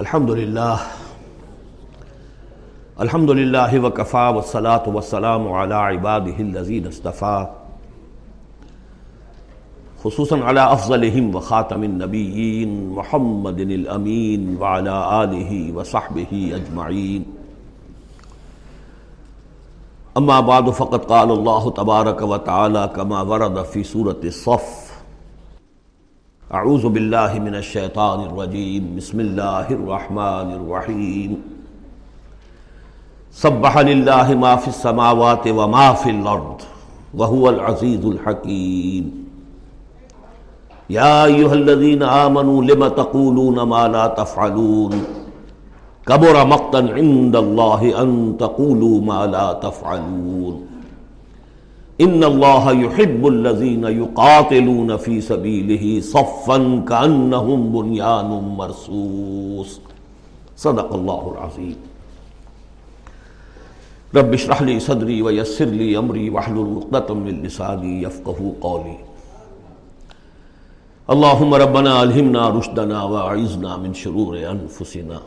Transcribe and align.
الحمد 0.00 0.30
لله 0.30 0.78
الحمد 3.00 3.30
لله 3.30 3.80
وكفى 3.84 4.32
والصلاة 4.36 4.82
والسلام 4.88 5.52
على 5.52 5.74
عباده 5.74 6.36
الذين 6.40 6.86
اصطفى 6.86 7.46
خصوصا 10.04 10.38
على 10.44 10.72
أفضلهم 10.72 11.34
وخاتم 11.34 11.84
النبيين 11.84 12.90
محمد 12.90 13.60
الأمين 13.60 14.56
وعلى 14.60 15.24
آله 15.24 15.72
وصحبه 15.76 16.52
أجمعين 16.54 17.24
أما 20.16 20.40
بعد 20.40 20.70
فقد 20.70 21.04
قال 21.04 21.30
الله 21.30 21.70
تبارك 21.70 22.22
وتعالى 22.22 22.90
كما 22.96 23.22
ورد 23.22 23.62
في 23.62 23.84
سورة 23.84 24.20
الصف 24.24 24.83
اعوذ 26.50 26.84
باللہ 26.84 27.42
من 27.42 27.54
الشیطان 27.54 28.18
الرجیم، 28.20 28.96
بسم 28.96 29.18
اللہ 29.18 29.66
الرحمن 29.70 30.50
الرحیم۔ 30.52 31.34
سبح 33.32 33.80
للہ 33.80 34.34
ما 34.34 34.56
فی 34.56 34.70
السماوات 34.70 35.46
وما 35.46 35.92
فی 35.92 36.10
الارض 36.10 36.64
وهو 37.14 37.48
العزیز 37.48 38.04
الحکیم۔ 38.04 39.24
یا 40.88 41.22
ایوہ 41.22 41.50
الذین 41.50 42.02
آمنوا 42.02 42.62
لم 42.62 42.88
تقولون 42.88 43.68
ما 43.68 43.86
لا 43.86 44.06
تفعلون؟ 44.06 45.04
کبر 46.04 46.44
مقتا 46.44 46.78
عند 46.78 47.36
اللہ 47.36 47.98
ان 47.98 48.36
تقولوا 48.38 49.04
ما 49.04 49.26
لا 49.26 49.52
تفعلون۔ 49.52 50.73
ان 51.98 52.24
اللہ 52.24 52.64
يحب 52.78 53.26
الذین 53.26 53.84
يقاتلون 53.96 54.96
فی 55.04 55.20
سبیلہ 55.20 56.00
صفا 56.04 56.56
کانہم 56.88 57.70
بنیان 57.72 58.30
مرصوص. 58.56 59.78
صدق 60.62 60.92
اللہ 60.94 61.26
العظیم. 61.32 61.78
رب 64.16 64.32
اشرح 64.32 64.62
لی 64.64 64.78
صدری 64.80 65.20
ویسر 65.22 65.66
لی 65.66 65.94
امری 65.96 66.28
واحلل 66.28 66.76
عقدۃ 66.78 67.10
من 67.10 67.42
لسانی 67.44 68.02
یفقهوا 68.02 68.52
قولی. 68.60 68.96
اللهم 71.14 71.54
ربنا 71.54 71.98
الہمنا 72.00 72.48
رشدنا 72.58 73.02
واعذنا 73.04 73.76
من 73.76 73.94
شرور 73.94 74.36
انفسنا. 74.50 75.18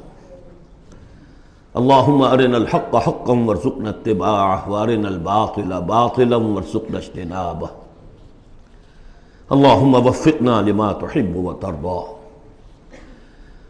اللهم 1.78 2.22
ارنا 2.22 2.58
الحق 2.58 2.96
حقا 2.96 3.34
وارزقنا 3.34 3.90
اتباعه 3.90 4.70
وارنا 4.72 5.08
الباطل 5.08 5.82
باطلا 5.82 6.38
وارزقنا 6.38 6.98
اجتنابه 6.98 7.70
اللهم 9.52 9.94
وفقنا 10.08 10.62
لما 10.62 10.92
تحب 10.92 11.36
وترضى۔ 11.36 12.00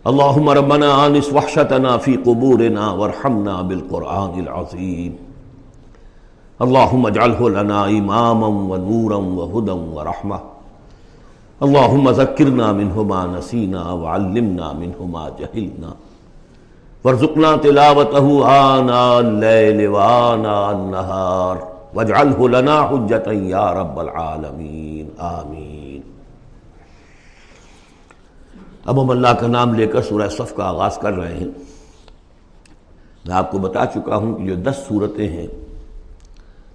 اللهم 0.08 0.49
ربنا 0.49 1.05
آنس 1.05 1.33
وحشتنا 1.33 1.97
في 1.97 2.16
قبورنا 2.16 2.91
وارحمنا 2.91 3.61
بالقرآن 3.61 4.33
العظيم 4.39 5.14
اللهم 6.61 7.05
اجعله 7.05 7.49
لنا 7.49 7.80
إماما 7.86 8.47
ونورا 8.47 9.16
وهدى 9.16 9.75
ورحمة۔ 9.95 10.39
اللهم 11.66 12.09
ذكرنا 12.09 12.67
منه 12.71 13.03
ما 13.03 13.21
نسينا 13.38 13.92
وعلمنا 13.92 14.73
منه 14.73 14.99
ما 15.16 15.31
جهلنا 15.39 15.92
ورزقنا 17.05 17.55
تلاوته 17.55 18.27
آناء 18.51 19.17
الليل 19.19 19.87
وآناء 19.87 20.69
النهار 20.69 21.57
واجعله 21.93 22.47
لنا 22.47 22.77
حجة 22.91 23.33
يا 23.49 23.73
رب 23.73 23.99
العالمين، 23.99 25.09
آمين. 25.17 26.01
اب 28.86 29.02
ہم 29.03 29.09
اللہ 29.09 29.27
کا 29.27 29.47
نام 29.47 29.73
لے 29.73 29.87
کر 29.87 30.02
سورہ 30.02 30.27
صف 30.30 30.55
کا 30.55 30.63
آغاز 30.63 30.97
کر 30.97 31.13
رہے 31.13 31.33
ہیں۔ 31.33 31.47
میں 33.25 33.36
آپ 33.36 33.52
کو 33.52 33.57
بتا 33.57 33.86
چکا 33.86 34.15
ہوں 34.15 34.36
کہ 34.36 34.45
جو 34.45 34.55
دس 34.55 34.77
صورتیں 34.87 35.30
ہیں، 35.30 35.47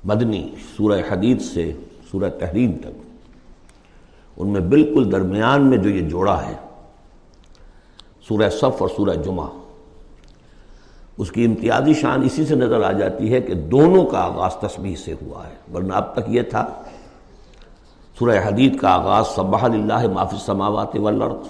مدنی 0.04 0.54
سورہ 0.76 1.00
حدید 1.08 1.40
سے 1.40 1.72
سورہ 2.10 2.30
تحریم 2.30 2.72
تک، 2.72 2.94
ان 4.36 4.48
میں 4.48 4.60
بالکل 4.60 5.12
درمیان 5.12 5.66
میں 5.66 5.78
جو 5.78 5.90
یہ 5.90 6.08
جوڑا 6.08 6.46
ہے، 6.46 6.54
سورہ 8.28 8.48
صف 8.48 8.82
اور 8.82 8.88
سورہ 8.96 9.14
جمعہ 9.14 9.48
اس 11.18 11.32
کی 11.32 11.44
امتیازی 11.44 11.94
شان 11.94 12.22
اسی 12.22 12.46
سے 12.46 12.54
نظر 12.54 12.82
آ 12.82 12.92
جاتی 12.92 13.32
ہے 13.32 13.40
کہ 13.40 13.54
دونوں 13.54 14.04
کا 14.06 14.18
آغاز 14.18 14.56
تسبیح 14.56 14.96
سے 14.96 15.12
ہوا 15.12 15.46
ہے، 15.46 15.74
ورنہ 15.74 15.92
اب 15.92 16.12
تک 16.12 16.20
یہ 16.28 16.42
تھا۔ 16.42 16.66
سورہ 18.18 18.38
حدید 18.46 18.80
کا 18.80 18.88
آغاز 18.88 19.26
صبح 19.26 19.64
اللہ 19.64 20.08
معافی 20.08 20.36
سماوات 20.44 20.96
والارض، 20.96 21.48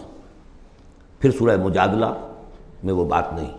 پھر 1.19 1.31
سورہ 1.31 1.57
مجادلہ 1.57 2.13
میں 2.85 2.95
وہ 2.95 3.05
بات 3.05 3.33
نہیں۔ 3.33 3.53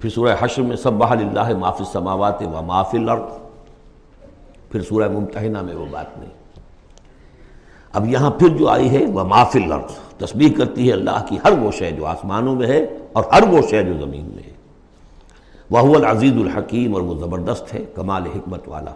پھر 0.00 0.10
سورہ 0.10 0.34
حشر 0.40 0.62
میں 0.62 0.76
صبح 0.76 1.10
اللہ 1.10 1.56
معافی 1.56 1.84
سماوات 1.92 2.42
و 2.42 2.62
معافی 2.62 2.98
الارض، 2.98 3.38
پھر 4.70 4.82
سورہ 4.82 5.08
ممتحنہ 5.08 5.62
میں 5.62 5.74
وہ 5.74 5.86
بات 5.90 6.18
نہیں۔ 6.18 6.30
اب 7.92 8.08
یہاں 8.08 8.30
پھر 8.30 8.48
جو 8.48 8.68
آئی 8.68 8.90
ہے 8.90 9.06
وہ 9.06 9.24
معافی 9.24 9.64
الارض، 9.64 10.18
تسبیح 10.18 10.52
کرتی 10.56 10.88
ہے 10.88 10.92
اللہ 10.92 11.24
کی 11.28 11.36
ہر 11.44 11.52
وہ 11.52 11.70
شے 11.70 11.90
جو 11.90 12.06
آسمانوں 12.06 12.54
میں 12.54 12.66
ہے 12.66 12.86
اور 13.12 13.24
ہر 13.32 13.42
وہ 13.42 13.58
شے 13.70 13.82
جو 13.82 13.92
زمین 14.06 14.24
میں 14.24 14.42
ہے۔ 14.42 14.57
وہ 15.70 15.94
العزیز 15.94 16.32
الحکیم 16.32 16.94
اور 16.94 17.02
وہ 17.02 17.14
زبردست 17.14 17.74
ہے، 17.74 17.84
کمال 17.94 18.26
حکمت 18.26 18.68
والا۔ 18.68 18.90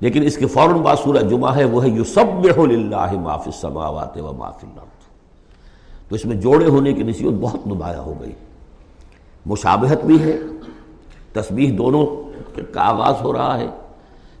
لیکن 0.00 0.22
اس 0.22 0.36
کے 0.36 0.46
فوراً 0.46 0.76
بعد 0.76 0.96
سورہ 1.04 1.22
جمعہ 1.22 1.56
ہے، 1.56 1.64
وہ 1.64 1.84
ہے 1.84 1.88
یوسب 1.88 2.46
اللہ 2.56 3.12
معاف 3.12 3.42
السماوات 3.46 4.18
و 4.18 4.32
معاف 4.32 4.64
الارض۔ 4.64 5.02
تو 6.08 6.14
اس 6.14 6.24
میں 6.24 6.36
جوڑے 6.36 6.66
ہونے 6.66 6.92
کی 6.92 7.02
نصیحت 7.02 7.32
بہت 7.40 7.66
نمایاں 7.66 8.00
ہو 8.00 8.14
گئی۔ 8.20 8.32
مشابہت 9.46 10.04
بھی 10.04 10.22
ہے، 10.22 10.38
تسبیح 11.32 11.74
دونوں 11.78 12.06
کا 12.72 12.82
آغاز 12.82 13.14
ہو 13.22 13.32
رہا 13.32 13.58
ہے، 13.58 13.66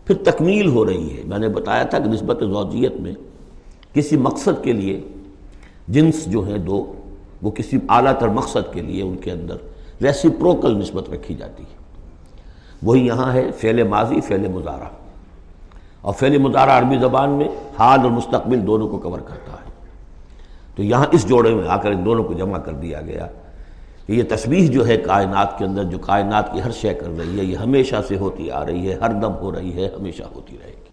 پھر 0.06 0.14
تکمیل 0.24 0.66
ہو 0.66 0.86
رہی 0.86 1.18
ہے۔ 1.18 1.22
میں 1.26 1.38
نے 1.38 1.48
بتایا 1.48 1.82
تھا 1.82 1.98
کہ 1.98 2.04
نسبت 2.04 2.40
زوجیت 2.40 2.92
میں 3.00 3.12
کسی 3.92 4.16
مقصد 4.16 4.64
کے 4.64 4.72
لیے 4.72 5.00
جنس 5.88 6.26
جو 6.26 6.40
ہیں 6.40 6.58
دو، 6.58 6.92
وہ 7.42 7.50
کسی 7.50 7.78
اعلیٰ 7.88 8.18
تر 8.18 8.28
مقصد 8.28 8.72
کے 8.72 8.82
لیے 8.82 9.02
ان 9.02 9.16
کے 9.16 9.30
اندر 9.30 9.56
ریسیپروکل 10.02 10.78
نسبت 10.78 11.10
رکھی 11.10 11.34
جاتی 11.34 11.62
ہے۔ 11.62 11.76
وہی 12.82 13.06
یہاں 13.06 13.32
ہے 13.32 13.50
فعل 13.52 13.82
ماضی، 13.82 14.20
فعل 14.20 14.48
مظاہرہ 14.48 14.88
اور 16.00 16.14
فعل 16.14 16.38
مظاہرہ 16.38 16.70
عربی 16.70 16.98
زبان 16.98 17.30
میں 17.30 17.48
حال 17.78 18.00
اور 18.00 18.10
مستقبل 18.10 18.66
دونوں 18.66 18.88
کو 18.88 18.98
کور 18.98 19.18
کرتا 19.18 19.52
ہے۔ 19.52 19.70
تو 20.76 20.82
یہاں 20.82 21.06
اس 21.12 21.28
جوڑے 21.28 21.54
میں 21.54 21.68
آ 21.68 21.76
کر 21.76 21.90
ان 21.90 22.04
دونوں 22.04 22.24
کو 22.24 22.32
جمع 22.32 22.58
کر 22.58 22.72
دیا 22.72 23.00
گیا 23.00 23.26
کہ 24.06 24.12
یہ 24.12 24.22
تسبیح 24.28 24.70
جو 24.70 24.86
ہے 24.86 24.96
کائنات 24.96 25.58
کے 25.58 25.64
اندر، 25.64 25.84
جو 25.84 25.98
کائنات 25.98 26.52
کی 26.52 26.62
ہر 26.62 26.70
شے 26.70 26.94
کر 26.94 27.08
رہی 27.18 27.38
ہے، 27.38 27.44
یہ 27.44 27.56
ہمیشہ 27.56 27.96
سے 28.08 28.16
ہوتی 28.16 28.50
آ 28.50 28.66
رہی 28.66 28.88
ہے، 28.88 28.94
ہر 28.94 29.10
دم 29.10 29.32
ہو 29.34 29.52
رہی 29.52 29.82
ہے، 29.82 29.88
ہمیشہ 30.00 30.22
ہوتی 30.34 30.56
رہے 30.62 30.70
گی۔ 30.70 30.90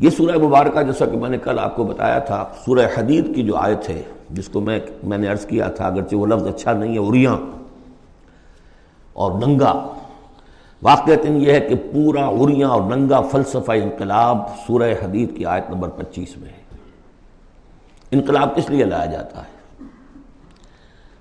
یہ 0.00 0.10
سورہ 0.10 0.38
مبارکہ، 0.38 0.82
جیسا 0.82 1.06
کہ 1.06 1.16
میں 1.16 1.30
نے 1.30 1.38
کل 1.38 1.58
آپ 1.58 1.76
کو 1.76 1.84
بتایا 1.84 2.18
تھا، 2.18 2.44
سورہ 2.64 2.86
حدید 2.96 3.34
کی 3.34 3.42
جو 3.42 3.56
آیت 3.56 3.88
ہے 3.88 4.02
جس 4.30 4.48
کو 4.48 4.60
میں 4.60 4.80
میں 5.02 5.18
نے 5.18 5.28
عرض 5.28 5.46
کیا 5.46 5.68
تھا، 5.68 5.86
اگرچہ 5.86 6.16
وہ 6.16 6.26
لفظ 6.26 6.46
اچھا 6.46 6.72
نہیں 6.72 6.94
ہے 6.94 6.98
اریاں 6.98 7.36
اور 9.12 9.32
ننگا۔ 9.32 9.88
واقعات 10.82 11.26
یہ 11.26 11.52
ہے 11.52 11.60
کہ 11.60 11.74
پورا 11.92 12.26
اریاں 12.26 12.68
اور 12.68 12.82
ننگا 12.82 13.20
فلسفہ 13.20 13.72
انقلاب 13.72 14.38
سورہ 14.66 14.94
حدید 15.04 15.36
کی 15.36 15.46
آیت 15.46 15.70
نمبر 15.70 15.88
پچیس 15.88 16.36
میں 16.36 16.48
ہے۔ 16.48 16.66
انقلاب 18.10 18.56
کس 18.56 18.70
لیے 18.70 18.84
لایا 18.84 19.06
جاتا 19.06 19.42
ہے؟ 19.42 19.56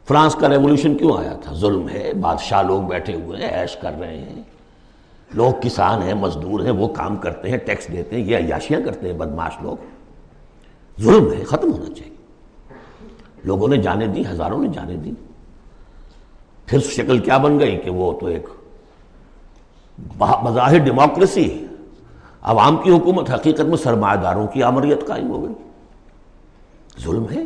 فرانس 0.08 0.36
کا 0.36 0.50
ریولوشن 0.50 0.98
کیوں 0.98 1.18
آیا 1.18 1.34
تھا؟ 1.42 1.54
ظلم 1.54 1.90
ہے، 1.90 2.14
بادشاہ 2.22 2.62
لوگ 2.62 2.82
بیٹھے 2.82 3.16
ہوئے 3.16 3.46
ہیں، 3.46 3.62
عیش 3.62 3.76
کر 3.76 3.92
رہے 4.00 4.18
ہیں۔ 4.18 4.44
لوگ 5.34 5.62
کسان 5.62 6.02
ہیں، 6.02 6.14
مزدور 6.14 6.60
ہیں، 6.60 6.72
وہ 6.72 6.88
کام 6.88 7.16
کرتے 7.16 7.50
ہیں، 7.50 7.58
ٹیکس 7.58 7.92
دیتے 7.92 8.16
ہیں، 8.16 8.24
یہ 8.24 8.38
عیاشیاں 8.38 8.80
کرتے 8.86 9.12
ہیں 9.12 9.20
بدماش 9.20 9.52
لوگ۔ 9.62 9.78
ظلم 11.02 11.34
ہے، 11.34 11.44
ختم 11.44 11.72
ہونا 11.72 11.94
چاہیے۔ 11.94 12.15
لوگوں 13.46 13.68
نے 13.68 13.78
جانے 13.78 14.08
دی، 14.08 14.24
ہزاروں 14.32 14.60
نے 14.60 14.68
جانے 14.68 14.96
دی۔ 14.96 15.12
پھر 16.66 16.80
شکل 16.80 17.20
کیا 17.20 17.38
بن 17.38 17.60
گئی 17.60 17.78
کہ 17.78 17.90
وہ 17.90 18.20
تو 18.20 18.26
ایک 18.26 18.46
بظاہر 20.18 20.78
ڈیموکریسی 20.78 21.66
عوام 22.42 22.78
کی 22.78 22.92
حکومت 22.92 23.34
حقیقت 23.34 23.62
میں 23.62 23.78
سرمایہ 23.78 24.20
داروں 24.20 24.48
کی 24.48 24.64
آمریت 24.64 25.08
قائم 25.08 25.30
ہو 25.30 25.44
گئی۔ 25.44 25.54
ظلم 27.02 27.26
ہے۔ 27.32 27.44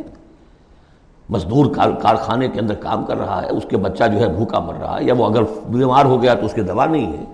مزدور 1.30 1.66
کارخانے 2.02 2.48
کے 2.48 2.60
اندر 2.60 2.74
کام 2.74 3.04
کر 3.04 3.16
رہا 3.16 3.42
ہے، 3.42 3.50
اس 3.50 3.62
کے 3.68 3.76
بچہ 3.76 4.04
جو 4.12 4.20
ہے 4.20 4.28
بھوکا 4.28 4.58
مر 4.58 4.74
رہا 4.74 4.98
ہے، 4.98 5.04
یا 5.04 5.14
وہ 5.14 5.26
اگر 5.26 5.42
بیمار 5.42 6.04
ہو 6.04 6.22
گیا 6.22 6.34
تو 6.34 6.46
اس 6.46 6.52
کی 6.52 6.60
دوا 6.60 6.86
نہیں 6.86 7.18
ہے۔ 7.18 7.24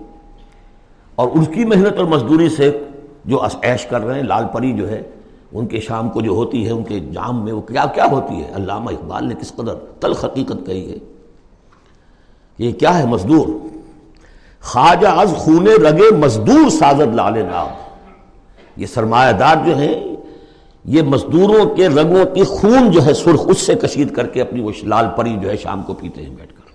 اور 1.15 1.27
اس 1.27 1.49
کی 1.53 1.65
محنت 1.65 1.97
اور 1.97 2.05
مزدوری 2.05 2.49
سے 2.49 2.83
جو 3.25 3.45
عیش 3.45 3.85
کر 3.85 4.01
رہے 4.01 4.15
ہیں، 4.15 4.23
لال 4.23 4.45
پری 4.53 4.77
جو 4.77 4.89
ہے 4.89 5.01
ان 5.51 5.67
کے 5.67 5.79
شام 5.79 6.09
کو 6.09 6.21
جو 6.21 6.31
ہوتی 6.31 6.65
ہے، 6.65 6.71
ان 6.71 6.83
کے 6.83 6.99
جام 6.99 7.43
میں 7.43 7.53
وہ 7.53 7.61
کیا 7.61 7.85
کیا 7.85 8.05
ہوتی 8.11 8.43
ہے؟ 8.43 8.51
علامہ 8.55 8.91
اقبال 8.91 9.27
نے 9.27 9.35
کس 9.41 9.55
قدر 9.55 9.75
تلخ 9.99 10.25
حقیقت 10.25 10.65
کہی 10.65 10.91
ہے۔ 10.91 10.97
یہ 12.57 12.71
کیا 12.71 12.99
ہے 12.99 13.05
مزدور؟ 13.05 13.47
خواجہ 14.61 15.07
از 15.07 15.33
خونے 15.37 15.89
رگے 15.89 16.15
مزدور 16.15 16.69
سازد 16.69 17.15
لال 17.15 17.33
نام 17.33 17.67
یہ 18.75 18.85
سرمایہ 18.85 19.31
دار 19.31 19.55
جو 19.65 19.77
ہیں، 19.77 20.15
یہ 20.85 21.01
مزدوروں 21.01 21.75
کے 21.75 21.89
رگوں 21.89 22.35
کی 22.35 22.43
خون 22.43 22.91
جو 22.91 23.05
ہے، 23.05 23.13
سرخ، 23.13 23.41
اس 23.45 23.57
سے 23.57 23.75
کشید 23.75 24.15
کر 24.15 24.27
کے 24.27 24.41
اپنی 24.41 24.61
وہ 24.61 24.71
لال 24.83 25.05
پری 25.17 25.37
جو 25.41 25.49
ہے 25.49 25.57
شام 25.57 25.83
کو 25.83 25.93
پیتے 25.93 26.21
ہیں 26.21 26.35
بیٹھ 26.35 26.53
کر۔ 26.53 26.67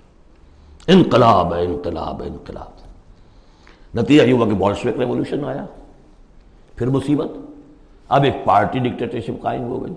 انقلاب 0.86 1.54
ہے 1.54 1.64
انقلاب 1.64 2.22
ہے 2.22 2.28
انقلاب۔ 2.28 2.72
نتیجہ 3.98 4.22
یہ 4.22 4.32
ہوا 4.32 4.46
کہ 4.46 4.54
بالشوک 4.54 4.98
ریولوشن 4.98 5.44
آیا۔ 5.44 5.66
پھر 6.76 6.86
مصیبت۔ 6.86 7.51
اب 8.12 8.22
ایک 8.22 8.44
پارٹی 8.44 8.78
ڈکٹیٹرشپ 8.78 9.42
قائم 9.42 9.62
ہو 9.62 9.84
گئی۔ 9.84 9.94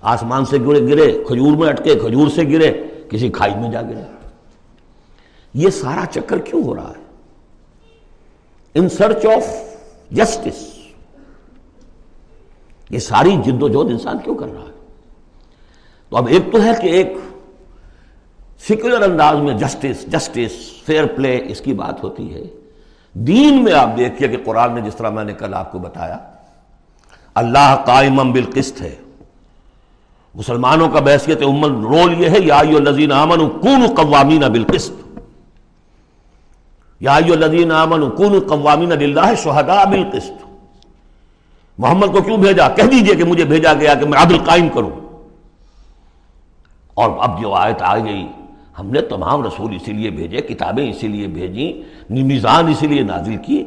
آسمان 0.00 0.44
سے 0.44 0.58
گرے 0.60 0.80
گرے، 0.80 1.24
کھجور 1.26 1.56
میں 1.56 1.68
اٹکے، 1.68 1.94
کھجور 1.94 2.28
سے 2.28 2.42
گرے، 2.42 2.82
کسی 3.08 3.28
کھائی 3.28 3.54
میں 3.54 3.70
جا 3.70 3.82
گرے۔ 3.82 4.02
یہ 5.54 5.70
سارا 5.70 6.06
چکر 6.06 6.38
کیوں 6.38 6.62
ہو 6.62 6.74
رہا 6.74 6.88
ہے؟ 6.88 7.02
ان 8.74 8.88
سرچ 8.88 9.26
آف 9.26 9.70
جسٹس 10.10 10.78
یہ 12.90 12.98
ساری 12.98 13.36
جد 13.44 13.62
و 13.62 13.68
جہد 13.68 13.90
انسان 13.90 14.18
کیوں 14.24 14.34
کر 14.34 14.52
رہا 14.52 14.62
ہے؟ 14.62 14.86
تو 16.08 16.16
اب 16.16 16.26
ایک 16.26 16.52
تو 16.52 16.62
ہے 16.62 16.70
کہ 16.82 16.86
ایک 16.86 17.12
سیکولر 18.58 19.02
انداز 19.02 19.36
میں 19.36 19.54
جسٹس 19.54 20.06
جسٹس 20.12 20.82
فیئر 20.86 21.06
پلے 21.06 21.40
اس 21.44 21.60
کی 21.60 21.74
بات 21.74 22.04
ہوتی 22.04 22.34
ہے۔ 22.34 22.42
دین 23.12 23.64
میں 23.64 23.72
آپ 23.72 23.88
دیکھیے 23.98 24.28
کہ 24.28 24.36
قرآن 24.44 24.74
نے 24.74 24.80
جس 24.80 24.96
طرح 24.96 25.10
میں 25.10 25.24
نے 25.24 25.32
کل 25.32 25.54
آپ 25.54 25.72
کو 25.72 25.78
بتایا 25.78 26.18
اللہ 27.40 27.82
قائم 27.86 28.32
بالقسط 28.32 28.82
ہے۔ 28.82 28.94
مسلمانوں 30.34 30.88
کا 30.88 31.00
بحثیت 31.00 31.42
امن 31.42 31.84
رول 31.84 32.20
یہ 32.20 32.28
ہے، 32.28 32.38
یا 32.40 32.58
الذین 32.58 33.12
آمنوا 33.12 33.48
کون 33.48 33.94
قوامین 33.94 34.40
بالقسط۔ 34.40 35.18
یا 37.00 37.14
الذین 37.14 37.72
آمنوا 37.72 38.10
کون 38.10 38.40
قوامین 38.40 38.88
للہ 38.88 39.34
شہداء 39.36 39.84
بالقسط۔ 39.84 40.44
محمد 41.78 42.06
کو 42.06 42.22
کیوں 42.22 42.36
بھیجا؟ 42.36 42.68
کہہ 42.68 42.84
دیجیے 42.84 43.14
کہ 43.14 43.24
مجھے 43.24 43.44
بھیجا 43.44 43.72
گیا 43.72 43.94
کہ 43.94 44.06
میں 44.06 44.18
عدل 44.18 44.38
قائم 44.38 44.68
کروں۔ 44.68 44.90
اور 46.94 47.10
اب 47.18 47.40
جو 47.40 47.54
آیت 47.54 47.82
آ 47.82 47.98
گئی، 47.98 48.26
ہم 48.78 48.90
نے 48.90 49.00
تمام 49.00 49.44
رسول 49.44 49.74
اسی 49.74 49.92
لیے 49.92 50.10
بھیجے، 50.10 50.36
کتابیں 50.36 50.90
اسی 50.90 51.08
لیے 51.08 51.26
بھیجیں 51.26 52.00
میزان 52.12 52.68
اسی 52.68 52.86
لیے 52.86 53.02
نازل 53.02 53.36
کی۔ 53.36 53.64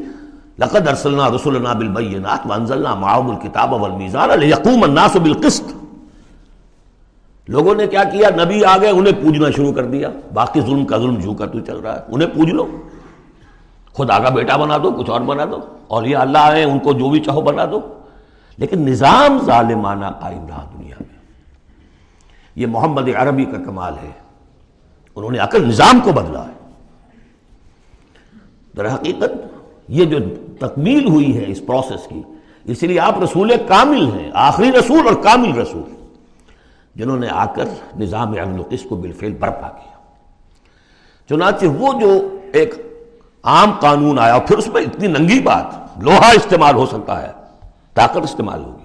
لقد 0.60 0.88
ارسلنا 0.88 1.30
رسولنا 1.30 1.74
بالبینات 1.74 2.40
وانزلنا 2.46 2.96
معاهم 2.96 3.30
الكتاب 3.30 3.74
والمیزان 3.74 4.40
لیقوم 4.40 4.84
الناس 4.84 5.16
بالقسط. 5.16 5.64
لوگوں 7.48 7.76
نے 7.76 7.88
کیا 7.88 8.04
کیا؟ 8.04 8.30
نبی 8.44 8.66
آ 8.66 8.78
گئے، 8.78 8.90
انہیں 8.90 9.24
پوجنا 9.24 9.52
شروع 9.52 9.74
کر 9.74 9.86
دیا۔ 9.86 10.10
باقی 10.34 10.62
ظلم 10.62 10.86
کا 10.86 10.98
ظلم 10.98 11.20
جھو 11.20 11.34
کر 11.34 11.48
تو 11.48 11.60
چل 11.60 11.78
رہا 11.78 11.96
ہے، 11.96 12.02
انہیں 12.08 12.30
پوج 12.30 12.50
لو۔ 12.50 12.68
خدا 13.94 14.20
کا 14.20 14.30
بیٹا 14.30 14.58
بنا 14.58 14.78
دو، 14.78 14.92
کچھ 14.92 15.10
اور 15.10 15.22
بنا 15.22 15.46
دو۔ 15.46 15.60
اور 15.88 16.04
یہ 16.04 16.18
اللہ 16.18 16.38
آئے 16.38 16.64
ان 16.64 16.80
کو 16.80 16.94
جو 16.94 17.10
بھی 17.10 17.20
چاہو 17.20 17.42
بنا 17.42 17.66
دو۔ 17.66 18.00
لیکن 18.58 18.82
نظام 18.82 19.40
ظالمانہ 19.46 20.06
قائم 20.22 20.48
رہا 20.48 20.70
دنیا 20.74 20.96
میں۔ 21.00 21.20
یہ 22.56 22.68
محمد 22.68 23.10
عربی 23.16 23.46
کا 23.46 23.58
کمال 23.66 23.94
ہے۔ 23.94 24.12
انہوں 25.16 25.32
نے 25.32 25.40
آ 25.40 25.46
کر 25.46 25.60
نظام 25.60 26.00
کو 26.00 26.12
بدلا 26.12 26.46
ہے۔ 26.46 26.72
در 28.78 28.94
حقیقت 28.94 29.53
یہ 29.88 30.06
جو 30.06 30.18
تکمیل 30.60 31.08
ہوئی 31.08 31.38
ہے 31.38 31.44
اس 31.48 31.66
پروسیس 31.66 32.08
کی 32.08 32.22
اسی 32.66 32.88
لیے 32.88 33.00
آپ 33.00 33.24
رسول 33.24 33.52
کامل 33.68 34.06
ہیں، 34.06 34.32
آخری 34.34 34.72
رسول 34.72 35.08
اور 35.08 35.16
کامل 35.16 35.60
رسول۔ 35.60 35.96
جنہوں 36.96 37.18
نے 37.18 37.28
آ 37.30 37.46
کر 37.46 37.66
نظام 38.00 38.34
قسط 38.70 38.88
کو 38.90 38.96
بالفعل 38.96 39.34
برپا 39.34 39.70
کیا۔ 39.70 39.98
چنانچہ 41.30 41.66
وہ 41.66 42.00
جو 42.00 42.38
ایک 42.54 42.74
عام 43.44 43.72
قانون 43.72 44.20
آیا، 44.20 44.40
پھر 44.40 44.58
اس 44.58 44.68
میں 44.68 44.82
اتنی 44.82 45.08
ننگی 45.08 45.42
بات، 45.42 45.66
لوہا 46.04 46.30
استعمال 46.30 46.76
ہو 46.76 46.86
سکتا 46.86 47.22
ہے، 47.22 47.32
طاقت 47.94 48.24
استعمال 48.24 48.64
ہوگی۔ 48.64 48.84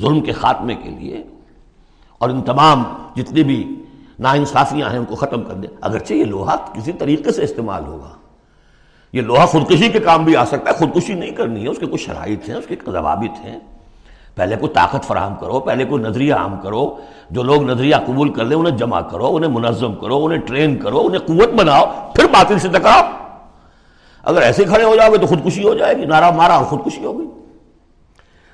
ظلم 0.00 0.20
کے 0.20 0.32
خاتمے 0.32 0.74
کے 0.74 0.90
لیے 0.90 1.24
اور 2.18 2.30
ان 2.30 2.42
تمام 2.42 2.82
جتنی 3.16 3.42
بھی 3.42 3.84
نا 4.18 4.32
انصافیاں 4.32 4.90
ہیں 4.90 4.98
ان 4.98 5.04
کو 5.04 5.14
ختم 5.14 5.42
کر 5.42 5.54
دیں 5.54 5.68
اگرچہ 5.80 6.14
یہ 6.14 6.24
لوہا 6.24 6.56
کسی 6.56 6.92
طریقے 6.92 7.32
سے 7.32 7.44
استعمال 7.44 7.84
ہوگا۔ 7.84 8.19
یہ 9.12 9.22
لوہا 9.22 9.46
خودکشی 9.46 9.88
کے 9.88 10.00
کام 10.00 10.24
بھی 10.24 10.36
آ 10.36 10.44
سکتا 10.44 10.70
ہے، 10.70 10.76
خودکشی 10.76 11.14
نہیں 11.14 11.30
کرنی 11.30 11.62
ہے، 11.62 11.68
اس 11.68 11.78
کے 11.78 11.86
کچھ 11.86 12.00
شرائط 12.00 12.48
ہیں، 12.48 12.56
اس 12.56 12.66
کے 12.66 12.76
ضوابط 12.86 13.44
ہیں۔ 13.44 13.58
پہلے 14.34 14.56
کوئی 14.56 14.72
طاقت 14.72 15.04
فراہم 15.04 15.34
کرو، 15.40 15.60
پہلے 15.60 15.84
کوئی 15.84 16.02
نظریہ 16.02 16.34
عام 16.34 16.60
کرو، 16.60 16.96
جو 17.30 17.42
لوگ 17.42 17.62
نظریہ 17.62 17.96
قبول 18.06 18.32
کر 18.32 18.44
لیں، 18.44 18.56
انہیں 18.56 18.76
جمع 18.76 19.00
کرو، 19.00 19.36
انہیں 19.36 19.50
منظم 19.50 19.94
کرو، 19.94 20.24
انہیں 20.24 20.38
ٹرین 20.38 20.76
کرو، 20.76 21.00
انہیں 21.00 21.20
قوت 21.20 21.54
بناؤ، 21.54 21.84
پھر 22.14 22.24
باطل 22.24 22.58
سے 22.58 22.68
ٹکراؤ۔ 22.68 23.02
اگر 24.22 24.42
ایسے 24.42 24.64
کھڑے 24.64 24.84
ہو 24.84 24.96
جاؤ 24.96 25.12
گے 25.12 25.18
تو 25.18 25.26
خودکشی 25.26 25.64
ہو 25.64 25.74
جائے 25.74 25.96
گی، 25.96 26.04
نعرہ 26.04 26.30
مارا 26.30 26.54
اور 26.54 26.64
خودکشی 26.64 27.04
ہوگی۔ 27.04 27.26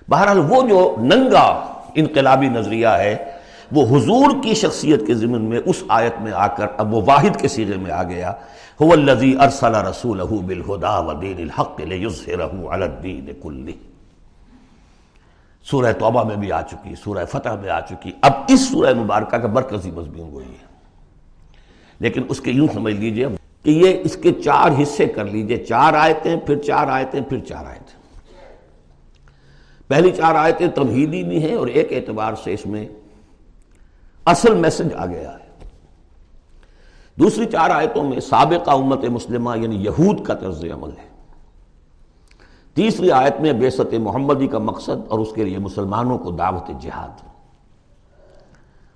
بہرحال 0.09 0.39
وہ 0.39 0.69
جو 0.69 0.97
ننگا 0.99 1.67
انقلابی 1.95 2.49
نظریہ 2.49 2.89
ہے 2.89 3.36
وہ 3.73 3.97
حضور 3.97 4.43
کی 4.43 4.55
شخصیت 4.55 5.07
کے 5.07 5.15
ضمن 5.15 5.43
میں 5.43 5.61
اس 5.65 5.85
آیت 5.89 6.15
میں 6.21 6.33
آ 6.33 6.47
کر 6.47 6.67
اب 6.77 6.95
وہ 6.95 7.03
واحد 7.07 7.41
کے 7.41 7.49
سیرے 7.49 7.77
میں 7.77 7.91
آ 7.91 8.03
گیا۔ 8.03 8.33
هو 8.83 8.93
الذي 8.93 9.35
ارسل 9.41 9.75
رسوله 9.75 10.47
بالهدى 10.47 11.07
ودين 11.07 11.49
الحق 11.49 11.81
ليظهره 11.81 12.75
على 12.75 12.83
الدين 12.83 13.27
كله 13.43 13.73
سورہ 15.65 15.93
توبہ 15.93 16.25
میں 16.25 16.37
بھی 16.37 16.53
آ 16.53 16.63
چکی، 16.63 16.95
سورہ 16.95 17.25
فتح 17.25 17.49
میں 17.49 17.71
آ 17.71 17.81
چکی۔ 17.81 18.11
اب 18.21 18.33
اس 18.49 18.61
سورہ 18.61 18.95
مبارکہ 18.95 19.37
کا 19.37 19.49
مرکزی 19.49 19.91
مضمون 19.91 20.31
وہی 20.33 20.45
ہے۔ 20.45 20.67
لیکن 22.01 22.23
اس 22.29 22.41
کے 22.41 22.51
یوں 22.51 22.69
سمجھ 22.75 22.95
لیجیے 22.95 23.27
کہ 23.63 23.71
یہ 23.71 24.01
اس 24.05 24.17
کے 24.17 24.33
چار 24.33 24.83
حصے 24.83 25.07
کر 25.07 25.25
لیجیے۔ 25.25 25.57
چار 25.57 25.95
آیتیں، 25.95 26.37
پھر 26.37 26.59
چار 26.59 26.87
آیتیں، 26.89 27.21
پھر 27.21 27.39
چار 27.39 27.65
آیتیں۔ 27.67 27.97
پہلی 29.89 30.11
چار 30.11 30.35
آیتیں 30.35 30.69
تمہیدی 30.69 31.23
بھی 31.25 31.49
ہیں 31.49 31.55
اور 31.55 31.67
ایک 31.67 31.93
اعتبار 31.93 32.33
سے 32.45 32.55
اس 32.55 32.67
میں 32.67 32.89
اصل 34.27 34.55
میسج 34.55 34.95
آ 34.95 35.07
گیا 35.07 35.33
ہے۔ 35.33 35.69
دوسری 37.19 37.45
چار 37.45 37.71
آیتوں 37.71 38.05
میں 38.05 38.21
سابقہ 38.21 38.71
امت 38.71 39.05
مسلمہ 39.05 39.59
یعنی 39.59 39.77
یہود 39.77 40.25
کا 40.25 40.35
طرز 40.35 40.65
عمل 40.65 40.91
ہے۔ 40.91 41.09
تیسری 42.75 43.11
آیت 43.11 43.41
میں 43.41 43.53
بیست 43.53 43.95
محمدی 43.95 44.47
کا 44.47 44.59
مقصد 44.59 45.09
اور 45.09 45.19
اس 45.19 45.29
کے 45.35 45.45
لیے 45.45 45.59
مسلمانوں 45.59 46.19
کو 46.19 46.31
دعوت 46.31 46.71
جہاد۔ 46.81 47.25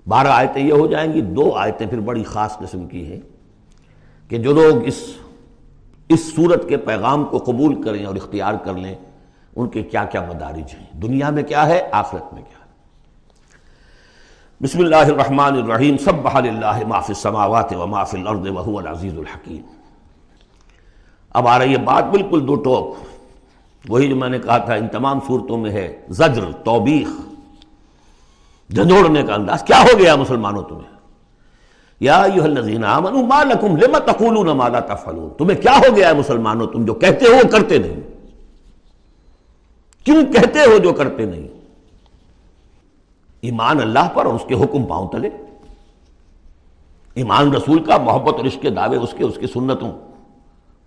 بارہ 0.09 0.29
آیتیں 0.29 0.62
یہ 0.62 0.73
ہو 0.73 0.87
جائیں 0.87 1.12
گی، 1.12 1.21
دو 1.21 1.53
آیتیں 1.55 1.87
پھر 1.87 2.00
بڑی 2.00 2.23
خاص 2.23 2.59
قسم 2.59 2.87
کی 2.87 3.12
ہیں 3.12 3.21
کہ 4.29 4.38
جو 4.38 4.53
لوگ 4.53 4.85
اس 4.85 5.15
اس 6.09 6.33
صورت 6.37 6.69
کے 6.69 6.76
پیغام 6.76 7.25
کو 7.25 7.38
قبول 7.38 7.83
کریں 7.83 8.07
اور 8.07 8.16
اختیار 8.16 8.54
کر 8.54 8.75
لیں، 8.75 8.95
ان 9.57 9.69
کے 9.69 9.83
کیا 9.83 10.04
کیا 10.04 10.23
مدارج 10.23 10.75
ہیں۔ 10.78 11.00
دنیا 11.00 11.31
میں 11.31 11.43
کیا 11.43 11.66
ہے، 11.66 11.88
آخرت 11.93 12.35
میں 12.35 12.43
کیا 12.43 12.59
ہے۔ 12.60 12.60
بسم 14.62 14.79
اللہ 14.79 14.97
الرحمن 14.97 15.57
الرحیم 15.57 15.99
سب 15.99 16.29
اللہ 16.29 16.87
ما 16.87 17.00
فی 17.00 17.12
السماوات 17.12 17.73
و 17.73 17.87
ما 17.87 18.05
فی 18.05 18.19
الارض 18.19 18.49
وهو 18.49 18.79
العزیز 18.79 19.19
الحکیم۔ 19.19 19.62
اب 21.31 21.49
آ 21.49 21.59
رہی 21.59 21.73
ہے 21.73 21.79
بات 21.79 22.05
بالکل 22.05 22.49
دو 22.49 22.55
ٹوک۔ 22.55 22.97
وہی 23.88 24.09
جو 24.09 24.17
میں 24.17 24.29
نے 24.29 24.38
کہا 24.38 24.59
تھا، 24.59 24.75
ان 24.75 24.88
تمام 24.88 25.19
صورتوں 25.26 25.57
میں 25.57 25.71
ہے 25.71 26.00
زجر، 26.09 26.52
توبیخ، 26.64 27.09
جھنجھوڑنے 28.75 29.23
کا 29.23 29.35
انداز۔ 29.35 29.62
کیا 29.62 29.83
ہو 29.83 29.99
گیا 29.99 30.17
مسلمانوں 30.17 30.62
تمہیں؟ 30.62 30.97
یا 32.00 32.23
ایوہ 32.23 32.45
الذین 32.45 32.85
آمنوا، 32.85 33.23
ما 33.23 33.43
لکم 33.43 33.76
لما 33.76 33.99
تقولون 33.99 34.47
ما 34.47 34.69
لا 34.69 34.81
تفعلون؟ 34.81 35.31
تمہیں 35.38 35.62
کیا 35.62 35.79
ہو 35.79 35.97
گیا 35.97 36.09
ہے 36.09 36.14
مسلمانوں؟ 36.14 36.67
تم 36.67 36.85
جو 36.85 36.95
کہتے 36.95 37.26
ہو 37.26 37.49
کرتے 37.50 37.79
نہیں۔ 37.79 38.00
کیوں 40.05 40.33
کہتے 40.33 40.59
ہو 40.59 40.79
جو 40.79 40.93
کرتے 40.93 41.25
نہیں؟ 41.25 41.60
ایمان 43.40 43.80
اللہ 43.80 44.09
پر 44.14 44.26
اور 44.26 44.35
اس 44.35 44.42
کے 44.49 44.54
حکم 44.54 44.85
پاؤں 44.85 45.09
تلے۔ 45.09 45.28
ایمان 47.14 47.54
رسول 47.54 47.82
کا 47.85 47.97
محبت 47.97 48.35
اور 48.35 48.44
عشق 48.44 48.62
کے 48.62 48.70
دعوے 48.70 48.97
اس 48.97 49.14
کے، 49.18 49.25
اس 49.25 49.35
کی 49.40 49.47
سنتوں 49.47 49.92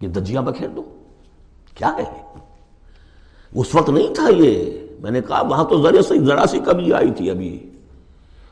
یہ 0.01 0.07
دجیاں 0.07 0.41
بکھیر 0.41 0.67
دو۔ 0.67 0.83
کیا 1.75 1.93
ہے؟ 1.97 2.03
اس 3.55 3.75
وقت 3.75 3.89
نہیں 3.89 4.15
تھا 4.15 4.29
یہ۔ 4.37 4.79
میں 4.99 5.11
نے 5.11 5.21
کہا 5.21 5.41
وہاں 5.41 5.63
تو 5.63 5.81
ذرا 5.81 6.01
سی 6.01 6.19
ذرا 6.19 6.45
سی 6.45 6.59
کمی 6.59 6.93
آئی 6.93 7.11
تھی 7.11 7.29
ابھی۔ 7.29 7.69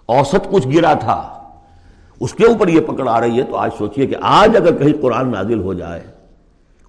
اوسط 0.06 0.48
کچھ 0.52 0.68
گرا 0.68 0.94
تھا۔ 0.94 1.38
اس 2.20 2.34
کے 2.34 2.46
اوپر 2.46 2.68
یہ 2.68 2.82
پکڑ 2.82 3.10
آ 3.10 3.22
رہی 3.22 3.38
ہے 3.38 3.44
تو 3.44 3.56
آج 3.56 3.70
سوچئے 3.78 4.08
کہ 4.08 4.16
آج 4.22 4.58
اگر 4.58 4.78
کہیں 4.78 5.02
قرآن 5.02 5.32
نازل 5.32 5.62
ہو 5.62 5.74
جائے 5.74 6.02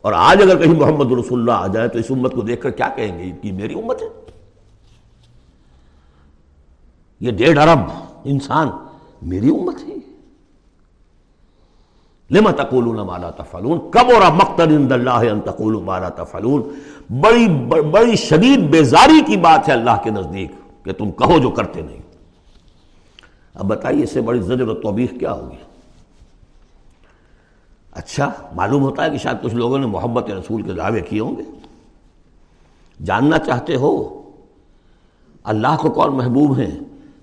اور 0.02 0.12
آج 0.16 0.42
اگر 0.42 0.58
کہیں 0.58 0.80
محمد 0.80 1.12
رسول 1.12 1.40
اللہ 1.40 1.52
آ 1.52 1.66
جائے 1.66 1.88
تو 1.88 1.98
اس 1.98 2.04
امت 2.10 2.32
کو 2.32 2.40
دیکھ 2.40 2.62
کر 2.62 2.70
کیا 2.70 2.88
کہیں 2.96 3.18
گے؟ 3.18 3.32
کہ 3.42 3.52
میری 3.52 3.74
امت 3.74 4.02
ہے۔ 4.02 4.21
یہ 7.22 7.30
ڈیڑھ 7.30 7.58
ارب 7.58 7.78
انسان 8.24 8.68
میری 9.22 9.48
امت 9.50 9.74
ہے۔ 9.82 9.94
لما 12.30 12.50
تقولون 12.50 13.06
ما 13.06 13.18
لا 13.18 13.30
تفعلون؟ 13.30 13.90
کبر 13.90 14.30
مقتل 14.32 14.76
عند 14.76 14.92
اللہ 14.92 15.10
ان 15.10 15.40
تقولوا 15.40 15.82
ما 15.82 15.98
لا 15.98 16.08
تفعلون۔ 16.08 16.62
بڑی 17.20 17.48
بڑی 17.82 18.16
شدید 18.16 18.58
بیزاری 18.70 19.20
کی 19.26 19.36
بات 19.36 19.68
ہے 19.68 19.72
اللہ 19.72 19.90
کے 20.04 20.10
نزدیک 20.10 20.50
کہ 20.84 20.92
تم 20.92 21.10
کہو 21.10 21.38
جو 21.38 21.50
کرتے 21.50 21.82
نہیں۔ 21.82 22.02
اب 23.54 23.66
بتائیے 23.66 24.04
اس 24.04 24.10
سے 24.10 24.20
بڑی 24.20 24.40
زجر 24.40 24.68
و 24.68 24.74
توبیخ 24.74 25.10
کیا 25.20 25.32
ہوگی؟ 25.32 25.56
اچھا 27.92 28.30
معلوم 28.52 28.82
ہوتا 28.82 29.04
ہے 29.04 29.10
کہ 29.10 29.18
شاید 29.18 29.36
کچھ 29.42 29.54
لوگوں 29.54 29.78
نے 29.78 29.86
محبت 29.86 30.30
رسول 30.30 30.62
کے 30.62 30.72
دعوے 30.72 31.00
کیے 31.00 31.20
ہوں 31.20 31.36
گے۔ 31.36 31.42
جاننا 33.04 33.38
چاہتے 33.38 33.76
ہو، 33.76 34.22
اللہ 35.44 35.76
کو 35.80 35.90
کون 35.90 36.16
محبوب 36.16 36.58
ہیں 36.58 36.78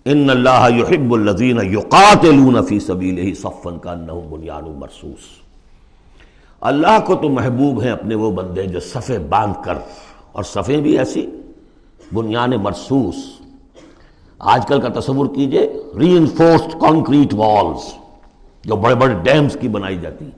ان 0.06 0.30
اللہ 0.30 0.68
یحب 0.76 1.14
الذین 1.14 1.60
یقاتلون 1.72 2.64
فی 2.66 2.80
سبیلہ 2.80 3.34
صفا 3.34 3.70
کانہم 3.84 4.30
بنیان 4.30 4.70
مرصوص۔ 4.80 5.28
اللہ 6.62 7.00
کو 7.06 7.16
تو 7.16 7.30
محبوب 7.30 7.82
ہیں 7.82 7.92
اپنے 7.92 8.16
وہ 8.16 8.32
بندے 8.32 8.66
جو 8.68 8.80
صفے 8.80 9.18
باندھ 9.30 9.58
کر، 9.66 9.78
اور 10.32 10.44
صفیں 10.44 10.78
بھی 10.78 10.98
ایسی 10.98 11.26
بنیان 12.14 12.52
مرصوص۔ 12.64 13.16
آج 14.40 14.66
کل 14.68 14.82
کا 14.82 15.00
تصور 15.00 15.26
کیجیے 15.36 15.68
ری 16.00 16.16
انفورسڈ 16.18 16.80
کانکریٹ 16.82 17.34
والز 17.34 17.94
جو 18.66 18.76
بڑے 18.76 18.96
بڑے 18.96 19.14
ڈیمز 19.24 19.58
کی 19.62 19.68
بنائی 19.68 19.98
جاتی۔ 20.02 20.30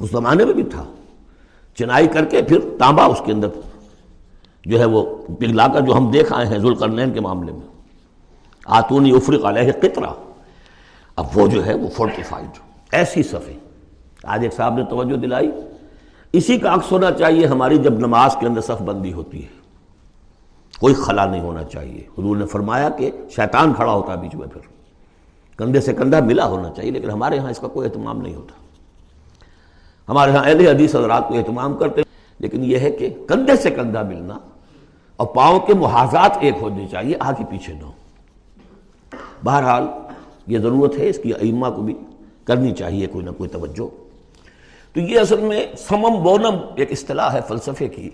اس 0.00 0.10
زمانے 0.10 0.44
میں 0.44 0.54
بھی 0.54 0.62
تھا۔ 0.62 0.84
چنائی 1.78 2.06
کر 2.06 2.24
کے 2.24 2.42
پھر 2.42 2.58
تانبا 2.78 3.04
اس 3.04 3.22
کے 3.26 3.32
اندر 3.32 3.48
جو 4.64 4.78
ہے 4.78 4.84
وہ 4.84 5.16
پگھلا 5.26 5.68
کر 5.68 5.80
جو 5.80 5.96
ہم 5.96 6.10
دیکھ 6.10 6.32
آئے 6.32 6.46
ہیں 6.46 6.58
ذوالقرنین 6.58 7.12
کے 7.12 7.20
معاملے 7.20 7.52
میں۔ 7.52 7.66
آتونی 8.64 9.10
افرق 9.10 9.44
علیہ 9.44 9.72
قطرہ۔ 9.72 10.06
اب 11.16 11.26
وہ 11.34 11.46
جو 11.46 11.66
ہے 11.66 11.74
وہ 11.74 11.88
فورٹیفائڈ 11.88 12.58
ایسی 12.92 13.22
صفیں۔ 13.22 13.58
آج 14.24 14.42
ایک 14.42 14.54
صاحب 14.54 14.74
نے 14.74 14.84
توجہ 14.84 15.16
دلائی۔ 15.16 15.50
اسی 16.32 16.58
کا 16.58 16.74
عکس 16.74 16.92
ہونا 16.92 17.10
چاہیے 17.10 17.46
ہماری 17.46 17.78
جب 17.78 17.92
نماز 17.92 18.36
کے 18.40 18.46
اندر 18.46 18.60
صف 18.60 18.82
بندی 18.82 19.12
ہوتی 19.12 19.42
ہے۔ 19.42 19.48
کوئی 20.80 20.94
خلا 20.94 21.24
نہیں 21.24 21.40
ہونا 21.40 21.64
چاہیے۔ 21.64 22.00
حضور 22.18 22.36
نے 22.36 22.46
فرمایا 22.46 22.88
کہ 22.88 23.10
شیطان 23.36 23.74
کھڑا 23.74 23.92
ہوتا 23.92 24.12
ہے 24.12 24.16
بیچ 24.16 24.34
میں 24.34 24.48
پھر۔ 24.48 24.60
کندھے 25.56 25.80
سے 25.80 25.92
کندھا 25.92 26.20
ملا 26.20 26.46
ہونا 26.46 26.70
چاہیے، 26.70 26.90
لیکن 26.90 27.10
ہمارے 27.10 27.38
ہاں 27.38 27.50
اس 27.50 27.58
کا 27.58 27.68
کوئی 27.68 27.88
اہتمام 27.88 28.20
نہیں 28.20 28.34
ہوتا۔ 28.34 28.54
ہمارے 30.08 30.30
ہاں 30.30 30.44
اہل 30.44 30.66
حدیث 30.66 30.94
حضرات 30.94 31.28
کو 31.28 31.38
اہتمام 31.38 31.76
کرتے 31.76 32.02
لیکن 32.38 32.64
یہ 32.64 32.78
ہے 32.78 32.90
کہ 32.90 33.14
کندھے 33.28 33.56
سے 33.56 33.70
کندھا 33.70 34.02
ملنا 34.02 34.38
اور 35.16 35.26
پاؤں 35.26 35.60
کے 35.60 35.74
محاذات 35.74 36.36
ایک 36.40 36.54
ہونے 36.60 36.86
چاہیے، 36.88 37.16
آگے 37.20 37.44
پیچھے 37.50 37.72
نہ 37.72 37.82
ہو۔ 37.82 37.92
بہرحال 39.44 39.86
یہ 40.46 40.58
ضرورت 40.58 40.98
ہے، 40.98 41.08
اس 41.08 41.18
کی 41.22 41.32
ائمہ 41.32 41.68
کو 41.68 41.82
بھی 41.82 41.94
کرنی 42.44 42.72
چاہیے، 42.74 43.06
کوئی 43.06 43.24
نہ 43.24 43.30
کوئی 43.30 43.50
توجہ۔ 43.50 43.88
تو 44.92 45.00
یہ 45.00 45.20
اصل 45.20 45.40
میں 45.40 45.66
سمم 45.78 46.22
بونم 46.22 46.56
ایک 46.76 46.92
اصطلاح 46.92 47.32
ہے 47.32 47.40
فلسفے 47.48 47.88
کی، 47.88 48.10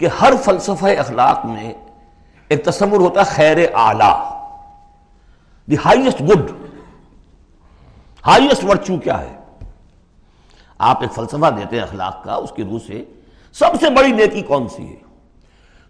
کہ 0.00 0.08
ہر 0.20 0.32
فلسفہ 0.44 0.86
اخلاق 0.98 1.44
میں 1.46 1.72
ایک 2.48 2.64
تصور 2.64 3.00
ہوتا 3.00 3.20
ہے 3.20 3.24
خیر 3.24 3.56
اعلی، 3.74 4.12
the 5.68 5.76
highest 5.84 6.20
good 6.20 6.50
highest 8.26 8.64
virtue 8.64 8.96
کیا 8.96 9.20
ہے؟ 9.20 9.36
آپ 10.78 11.00
ایک 11.00 11.12
فلسفہ 11.12 11.50
دیتے 11.50 11.76
ہیں 11.76 11.82
اخلاق 11.82 12.22
کا، 12.24 12.34
اس 12.34 12.52
کی 12.56 12.64
روح 12.64 12.78
سے 12.86 13.04
سب 13.52 13.80
سے 13.80 13.90
بڑی 13.90 14.12
نیکی 14.12 14.42
کون 14.42 14.68
سی 14.68 14.86
ہے؟ 14.86 15.00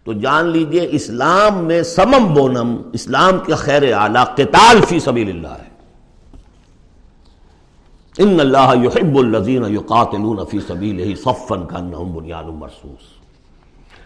تو 0.05 0.13
جان 0.13 0.47
لیجیے 0.47 0.89
اسلام 0.91 1.65
میں 1.65 1.83
سمم 1.83 2.35
بونم، 2.35 2.77
اسلام 2.93 3.39
کے 3.47 3.55
خیر 3.55 3.93
اعلی 3.93 4.43
قتال 4.43 4.81
فی 4.89 5.01
سبیل 5.01 5.31
اللہ 5.31 5.49
ہے۔ 5.49 5.73
ان 8.19 8.41
اللہ 8.41 8.75
یحب 8.83 9.19
الذین 9.19 9.65
یقاتلون 9.65 10.39
فی 10.51 10.59
سبیلہ 10.61 11.15
صفا 11.15 11.57
کانہم 11.57 12.17
بنیان 12.17 12.47
مرصوص۔ 12.47 13.23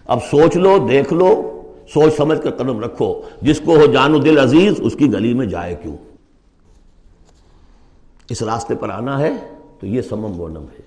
اب 0.06 0.18
سوچ 0.30 0.56
لو، 0.56 0.86
دیکھ 0.90 1.12
لو، 1.12 1.62
سوچ 1.94 2.16
سمجھ 2.16 2.42
کر 2.42 2.50
قدم 2.50 2.80
رکھو، 2.80 3.22
جس 3.42 3.60
کو 3.64 3.76
ہو 3.76 3.86
جان 3.86 4.14
و 4.14 4.18
دل 4.18 4.38
عزیز، 4.38 4.74
اس 4.78 4.96
کی 4.98 5.12
گلی 5.12 5.34
میں 5.34 5.46
جائے 5.46 5.74
کیوں؟ 5.82 5.96
اس 8.30 8.42
راستے 8.42 8.74
پر 8.74 8.88
آنا 8.88 9.18
ہے 9.18 9.30
تو 9.80 9.86
یہ 9.86 10.02
سمم 10.02 10.32
بونم 10.36 10.64
ہے۔ 10.72 10.80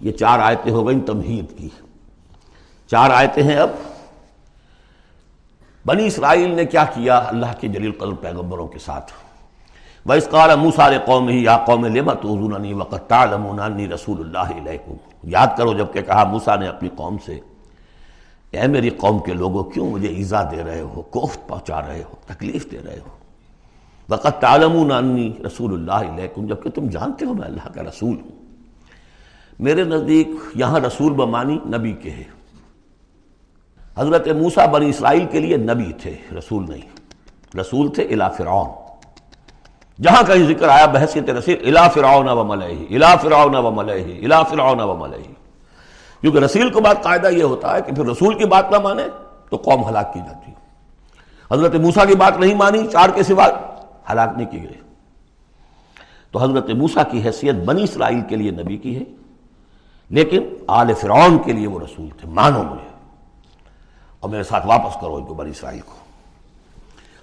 یہ 0.00 0.12
چار 0.12 0.38
آیتیں 0.38 0.72
ہو 0.72 0.88
گئیں 0.88 1.00
تمہید 1.00 1.58
کی۔ 1.58 1.68
چار 2.90 3.10
آیتیں 3.10 3.42
ہیں 3.42 3.56
اب۔ 3.56 3.70
بنی 5.86 6.06
اسرائیل 6.06 6.54
نے 6.54 6.64
کیا 6.64 6.84
کیا؟ 6.84 7.18
اللہ 7.18 7.46
کے 7.60 7.68
جلیل 7.68 7.92
قدر 7.92 8.12
پیغمبروں 8.12 8.68
کے 8.68 8.78
ساتھ۔ 8.78 9.12
وَإِسْ 10.06 10.30
قَالَ 10.30 10.56
مُوسَى 10.56 10.90
لِقَوْمِهِ 10.90 11.42
يَا 11.42 11.56
قَوْمِ، 11.56 11.88
لِمَ 11.88 12.14
تُؤْذُونَنِي 12.14 12.72
وَقَدْ 12.72 13.08
تَعْلَمُونَ 13.08 13.60
أَنِّي 13.62 13.86
رَسُولُ 13.86 14.24
اللَّهِ 14.24 14.60
إِلَيْكُمْ 14.60 14.94
یاد 15.22 15.46
کرو 15.56 15.72
جبکہ 15.72 16.02
کہا 16.02 16.24
موسیٰ 16.24 16.58
نے 16.58 16.68
اپنی 16.68 16.88
قوم 16.96 17.16
سے، 17.24 17.40
اے 18.50 18.66
میری 18.66 18.90
قوم 18.90 19.18
کے 19.18 19.34
لوگوں، 19.34 19.64
کیوں 19.64 19.90
مجھے 19.90 20.08
ایزا 20.08 20.42
دے 20.42 20.64
رہے 20.64 20.80
ہو؟ 20.80 21.02
کوفت 21.02 21.48
پہنچا 21.48 21.80
رہے 21.80 22.02
ہو؟ 22.02 22.16
تکلیف 22.26 22.70
دے 22.70 22.78
رہے 22.84 22.98
ہو؟ 23.06 23.16
وَقَدْ 24.08 24.40
تَعْلَمُونَ 24.40 24.94
أَنِّي 24.94 25.32
رَسُولُ 25.42 25.74
اللَّهِ 25.74 26.10
إِلَيْكُمْ 26.10 26.48
جبکہ 26.48 26.70
تم 26.70 26.88
جانتے 26.88 27.24
ہو 27.24 27.34
میں 27.34 27.46
اللہ 27.46 27.68
کا 27.74 27.82
رسول 27.82 28.16
ہوں۔ 28.20 28.38
میرے 29.58 29.84
نزدیک 29.84 30.28
یہاں 30.54 30.80
رسول 30.80 31.12
بمانی 31.12 31.58
نبی 31.64 31.92
کے 31.92 32.10
ہے 32.10 32.37
حضرت 33.98 34.28
موسیٰ 34.28 34.68
بنی 34.68 34.88
اسرائیل 34.88 35.26
کے 35.30 35.40
لیے 35.40 35.56
نبی 35.56 35.92
تھے، 35.92 36.14
رسول 36.38 36.64
نہیں۔ 36.68 36.86
رسول 37.56 37.92
تھے 37.92 38.02
الہ 38.02 38.24
فرعون۔ 38.36 38.68
جہاں 40.02 40.22
کہیں 40.22 40.46
ذکر 40.46 40.68
آیا 40.68 40.86
بحثیت 40.86 41.30
رسول، 41.30 41.54
الہ 41.66 41.88
فرعون 41.94 42.28
و 42.28 42.44
ملہی 42.44 42.96
الہ 42.96 43.16
فرعون 43.22 43.56
و 43.56 43.70
ملہی 43.70 44.24
الہ 44.24 44.42
فرعون 44.50 44.80
و 44.80 44.94
ملہی 44.94 45.34
کیونکہ 46.20 46.38
رسول 46.38 46.70
کو 46.70 46.80
بات 46.80 47.02
قاعدہ 47.02 47.26
یہ 47.26 47.42
ہوتا 47.42 47.74
ہے 47.76 47.80
کہ 47.82 47.92
پھر 47.92 48.04
رسول 48.06 48.38
کی 48.38 48.44
بات 48.44 48.70
نہ 48.70 48.78
مانے 48.78 49.02
تو 49.50 49.56
قوم 49.56 49.88
ہلاک 49.88 50.12
کی 50.14 50.20
جاتی۔ 50.20 50.50
ہے 50.50 50.56
حضرت 51.54 51.74
موسیٰ 51.74 52.06
کی 52.06 52.14
بات 52.14 52.36
نہیں 52.36 52.54
مانی، 52.54 52.86
چار 52.92 53.08
کے 53.14 53.22
سوا 53.22 53.46
ہلاک 54.12 54.30
نہیں 54.36 54.46
کی 54.46 54.62
گئے 54.62 54.80
تو 56.30 56.42
حضرت 56.42 56.70
موسیٰ 56.70 57.02
کی 57.10 57.22
حیثیت 57.24 57.54
بنی 57.54 57.82
اسرائیل 57.82 58.20
کے 58.20 58.36
لیے 58.36 58.50
نبی 58.50 58.76
کی 58.76 58.96
ہے، 58.96 59.04
لیکن 60.10 60.42
آل 60.66 60.94
فرعون 60.94 61.38
کے 61.38 61.52
لیے 61.52 61.66
وہ 61.66 61.80
رسول 61.80 62.08
تھے، 62.18 62.28
مانو 62.28 62.62
مجھے۔ 62.62 62.87
اور 64.20 64.30
میرے 64.30 64.42
ساتھ 64.42 64.66
واپس 64.66 64.96
کرو 65.00 65.16
ان 65.16 65.24
کو 65.24 65.34
بنی 65.34 65.50
اسرائیل 65.50 65.80
کو۔ 65.80 65.94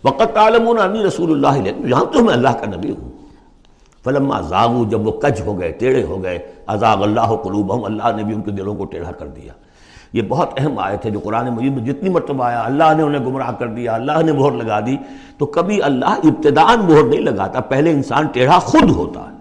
وقت 0.03 0.37
عالمون 0.37 0.79
انی 0.79 1.03
رسول 1.03 1.31
اللہ 1.31 1.59
علیہ 1.59 1.71
جانتے 1.71 2.19
ہو 2.19 2.23
میں 2.23 2.33
اللہ 2.33 2.49
کا 2.49 2.65
نبی 2.65 2.91
ہوں۔ 2.91 3.11
فلما 4.03 4.41
زاغو، 4.41 4.85
جب 4.85 5.07
وہ 5.07 5.11
کج 5.11 5.41
ہو 5.41 5.59
گئے، 5.59 5.71
ٹیڑھے 5.71 6.03
ہو 6.03 6.23
گئے، 6.23 6.39
ازاغ 6.67 7.03
اللہ 7.03 7.35
قلوبہم، 7.43 7.83
اللہ 7.83 8.15
نے 8.15 8.23
بھی 8.23 8.35
ان 8.35 8.41
کے 8.41 8.51
دلوں 8.51 8.75
کو 8.75 8.85
ٹیڑھا 8.85 9.11
کر 9.11 9.27
دیا۔ 9.27 9.53
یہ 10.13 10.21
بہت 10.21 10.49
اہم 10.57 10.79
آیت 10.79 11.05
ہے 11.05 11.11
جو 11.11 11.19
قرآن 11.19 11.49
مجید 11.49 11.73
میں 11.73 11.93
جتنی 11.93 12.09
مرتبہ 12.09 12.43
آیا، 12.43 12.61
اللہ 12.61 12.93
نے 12.97 13.03
انہیں 13.03 13.25
گمراہ 13.25 13.51
کر 13.51 13.67
دیا، 13.67 13.93
اللہ 13.93 14.21
نے 14.25 14.31
مہر 14.31 14.51
لگا 14.51 14.79
دی۔ 14.79 14.97
تو 15.37 15.45
کبھی 15.45 15.81
اللہ 15.81 16.05
ابتدان 16.05 16.79
مہر 16.79 17.03
نہیں 17.03 17.21
لگاتا، 17.21 17.59
پہلے 17.59 17.91
انسان 17.91 18.27
ٹیڑھا 18.27 18.59
خود 18.59 18.89
ہوتا 18.89 19.19
ہے۔ 19.19 19.35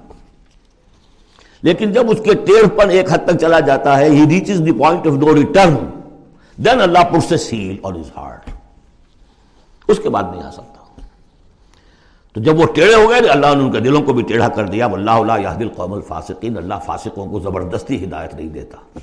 لیکن 1.63 1.93
جب 1.93 2.11
اس 2.11 2.19
کے 2.25 2.35
ٹیڑھ 2.35 2.69
پن 2.69 2.91
ایک 2.91 3.13
حد 3.13 3.19
تک 3.25 3.39
چلا 3.41 3.61
جاتا 3.61 3.99
ہے 3.99 4.11
he 4.11 4.27
reaches 4.29 4.63
the 4.67 4.73
point 4.73 5.07
of 5.07 5.13
no 5.13 5.35
return 5.35 5.94
then 6.57 6.81
اللہ 6.81 6.99
پرس 6.99 7.43
سیل 7.43 7.77
اور 7.83 7.95
از 7.95 8.11
ہارڈ 8.17 8.51
اس 9.89 9.99
کے 9.99 10.09
بعد 10.09 10.23
نہیں 10.23 10.43
آ 10.43 10.51
سکتا 10.51 11.03
تو 12.33 12.41
جب 12.41 12.59
وہ 12.59 12.67
ٹیڑھے 12.67 12.95
ہو 12.95 13.11
گئے 13.11 13.19
اللہ 13.19 13.47
نے 13.47 13.65
ان 13.65 13.73
کے 13.73 13.81
دلوں 13.81 14.03
کو 14.03 14.13
بھی 14.13 14.23
ٹیڑھا 14.23 14.49
کر 14.49 14.69
دیا 14.69 14.87
اللہ 14.87 15.11
اللہ 15.11 15.33
یہ 15.33 15.59
دل 15.59 15.69
قوم 15.69 15.93
الفاسقین، 15.93 16.57
اللہ 16.57 16.75
فاسقوں 16.85 17.27
کو 17.27 17.41
زبردستی 17.41 18.05
ہدایت 18.05 18.35
نہیں 18.35 18.49
دیتا۔ 18.49 18.99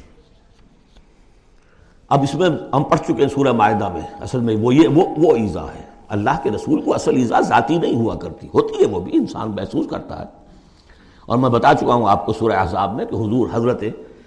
اب 2.10 2.24
اس 2.24 2.36
میں 2.36 2.50
ہم 2.74 2.84
پڑھ 2.84 3.00
چکے 3.00 3.22
ہیں 3.22 3.30
سورہ 3.30 3.52
معاہدہ 3.52 3.90
میں، 3.90 4.02
اصل 4.22 4.40
میں 4.40 4.56
وہ 4.56 4.76
یہ، 4.76 4.88
وہ 4.88 5.06
وہ 5.18 5.36
ایزا 5.36 5.64
ہے۔ 5.64 5.84
اللہ 6.10 6.30
کے 6.44 6.50
رسول 6.50 6.82
کو 6.82 6.94
اصل 6.94 7.16
ایزا 7.16 7.42
ذاتی 7.42 7.78
نہیں 7.78 7.96
ہوا 7.96 8.16
کرتی، 8.16 8.48
ہوتی 8.48 8.84
ہے 8.84 8.88
وہ 8.88 9.00
بھی، 9.00 9.12
انسان 9.16 9.52
محسوس 9.52 9.86
کرتا 9.90 10.20
ہے۔ 10.20 10.26
اور 11.26 11.38
میں 11.38 11.50
بتا 11.50 11.74
چکا 11.74 11.94
ہوں 11.94 12.10
آپ 12.10 12.26
کو 12.26 12.34
سورہ 12.34 12.54
احزاب 12.54 12.96
میں 12.96 13.06
کہ 13.06 13.16
حضور 13.16 13.48
حضرت 13.54 13.84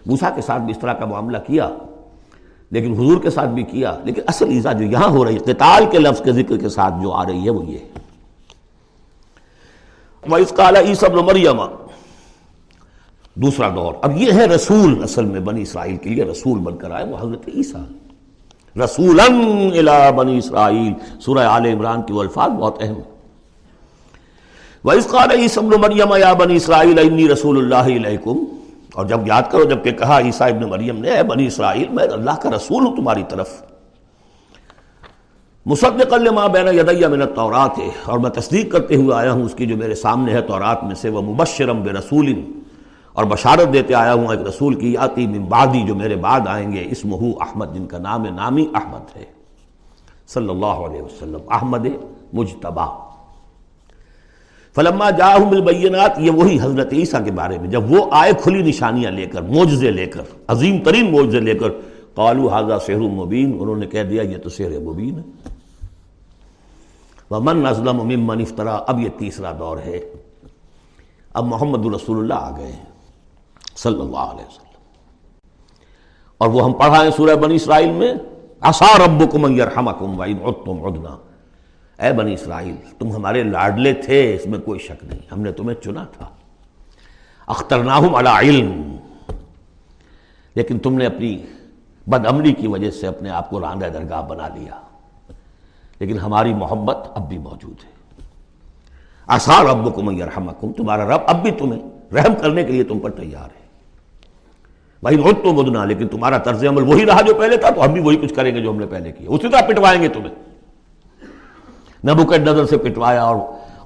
موسیٰ 0.06 0.36
کے 0.36 0.42
ساتھ 0.42 0.62
بھی 0.62 0.70
اس 0.70 0.78
طرح 0.78 0.92
کا 0.92 1.06
معاملہ 1.06 1.38
کیا۔ 1.46 1.70
لیکن 2.74 2.92
حضور 2.92 3.16
کے 3.22 3.30
ساتھ 3.30 3.50
بھی 3.50 3.62
کیا، 3.62 3.96
لیکن 4.04 4.22
اصل 4.26 4.48
ایزا 4.48 4.72
جو 4.72 4.84
یہاں 4.84 5.08
ہو 5.08 5.24
رہی 5.24 5.34
ہے 5.34 5.38
قتال 5.38 5.84
کے 5.90 5.98
لفظ 5.98 6.22
کے 6.24 6.32
ذکر 6.32 6.56
کے 6.56 6.68
ساتھ 6.68 6.94
جو 7.02 7.12
آ 7.12 7.24
رہی 7.26 7.44
ہے 7.44 7.50
وہ 7.50 7.64
یہ 7.66 7.78
ہے۔ 7.78 7.88
وَإِذْ 10.30 10.54
قَالَ 10.56 10.78
عِيسَى 10.78 11.06
ابْنُ 11.12 11.22
مَرْيَمَ، 11.22 11.62
دوسرا 13.34 13.68
دور۔ 13.68 13.94
اب 14.02 14.22
یہ 14.22 14.32
ہے 14.32 14.46
رسول، 14.46 15.02
اصل 15.02 15.24
میں 15.24 15.40
بنی 15.40 15.62
اسرائیل 15.62 15.96
کے 15.96 16.10
لیے 16.10 16.24
رسول 16.24 16.58
بن 16.58 16.76
کر 16.76 16.90
آئے 16.90 17.04
وہ 17.04 17.16
حضرت 17.20 17.48
عیسیٰ۔ 17.54 17.82
رسولا 18.84 19.24
الى 19.24 20.16
بنی 20.16 20.38
اسرائیل 20.38 20.92
سورہ 21.20 21.38
آل 21.38 21.66
عمران 21.66 22.02
کی 22.02 22.12
وہ 22.12 22.20
الفاظ 22.20 22.50
بہت 22.50 22.76
اہم 22.80 22.94
ہیں۔ 22.94 23.10
وَإِذْ 24.84 25.06
قَالَ 25.06 25.32
عِيسَى 25.32 25.66
ابْنُ 25.66 25.78
مَرْيَمَ 25.78 26.18
يَا 26.18 26.32
بَنِي 26.32 26.54
إِسْرَائِيلَ 26.54 27.00
إِنِّي 27.00 27.28
رَسُولُ 27.28 27.58
اللَّهِ 27.60 27.96
إِلَيْكُمْ 27.96 28.63
اور 28.94 29.06
جب 29.06 29.26
یاد 29.26 29.42
کرو 29.50 29.64
جبکہ 29.64 29.92
کہا 29.92 30.18
عیسیٰ 30.20 30.48
ابن 30.48 30.68
مریم 30.70 30.98
نے، 31.02 31.10
اے 31.10 31.22
بنی 31.22 31.46
اسرائیل، 31.46 31.88
میں 31.90 32.04
اللہ 32.12 32.36
کا 32.42 32.50
رسول 32.50 32.84
ہوں 32.86 32.96
تمہاری 32.96 33.22
طرف. 33.28 33.62
مصدق 35.66 36.12
لما 36.12 36.46
بین 36.46 36.68
یدیہ 36.74 37.06
من 37.06 37.22
التورات 37.22 37.78
ہے، 37.78 37.88
اور 38.06 38.18
میں 38.18 38.30
تصدیق 38.30 38.70
کرتے 38.72 38.94
ہوئے 38.96 39.14
آیا 39.16 39.32
ہوں 39.32 39.44
اس 39.44 39.54
کی 39.54 39.66
جو 39.66 39.76
میرے 39.76 39.94
سامنے 39.94 40.32
ہے 40.32 40.40
تورات 40.48 40.84
میں 40.84 40.94
سے، 40.94 41.08
وہ 41.08 41.22
مبشرم 41.22 41.82
برسول 41.82 42.32
اور 43.12 43.24
بشارت 43.24 43.72
دیتے 43.72 43.94
آیا 43.94 44.12
ہوں 44.14 44.26
ایک 44.30 44.46
رسول 44.48 44.74
کی، 44.74 44.96
آتی 44.96 45.26
من 45.26 45.44
بعدی 45.48 45.82
جو 45.86 45.94
میرے 45.94 46.16
بعد 46.26 46.46
آئیں 46.46 46.72
گے، 46.72 46.86
اسمہ 46.90 47.16
احمد، 47.40 47.74
جن 47.74 47.86
کا 47.86 47.98
نام 47.98 48.26
نامی 48.34 48.66
احمد 48.74 49.16
ہے. 49.16 49.24
صلی 50.34 50.48
اللہ 50.48 50.78
علیہ 50.86 51.02
وسلم، 51.02 51.50
احمد 51.50 51.86
مجتبہ 52.32 52.86
فلما 54.74 55.10
جاہم 55.10 55.48
البینات، 55.48 56.12
یہ 56.18 56.30
وہی 56.30 56.58
حضرت 56.62 56.92
عیسیٰ 56.92 57.24
کے 57.24 57.30
بارے 57.30 57.58
میں، 57.58 57.68
جب 57.68 57.92
وہ 57.92 58.06
آئے 58.10 58.32
کھلی 58.42 58.62
نشانیاں 58.62 59.10
لے 59.10 59.26
کر 59.26 59.42
موجزے 59.42 59.90
لے 59.90 60.06
کر، 60.06 60.20
عظیم 60.48 60.78
ترین 60.78 61.12
موجزے 61.12 61.40
لے 61.40 61.54
کر 61.54 61.68
قالو 62.14 62.48
حاضہ 62.48 62.78
سحر 62.86 62.96
مبین، 62.96 63.56
انہوں 63.60 63.76
نے 63.76 63.86
کہہ 63.86 64.02
دیا 64.02 64.22
یہ 64.22 64.38
تو 64.38 64.48
سحر 64.48 64.80
مبین 64.80 65.18
ہے۔ 65.18 65.54
ومن 67.30 67.66
ازلم 67.66 67.96
ممن 67.96 68.40
افطرا 68.40 68.80
اب 68.86 69.00
یہ 69.00 69.08
تیسرا 69.18 69.52
دور 69.58 69.78
ہے۔ 69.78 70.00
اب 71.34 71.44
محمد 71.44 71.94
رسول 71.94 72.18
اللہ 72.18 72.34
آ 72.34 72.56
گئے 72.56 72.72
ہیں 72.72 72.84
صلی 73.76 74.00
اللہ 74.00 74.16
علیہ 74.16 74.44
وسلم۔ 74.44 74.74
اور 76.38 76.48
وہ 76.48 76.64
ہم 76.64 76.72
پڑھائیں 76.72 77.10
سورہ 77.10 77.36
بنی 77.36 77.54
اسرائیل 77.54 77.90
میں 77.90 78.14
اصا 78.60 79.06
رب 79.06 79.32
کم 79.32 79.60
یرحمکم 79.60 80.20
وعدتم 80.20 80.84
عدنا۔ 80.84 81.16
اے 81.98 82.12
بنی 82.12 82.34
اسرائیل، 82.34 82.76
تم 82.98 83.12
ہمارے 83.12 83.42
لاڈلے 83.42 83.92
تھے، 83.92 84.34
اس 84.34 84.46
میں 84.46 84.58
کوئی 84.58 84.78
شک 84.78 85.04
نہیں۔ 85.04 85.18
ہم 85.32 85.40
نے 85.40 85.52
تمہیں 85.52 85.82
چنا 85.82 86.04
تھا۔ 86.04 86.26
اخترناہم 87.46 88.14
علی 88.14 88.50
علم۔ 88.50 88.96
لیکن 90.54 90.78
تم 90.78 90.94
نے 90.94 91.06
اپنی 91.06 91.42
بد 92.06 92.26
عملی 92.26 92.52
کی 92.52 92.66
وجہ 92.66 92.90
سے 92.90 93.06
اپنے 93.06 93.30
آپ 93.30 93.50
کو 93.50 93.60
راندہ 93.60 93.86
درگاہ 93.86 94.22
بنا 94.22 94.48
لیا۔ 94.48 94.80
لیکن 95.98 96.18
ہماری 96.18 96.54
محبت 96.54 96.96
اب 97.14 97.28
بھی 97.28 97.38
موجود 97.38 97.84
ہے۔ 97.84 97.90
آسان 99.26 99.66
رب 99.66 99.94
کو 99.94 100.02
میئر 100.02 100.28
تمہارا 100.76 101.04
رب 101.04 101.20
اب 101.26 101.42
بھی 101.42 101.50
تمہیں 101.50 102.14
رحم 102.14 102.34
کرنے 102.42 102.64
کے 102.64 102.72
لیے 102.72 102.84
تم 102.84 102.98
پر 102.98 103.10
تیار 103.10 103.44
ہے۔ 103.44 103.64
بھائی 105.02 105.16
روز 105.16 105.34
تو 105.42 105.62
بدنا 105.62 105.84
لیکن 105.84 106.08
تمہارا 106.08 106.38
طرز 106.38 106.64
عمل 106.64 106.82
وہی 106.82 107.06
رہا 107.06 107.20
جو 107.20 107.34
پہلے 107.34 107.56
تھا، 107.56 107.70
تو 107.70 107.84
ہم 107.84 107.92
بھی 107.92 108.00
وہی 108.00 108.16
کچھ 108.16 108.34
کریں 108.34 108.54
گے 108.54 108.60
جو 108.60 108.70
ہم 108.70 108.76
نے 108.76 108.86
پہلے 108.86 109.12
کیا 109.12 109.30
اسی 109.30 109.48
طرح 109.48 109.60
پٹوائیں 109.60 110.02
گے 110.02 110.08
تمہیں۔ 110.08 110.53
نبوکٹ 112.08 112.49
نظر 112.49 112.66
سے 112.66 112.76
پٹوایا 112.78 113.23
اور 113.23 113.37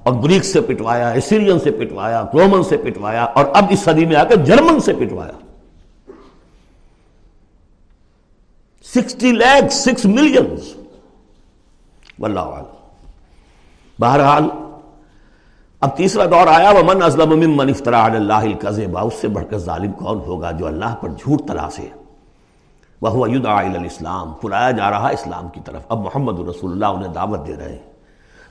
اور 0.03 0.13
گریک 0.23 0.45
سے 0.45 0.61
پٹوایا 0.61 1.09
اسیرین 1.09 1.59
سے 1.59 1.71
پٹوایا 1.71 2.23
رومن 2.33 2.63
سے 2.63 2.77
پٹوایا 2.77 3.23
اور 3.23 3.45
اب 3.53 3.65
اس 3.69 3.79
صدی 3.79 4.05
میں 4.05 4.15
آ 4.15 4.23
کر 4.23 4.35
جرمن 4.35 4.79
سے 4.79 4.93
پٹوایا۔ 4.93 5.37
سکسٹی 8.85 9.31
لیک 9.31 9.71
سکس 9.71 10.05
ملینز 10.05 10.75
واللہ 12.19 12.63
بہرحال 13.99 14.47
اب 15.81 15.97
تیسرا 15.97 16.25
دور 16.25 16.47
آیا 16.47 16.69
وہ 16.69 16.83
من 16.83 17.03
ازلم 17.03 17.57
من 17.57 17.69
افطرا 17.69 18.03
اللہ 18.03 18.33
القزبا 18.33 19.01
اس 19.01 19.13
سے 19.21 19.27
بڑھ 19.27 19.45
کر 19.49 19.57
ظالم 19.57 19.91
کون 19.91 20.19
ہوگا 20.27 20.51
جو 20.51 20.67
اللہ 20.67 20.95
پر 21.01 21.09
جھوٹ 21.09 21.47
تلاسے 21.47 21.87
وہ 23.01 23.09
ہوا 23.09 23.27
الاسلام 23.59 24.33
پلایا 24.41 24.71
جا 24.71 24.89
رہا 24.91 25.07
اسلام 25.07 25.47
کی 25.47 25.59
طرف۔ 25.65 25.81
اب 25.89 25.99
محمد 25.99 26.39
رسول 26.49 26.71
اللہ 26.71 26.85
انہیں 26.85 27.13
دعوت 27.13 27.47
دے 27.47 27.55
رہے 27.55 27.69
ہیں۔ 27.69 27.88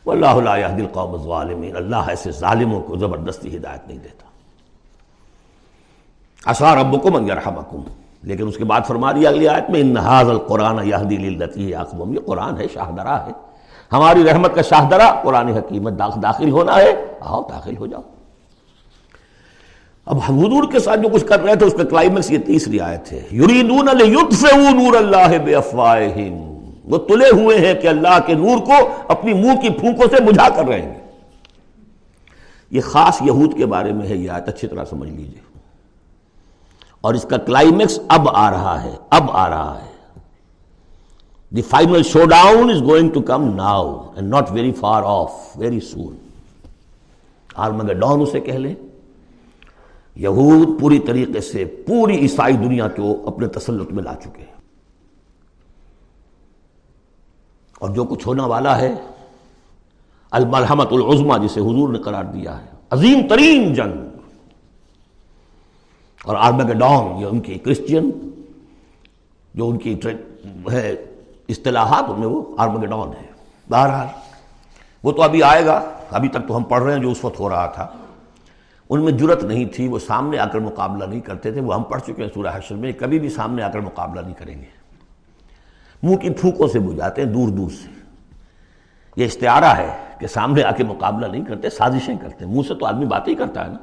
واللہ 0.06 0.40
لا 0.44 0.56
يهدي 0.56 0.82
القوم 0.82 1.12
الظالمین، 1.12 1.76
اللہ 1.76 1.96
ایسے 1.96 2.30
ظالموں 2.30 2.80
کو 2.80 2.96
زبردستی 2.96 3.56
ہدایت 3.56 3.88
نہیں 3.88 3.98
دیتا۔ 3.98 4.28
عسى 6.50 6.64
ربكم 6.80 7.16
ان 7.16 7.26
يرحمكم 7.26 7.82
لیکن 8.22 8.48
اس 8.48 8.56
کے 8.56 8.64
بعد 8.64 8.80
فرما 8.86 9.12
دیا 9.12 9.28
اگلی 9.28 9.48
آیت 9.48 9.70
میں، 9.70 9.80
ان 9.80 9.96
هذا 9.96 10.30
القران 10.30 10.78
يهدي 10.88 11.16
للتي 11.16 11.64
هي 11.64 11.74
اقوم۔ 11.74 12.14
یہ 12.14 12.18
قرآن 12.26 12.60
ہے، 12.60 12.66
شاہدرہ 12.74 13.18
ہے۔ 13.26 13.30
ہماری 13.92 14.24
رحمت 14.24 14.54
کا 14.54 14.62
شاہدرہ، 14.62 15.22
قرآن 15.22 15.48
حکیمت 15.48 15.92
داخل 16.22 16.50
ہونا 16.50 16.76
ہے۔ 16.76 17.04
آؤ 17.20 17.42
داخل 17.42 17.76
ہو 17.76 17.86
جاؤ۔ 17.86 18.02
اب 20.06 20.16
حضور 20.16 20.72
کے 20.72 20.78
ساتھ 20.78 21.00
جو 21.00 21.08
کچھ 21.08 21.24
کر 21.24 21.40
رہے 21.40 21.56
تھے، 21.56 21.66
اس 21.66 21.72
کا 21.72 21.84
کلائمیکس 21.84 22.30
یہ 22.30 22.38
تیسری 22.38 22.80
آیت 22.80 23.12
ہے۔ 23.12 23.28
یریدون 23.32 23.86
لیطفئوا 23.96 24.70
نور 24.70 24.94
اللہ 24.94 25.38
بافواہہم۔ 25.38 26.47
وہ 26.90 26.98
تلے 26.98 27.42
ہوئے 27.42 27.58
ہیں 27.58 27.74
کہ 27.74 27.86
اللہ 27.86 28.18
کے 28.26 28.34
نور 28.34 28.58
کو 28.58 28.72
اپنی 29.08 29.32
منہ 29.34 29.60
کی 29.62 29.68
پھونکوں 29.70 30.16
سے 30.16 30.22
بجھا 30.24 30.48
کر 30.48 30.64
رہے 30.64 30.82
ہیں۔ 30.82 31.00
یہ 32.70 32.80
خاص 32.80 33.22
یہود 33.22 33.56
کے 33.56 33.66
بارے 33.66 33.92
میں 33.92 34.08
ہے، 34.08 34.16
یہ 34.16 34.30
آیت 34.30 34.48
اچھی 34.48 34.68
طرح 34.68 34.84
سمجھ 34.84 35.10
لیجیے۔ 35.10 35.48
اور 37.00 37.14
اس 37.14 37.22
کا 37.22 37.36
کلائمیکس 37.36 38.00
اب 38.08 38.28
آ 38.28 38.50
رہا 38.50 38.82
ہے، 38.82 38.96
اب 39.10 39.30
آ 39.30 39.50
رہا 39.50 39.80
ہے۔ 39.80 39.88
The 41.56 41.62
final 41.62 42.02
showdown 42.24 42.70
is 42.70 42.82
going 42.82 43.10
to 43.10 43.20
come 43.20 43.54
now 43.54 44.12
and 44.16 44.30
not 44.30 44.50
very 44.50 44.72
far 44.72 45.02
off 45.06 45.32
very 45.56 45.80
soon 45.80 46.16
or 47.54 47.70
مگر 47.70 47.92
ڈاؤن 47.92 48.20
اسے 48.20 48.40
کہہ 48.40 48.52
لیں۔ 48.52 48.74
یہود 50.16 50.80
پوری 50.80 50.98
طریقے 50.98 51.40
سے 51.40 51.64
پوری 51.64 52.18
عیسائی 52.18 52.56
دنیا 52.56 52.88
کو 52.88 53.26
اپنے 53.26 53.46
تسلط 53.46 53.92
میں 53.92 54.04
لا 54.04 54.14
چکے 54.14 54.42
ہیں۔ 54.42 54.57
اور 57.78 57.90
جو 57.90 58.04
کچھ 58.04 58.28
ہونا 58.28 58.46
والا 58.46 58.78
ہے 58.78 58.94
المرحمت 60.30 60.92
العظما 60.92 61.36
جسے 61.36 61.60
حضور 61.60 61.88
نے 61.88 61.98
قرار 61.98 62.24
دیا 62.24 62.60
ہے۔ 62.60 62.66
عظیم 62.90 63.20
ترین 63.28 63.74
جنگ۔ 63.74 63.92
اور 66.24 66.36
آرمگ 66.36 66.70
یہ 67.20 67.26
ان 67.26 67.40
کی 67.40 67.54
کرسچین، 67.54 68.10
جو 69.54 69.68
ان 69.68 69.78
کی 69.78 70.00
ہے، 70.72 70.90
اصطلاحات 71.48 72.04
ان 72.08 72.20
میں 72.20 72.28
وہ 72.28 72.42
آرمگڈون 72.58 73.08
ہے۔ 73.08 73.26
بہرحال، 73.70 74.06
وہ 75.02 75.12
تو 75.12 75.22
ابھی 75.22 75.42
آئے 75.42 75.66
گا، 75.66 75.90
ابھی 76.10 76.28
تک 76.28 76.48
تو 76.48 76.56
ہم 76.56 76.62
پڑھ 76.62 76.82
رہے 76.82 76.94
ہیں 76.94 77.02
جو 77.02 77.10
اس 77.10 77.24
وقت 77.24 77.40
ہو 77.40 77.48
رہا 77.48 77.66
تھا۔ 77.66 77.86
ان 78.90 79.04
میں 79.04 79.12
جرت 79.12 79.44
نہیں 79.44 79.64
تھی، 79.64 79.88
وہ 79.88 79.98
سامنے 79.98 80.38
آ 80.38 80.46
کر 80.46 80.58
مقابلہ 80.58 81.04
نہیں 81.04 81.20
کرتے 81.20 81.52
تھے، 81.52 81.60
وہ 81.60 81.74
ہم 81.74 81.82
پڑھ 81.82 82.02
چکے 82.02 82.22
ہیں 82.22 82.30
سورہ 82.34 82.46
حشر 82.54 82.74
میں، 82.74 82.92
کبھی 82.92 83.18
بھی 83.18 83.28
سامنے 83.28 83.62
آ 83.62 83.70
کر 83.70 83.80
مقابلہ 83.80 84.20
نہیں 84.20 84.34
کریں 84.34 84.58
گے۔ 84.58 84.77
منہ 86.02 86.16
کی 86.16 86.30
پھونکوں 86.30 86.68
سے 86.68 86.78
بجھاتے 86.78 87.22
ہیں 87.22 87.32
دور 87.32 87.48
دور 87.48 87.70
سے۔ 87.70 87.88
یہ 89.16 89.24
اشتہارہ 89.24 89.76
ہے 89.76 89.96
کہ 90.18 90.26
سامنے 90.26 90.62
آ 90.62 90.70
کے 90.70 90.84
مقابلہ 90.84 91.26
نہیں 91.26 91.44
کرتے، 91.44 91.70
سازشیں 91.70 92.16
کرتے 92.20 92.46
منہ 92.46 92.62
سے 92.68 92.74
تو 92.74 92.86
آدمی 92.86 93.06
بات 93.06 93.28
ہی 93.28 93.34
کرتا 93.34 93.64
ہے 93.64 93.70
نا۔ 93.70 93.78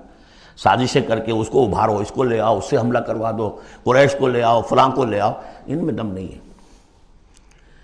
سازشیں 0.58 1.02
کر 1.02 1.20
کے 1.20 1.32
اس 1.32 1.50
کو 1.50 1.66
ابھارو، 1.66 1.98
اس 1.98 2.12
کو 2.12 2.24
لے 2.24 2.40
آؤ، 2.40 2.58
اس 2.58 2.70
سے 2.70 2.78
حملہ 2.78 3.00
کروا 3.00 3.32
دو، 3.38 3.60
قریش 3.84 4.16
کو 4.20 4.28
لے 4.28 4.44
آؤ، 4.44 4.62
فلاں 4.62 4.90
کو 4.90 5.06
لے 5.06 5.20
آؤ۔ 5.20 5.32
ان 5.66 5.86
میں 5.86 5.94
دم 5.94 6.12
نہیں 6.12 6.28
ہے۔ 6.28 6.40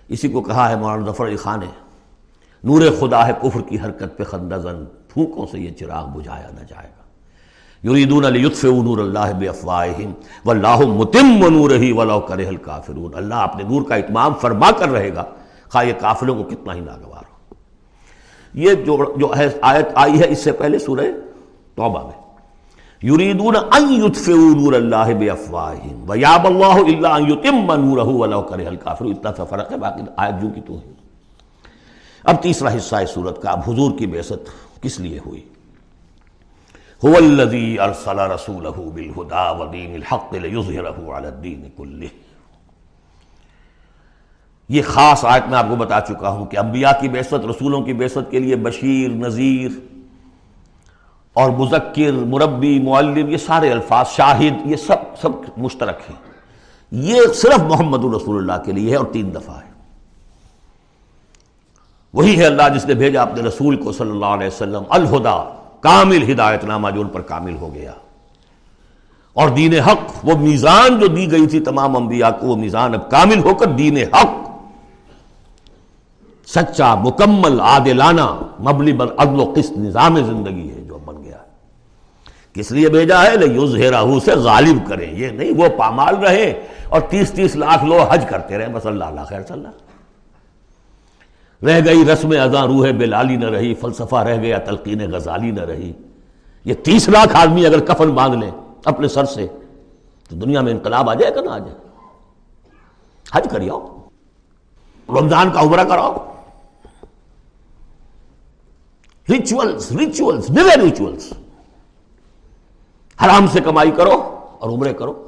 اسی 0.08 0.28
کو 0.28 0.42
کہا 0.42 0.70
ہے 0.70 0.76
مولانا 0.76 1.12
ظفر 1.12 1.26
علی 1.26 1.36
خان 1.36 1.60
نے، 1.60 1.66
نور 2.64 2.82
خدا 3.00 3.28
ہے 3.28 3.32
کفر 3.42 3.62
کی 3.62 3.78
حرکت 3.86 4.18
پہ 4.18 4.24
خندہ 4.24 4.56
زن 4.56 4.86
پھونکوں 5.08 5.46
سے 5.52 5.60
یہ 5.60 5.72
چراغ 5.72 6.08
بجھایا 6.08 6.50
نہ 6.50 6.66
جائے 6.68 6.88
گا۔ 6.88 7.01
یریدون 7.84 8.34
لیطفئوا 8.34 8.84
نور 8.84 8.98
اللہ 8.98 9.20
بافواہہم 9.20 10.12
واللہ 10.46 10.78
متم 10.78 11.48
نورہ 11.50 11.94
ولو 11.94 12.20
کرہ 12.20 12.48
الکافرون۔ 12.48 13.12
اللہ 13.16 13.36
اپنے 13.36 13.64
نور 13.64 13.82
کا 13.82 13.96
اتمام 13.96 14.34
فرما 14.34 14.72
کر 14.72 14.90
رہے 14.90 15.14
گا۔ 15.14 15.24
خواہ 15.72 15.86
یہ 15.86 15.94
کافروں 16.00 16.36
کو 16.36 16.44
کتنا 16.44 16.74
ہی 16.74 16.80
ناگوار 16.80 17.24
ہو۔ 17.32 17.56
یہ 18.54 18.74
جو 18.74 19.16
جو 19.18 19.32
ہے 19.38 19.50
آیت 19.62 19.88
آئی 19.96 20.20
ہے 20.20 20.28
اس 20.30 20.44
سے 20.44 20.52
پہلے 20.52 20.80
سورہ 20.80 21.02
توبہ 21.76 22.08
میں۔ 22.08 22.22
یریدون 23.12 23.56
ان 23.56 24.04
یطفئوا 24.06 24.62
نور 24.62 24.74
اللہ 24.74 25.06
بافواہہم 25.06 26.10
ویاب 26.10 26.48
اللہ 26.48 26.98
الا 26.98 27.16
ان 27.16 27.32
یتم 27.32 27.74
نورہ 27.74 28.08
ولو 28.08 28.42
کرہ 28.42 28.68
الکافرون۔ 28.68 29.12
اتنا 29.12 29.32
سا 29.38 29.44
فرق 29.44 29.72
ہے، 29.72 29.78
باقی 29.78 30.02
آیت 30.18 30.42
جو 30.42 30.48
کی 30.56 30.62
تو 30.62 30.74
ہے۔ 30.74 30.92
اب 32.24 32.44
تیسرا 32.44 32.76
حصہ 32.78 32.96
ہے 32.96 33.06
سورت 33.06 33.42
کا۔ 33.42 33.52
اب 33.52 33.60
حضور 33.68 33.92
کی 33.98 34.08
بعثت 34.08 34.50
کس 34.82 35.00
لیے 35.00 35.20
ہوئی؟ 35.26 35.42
هو 37.08 37.16
الذي 37.16 37.80
ارسل 37.80 38.20
رسوله 38.20 38.84
بالهدى 38.96 39.46
ودين 39.60 39.94
الحق 39.96 40.34
ليظهره 40.34 41.18
على 41.18 41.28
الدين 41.28 41.70
كله۔ 41.78 42.08
یہ 44.70 44.82
خاص 44.82 45.26
آیت 45.26 45.44
میں 45.50 45.58
آپ 45.58 45.66
کو 45.70 45.76
بتا 45.76 46.02
چکا 46.02 46.30
ہوں 46.30 46.46
کہ 46.46 46.58
انبیاء 46.58 46.92
کی 47.02 47.10
بعثت 47.10 47.46
رسولوں 47.46 47.82
کی 47.82 47.94
بعثت 47.94 48.32
کے 48.32 48.40
لیے 48.40 48.56
بشیر، 48.56 49.10
نذیر 49.10 49.72
اور 51.34 51.50
مذکر، 51.50 52.12
مربی، 52.12 52.80
معلم، 52.80 53.30
یہ 53.30 53.38
سارے 53.38 53.72
الفاظ، 53.72 54.08
شاہد، 54.08 54.66
یہ 54.66 54.76
سب 54.76 55.18
سب 55.22 55.30
مشترک 55.58 56.00
ہیں۔ 56.10 56.16
یہ 56.92 57.22
صرف 57.36 57.60
محمد 57.60 58.16
رسول 58.16 58.38
اللہ 58.38 58.64
کے 58.66 58.72
لیے 58.72 58.92
ہے 58.92 58.96
اور 58.96 59.06
تین 59.06 59.36
دفعہ 59.36 59.56
ہے۔ 59.56 59.72
وہی 62.14 62.38
ہے 62.38 62.46
اللہ 62.46 62.70
جس 62.76 62.86
نے 62.86 62.94
بھیجا 62.94 63.22
اپنے 63.22 63.42
رسول 63.42 63.76
کو 63.76 63.92
صلی 63.92 64.12
اللہ 64.12 64.26
علیہ 64.26 64.48
وسلم 64.48 64.84
الہدا 64.90 65.61
کامل 65.82 66.32
ہدایت 66.32 66.64
نامہ 66.64 66.90
جو 66.90 67.02
ان 67.02 67.08
پر 67.08 67.22
کامل 67.22 67.56
ہو 67.56 67.74
گیا۔ 67.74 67.92
اور 69.34 69.50
دین 69.50 69.74
حق، 69.74 70.12
وہ 70.24 70.38
میزان 70.38 71.00
جو 71.00 71.08
دی 71.08 71.32
گئی 71.32 71.48
تھی 71.48 71.60
تمام 71.60 71.98
انبیاء 71.98 72.30
کو، 72.30 72.48
وہ 72.48 72.56
میزان 72.56 72.94
اب 72.94 73.12
کامل 73.12 73.40
ہو 73.40 73.54
کر 73.54 73.66
دین 73.66 73.98
حق۔ 73.98 74.52
سچا، 76.48 76.96
مکمل، 76.96 77.60
عادلانہ 77.60 78.40
مبلی 78.60 78.94
بر 78.94 79.06
عدل 79.18 79.40
و 79.40 79.54
قسط 79.56 79.72
نظام 79.72 80.16
زندگی 80.16 80.70
ہے 80.70 80.82
جو 80.82 80.98
بن 81.06 81.24
گیا۔ 81.24 81.38
کس 82.54 82.72
لیے 82.72 82.90
بھیجا 82.90 83.24
ہے؟ 83.24 83.36
لے 83.36 84.20
سے 84.20 84.32
غالب 84.32 84.90
کریں۔ 84.90 85.14
یہ 85.14 85.28
نہیں، 85.28 85.52
وہ 85.58 85.68
پامال 85.78 86.16
رہے 86.16 86.64
اور 86.90 87.02
تیس 87.02 87.32
تیس 87.32 87.56
لاکھ 87.56 87.86
لوگ 87.86 88.00
حج 88.00 88.26
کرتے 88.30 88.58
رہے۔ 88.58 88.68
بس 88.68 88.86
اللہ 88.86 89.04
اللہ 89.04 89.22
خیر، 89.22 89.42
صلی 89.48 89.58
اللہ۔ 89.58 89.91
رہ 91.64 91.86
گئی 91.86 92.06
رسم 92.06 92.34
ازاں 92.42 92.68
روح 92.68 92.92
بلالی 92.92 93.36
نہ 93.36 93.46
رہی، 93.46 93.74
فلسفہ 93.74 94.16
رہ 94.16 94.42
گیا، 94.42 94.58
تلقین 94.58 95.12
غزالی 95.12 95.52
نہ 95.52 95.62
رہی۔ 95.62 95.94
یہ 96.66 96.74
تیس 96.74 97.10
لاکھ 97.10 97.36
آدمی 97.36 97.66
اگر 97.66 97.80
کفن 97.80 98.10
باندھ 98.10 98.38
لیں 98.38 98.52
اپنے 98.86 99.08
سر 99.08 99.26
سے، 99.26 99.48
تو 100.30 100.36
دنیا 100.36 100.62
میں 100.62 100.72
انقلاب 100.72 101.10
آ 101.10 101.14
جائے 101.14 101.36
گا 101.36 101.42
نہ 101.42 101.50
آ 101.50 101.58
جائے۔ 101.58 101.76
حج 103.34 103.48
کری 103.52 103.70
آؤ 103.70 104.08
رمضان 105.10 105.52
کا 105.52 105.60
عمرہ 105.60 105.84
کراؤ۔ 105.84 106.18
ریچولس 109.30 109.92
ریچولس 109.92 110.52
ریچولس 110.84 111.34
حرام 113.26 113.48
سے 113.48 113.62
کمائی 113.62 113.92
کرو 113.92 114.40
اور 114.60 114.70
عمرے 114.70 114.94
کرو۔ 114.94 115.28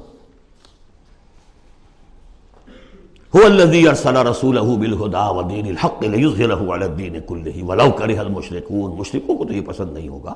هو 3.35 3.47
الذي 3.47 3.89
ارسل 3.89 4.25
رسوله 4.25 4.77
بالهدى 4.77 5.25
ودين 5.37 5.65
الحق 5.67 6.03
ليظهره 6.03 6.73
على 6.73 6.85
الدين 6.85 7.19
كله 7.19 7.63
ولو 7.63 7.91
كره 7.91 8.21
المشركون. 8.21 8.89
مشرکوں 8.97 9.35
کو 9.37 9.45
تو 9.45 9.53
یہ 9.53 9.61
پسند 9.61 9.93
نہیں 9.93 10.09
ہوگا. 10.09 10.33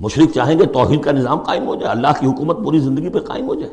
مشرک 0.00 0.32
چاہیں 0.34 0.58
گے 0.58 0.66
توحید 0.66 1.02
کا 1.04 1.12
نظام 1.12 1.38
قائم 1.38 1.66
ہو 1.66 1.74
جائے، 1.74 1.90
اللہ 1.90 2.08
کی 2.20 2.26
حکومت 2.26 2.56
پوری 2.64 2.78
زندگی 2.78 3.08
پہ 3.08 3.18
قائم 3.18 3.46
ہو 3.48 3.54
جائے. 3.54 3.72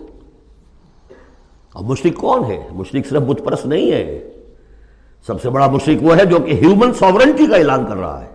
اب 1.75 1.85
مشرق 1.89 2.19
کون 2.19 2.43
ہے؟ 2.45 2.67
مشرق 2.71 3.07
صرف 3.09 3.21
بت 3.21 3.43
پرست 3.45 3.65
نہیں 3.65 3.91
ہے. 3.91 4.19
سب 5.27 5.41
سے 5.41 5.49
بڑا 5.49 5.67
مشرق 5.67 6.03
وہ 6.03 6.17
ہے 6.17 6.25
جو 6.25 6.39
کہ 6.39 6.51
ہیومن 6.51 6.93
ساورنٹی 6.93 7.47
کا 7.47 7.55
اعلان 7.55 7.85
کر 7.85 7.97
رہا 7.97 8.21
ہے. 8.21 8.29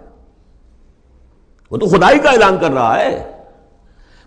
وہ 1.71 1.77
تو 1.77 1.87
خدائی 1.87 2.19
کا 2.19 2.31
اعلان 2.31 2.59
کر 2.61 2.73
رہا 2.73 3.01
ہے. 3.01 3.34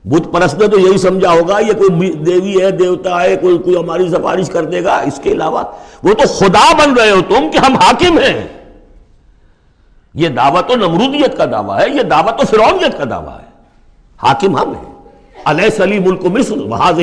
بت 0.05 0.33
پرست 0.33 0.55
نے 0.55 0.67
تو 0.67 0.79
یہی 0.79 0.97
سمجھا 0.97 1.31
ہوگا، 1.31 1.59
یہ 1.59 1.73
کوئی 1.73 2.13
دیوی 2.13 2.61
ہے، 2.61 2.71
دیوتا 2.71 3.21
ہے، 3.21 3.35
کوئی 3.35 3.57
کوئی 3.57 3.75
ہماری 3.75 4.09
سفارش 4.09 4.49
کر 4.49 4.65
دے 4.65 4.83
گا۔ 4.83 4.95
اس 4.97 5.19
کے 5.23 5.31
علاوہ 5.31 5.63
وہ 6.03 6.13
تو 6.13 6.27
خدا 6.27 6.73
بن 6.73 6.93
رہے 6.93 7.11
ہو 7.11 7.21
تم 7.21 7.49
کہ 7.53 7.57
ہم 7.57 7.75
حاکم 7.75 8.17
ہیں۔ 8.17 8.47
یہ 10.13 10.29
دعوت 10.29 10.69
تو 10.69 10.75
نمرودیت 10.75 11.37
کا 11.37 11.45
دعویٰ 11.45 11.79
ہے، 11.79 11.89
یہ 11.89 12.03
دعوت 12.03 12.39
تو 12.39 12.45
فرونیت 12.45 12.97
کا 12.97 13.03
دعویٰ 13.09 13.39
ہے۔ 13.39 13.47
حاکم 14.17 14.57
ہم 14.57 14.73
ہیں۔ 14.75 14.97
علیہ 15.45 15.69
سلی 15.69 15.99
ملک 15.99 16.25
مصر 16.25 16.57
وہاں 16.57 16.93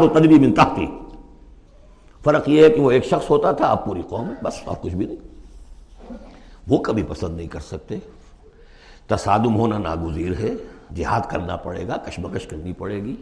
و 0.00 0.08
تدبی 0.08 0.34
من 0.34 0.52
تحقی 0.52 0.86
فرق 2.24 2.48
یہ 2.48 2.64
ہے 2.64 2.70
کہ 2.70 2.80
وہ 2.80 2.90
ایک 2.90 3.04
شخص 3.04 3.30
ہوتا 3.30 3.52
تھا 3.52 3.66
اب 3.66 3.84
پوری 3.84 4.02
قوم 4.08 4.28
بس 4.42 4.52
اور 4.64 4.76
کچھ 4.80 4.94
بھی 4.94 5.06
نہیں۔ 5.06 5.16
وہ 6.68 6.78
کبھی 6.78 7.02
پسند 7.02 7.36
نہیں 7.36 7.46
کر 7.46 7.60
سکتے۔ 7.60 7.98
تصادم 9.06 9.56
ہونا 9.56 9.78
ناگزیر 9.78 10.32
ہے۔ 10.40 10.54
جہاد 10.96 11.20
کرنا 11.28 11.56
پڑے 11.56 11.88
گا، 11.88 11.96
کشمکش 11.96 12.46
کرنی 12.46 12.72
پڑے 12.72 13.02
گی۔ 13.02 13.16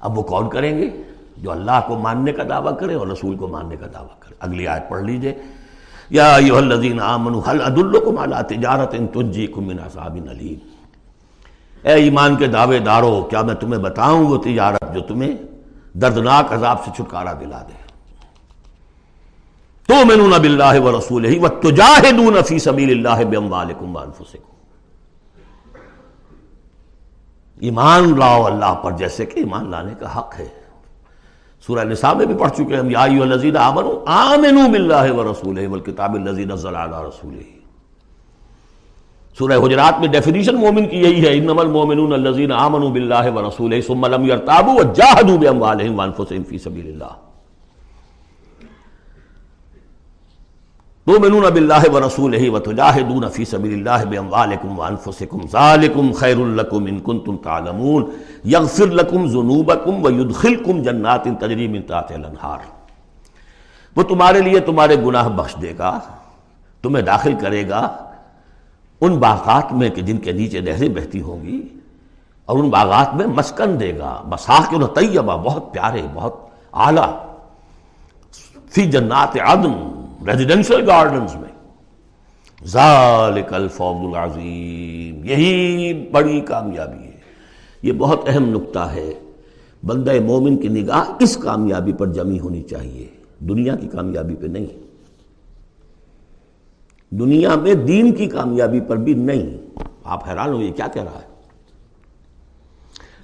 اب 0.00 0.18
وہ 0.18 0.22
کون 0.22 0.48
کریں 0.48 0.78
گے؟ 0.78 0.90
جو 1.36 1.50
اللہ 1.50 1.80
کو 1.86 1.98
ماننے 1.98 2.32
کا 2.32 2.42
دعویٰ 2.48 2.78
کرے 2.78 2.94
اور 2.94 3.06
رسول 3.06 3.36
کو 3.36 3.48
ماننے 3.48 3.76
کا 3.76 3.86
دعویٰ 3.94 4.18
کرے۔ 4.18 4.34
اگلی 4.40 4.66
آیت 4.66 4.88
پڑھ 4.88 5.02
لیجیے۔ 5.02 5.34
یا 6.10 6.34
الذین 6.34 7.00
آمنوا 7.00 7.50
حل 7.50 7.62
ادلکم 7.62 8.18
علی 8.18 8.54
تجارت 8.54 8.94
تنجیکم 9.12 9.64
من 9.64 9.78
عذاب 9.78 10.18
علیم 10.30 10.58
اے 11.82 11.92
ایمان 11.92 12.36
کے 12.36 12.46
دعوے 12.46 12.78
دارو 12.78 13.22
کیا 13.30 13.42
میں 13.42 13.54
تمہیں 13.54 13.82
بتاؤں 13.82 14.26
وہ 14.26 14.38
تجارت 14.38 14.94
جو 14.94 15.00
تمہیں 15.00 15.32
دردناک 15.98 16.52
عذاب 16.52 16.84
سے 16.84 16.90
چھٹکارا 16.96 17.32
دلا 17.32 17.62
دے؟ 17.68 17.88
تو 19.88 20.06
مینون 20.06 20.30
باللہ 20.30 20.80
و 20.80 20.98
رسول 20.98 21.24
ہی 21.24 21.38
و 21.38 21.48
تجاہدون 21.48 22.42
فی 22.42 22.58
سبیل 22.58 22.90
اللہ 22.90 23.24
باموالکم 23.24 23.96
وانفسکم 23.96 24.57
ایمان 27.60 28.18
لاؤ 28.18 28.44
اللہ 28.44 28.74
پر، 28.74 28.92
جیسے 28.92 29.26
کہ 29.26 29.38
ایمان 29.40 29.70
لانے 29.70 29.92
کا 29.98 30.18
حق 30.18 30.34
ہے۔ 30.38 30.48
سورہ 31.66 31.84
نساء 31.84 32.12
میں 32.12 32.26
بھی 32.26 32.34
پڑھ 32.34 32.50
چکے 32.50 32.76
ہم، 32.76 32.90
یا 32.90 33.00
ایوہ 33.00 33.22
الذین 33.22 33.56
آمنو 33.56 34.04
آمنوا 34.06 34.68
باللہ 34.68 35.12
و 35.12 35.32
رسولہ 35.32 35.68
والکتاب 35.68 36.14
الذی 36.14 36.44
نزل 36.44 36.76
علی 36.76 37.08
رسولہ۔ 37.08 37.42
سورہ 39.38 39.52
حجرات 39.52 40.00
میں 40.00 40.08
ڈیفینیشن 40.08 40.54
مومن 40.54 40.88
کی 40.88 40.96
یہی 40.96 41.26
ہے، 41.26 41.38
انما 41.38 41.62
المؤمنون 41.62 42.12
الذین 42.12 42.52
آمنوا 42.52 42.90
باللہ 42.90 43.30
ورسولہ 43.34 43.80
ثم 43.86 44.06
لم 44.06 44.24
يرتابوا 44.24 44.74
وجاہدوا 44.74 45.36
باموالهم 45.36 45.98
وانفسہم 45.98 46.42
فی 46.48 46.58
سبیل 46.58 46.86
اللہ۔ 46.86 47.27
تؤمنون 51.08 51.42
باللہ 51.42 51.88
و 51.92 52.00
رسولہ 52.00 52.50
و 52.50 52.58
تجاہدون 52.58 53.28
فی 53.28 53.44
سبیل 53.44 53.72
اللہ 53.72 54.04
باموالکم 54.08 54.78
وانفسکم 54.78 55.46
ذالکم 55.52 56.12
خیر 56.12 56.36
لکم 56.36 56.86
ان 56.86 56.98
کنتم 57.00 57.36
تعلمون 57.36 58.04
یغفر 58.44 58.86
لکم 58.86 59.26
ذنوبکم 59.26 60.04
و 60.04 60.10
یدخلکم 60.10 60.82
جنات 60.82 61.24
تجری 61.40 61.68
من 61.68 61.82
تحت 61.82 62.12
الانہار۔ 62.12 62.58
وہ 63.96 64.02
تمہارے 64.02 64.40
لیے 64.40 64.60
تمہارے 64.60 64.96
گناہ 64.96 65.28
بخش 65.28 65.54
دے 65.62 65.72
گا، 65.78 65.98
تمہیں 66.82 67.04
داخل 67.04 67.34
کرے 67.40 67.68
گا۔ 67.68 67.80
ان 69.00 69.16
باغات 69.18 69.72
میں 69.72 69.90
کہ 69.90 70.02
جن 70.02 70.18
کے 70.18 70.32
نیچے 70.32 70.60
نہریں 70.60 70.88
بہتی 70.88 71.20
ہوں 71.20 71.42
گی، 71.42 71.60
اور 72.44 72.58
ان 72.58 72.68
باغات 72.70 73.14
میں 73.14 73.26
مسکن 73.26 73.80
دے 73.80 73.98
گا۔ 73.98 74.22
مساکن 74.24 74.86
طیبہ، 74.86 75.36
بہت 75.36 75.72
پیارے، 75.72 76.02
بہت 76.14 76.34
اعلیٰ۔ 76.72 77.10
فی 78.70 78.86
جنات 78.86 79.36
عدن۔ 79.40 79.97
ریزیڈنشل 80.26 80.90
گارڈنز 80.90 81.34
میں۔ 81.34 81.58
ذالک 82.64 83.54
الفوز 83.54 84.14
العظیم۔ 84.14 85.24
یہی 85.24 86.08
بڑی 86.12 86.40
کامیابی 86.40 87.04
ہے۔ 87.04 87.12
یہ 87.82 87.92
بہت 87.92 88.20
اہم 88.26 88.48
نقطہ 88.48 88.78
ہے۔ 88.78 89.12
بندہ 89.86 90.20
مومن 90.20 90.56
کی 90.56 90.68
نگاہ 90.68 91.12
اس 91.20 91.36
کامیابی 91.36 91.92
پر 91.92 92.06
جمی 92.06 92.40
ہونی 92.40 92.62
چاہیے۔ 92.62 93.06
دنیا 93.38 93.76
کی 93.76 93.88
کامیابی 93.88 94.34
پہ 94.34 94.46
نہیں۔ 94.46 94.88
دنیا 97.10 97.54
میں 97.54 97.74
دین 97.74 98.14
کی 98.14 98.26
کامیابی 98.26 98.80
پر 98.80 98.96
بھی 98.96 99.14
نہیں۔ 99.14 99.56
آپ 100.04 100.28
حیران 100.28 100.48
ہو 100.48 100.62
یہ 100.62 100.72
کیا 100.72 100.86
کہہ 100.86 101.02
رہا 101.02 101.20
ہے؟ 101.22 101.28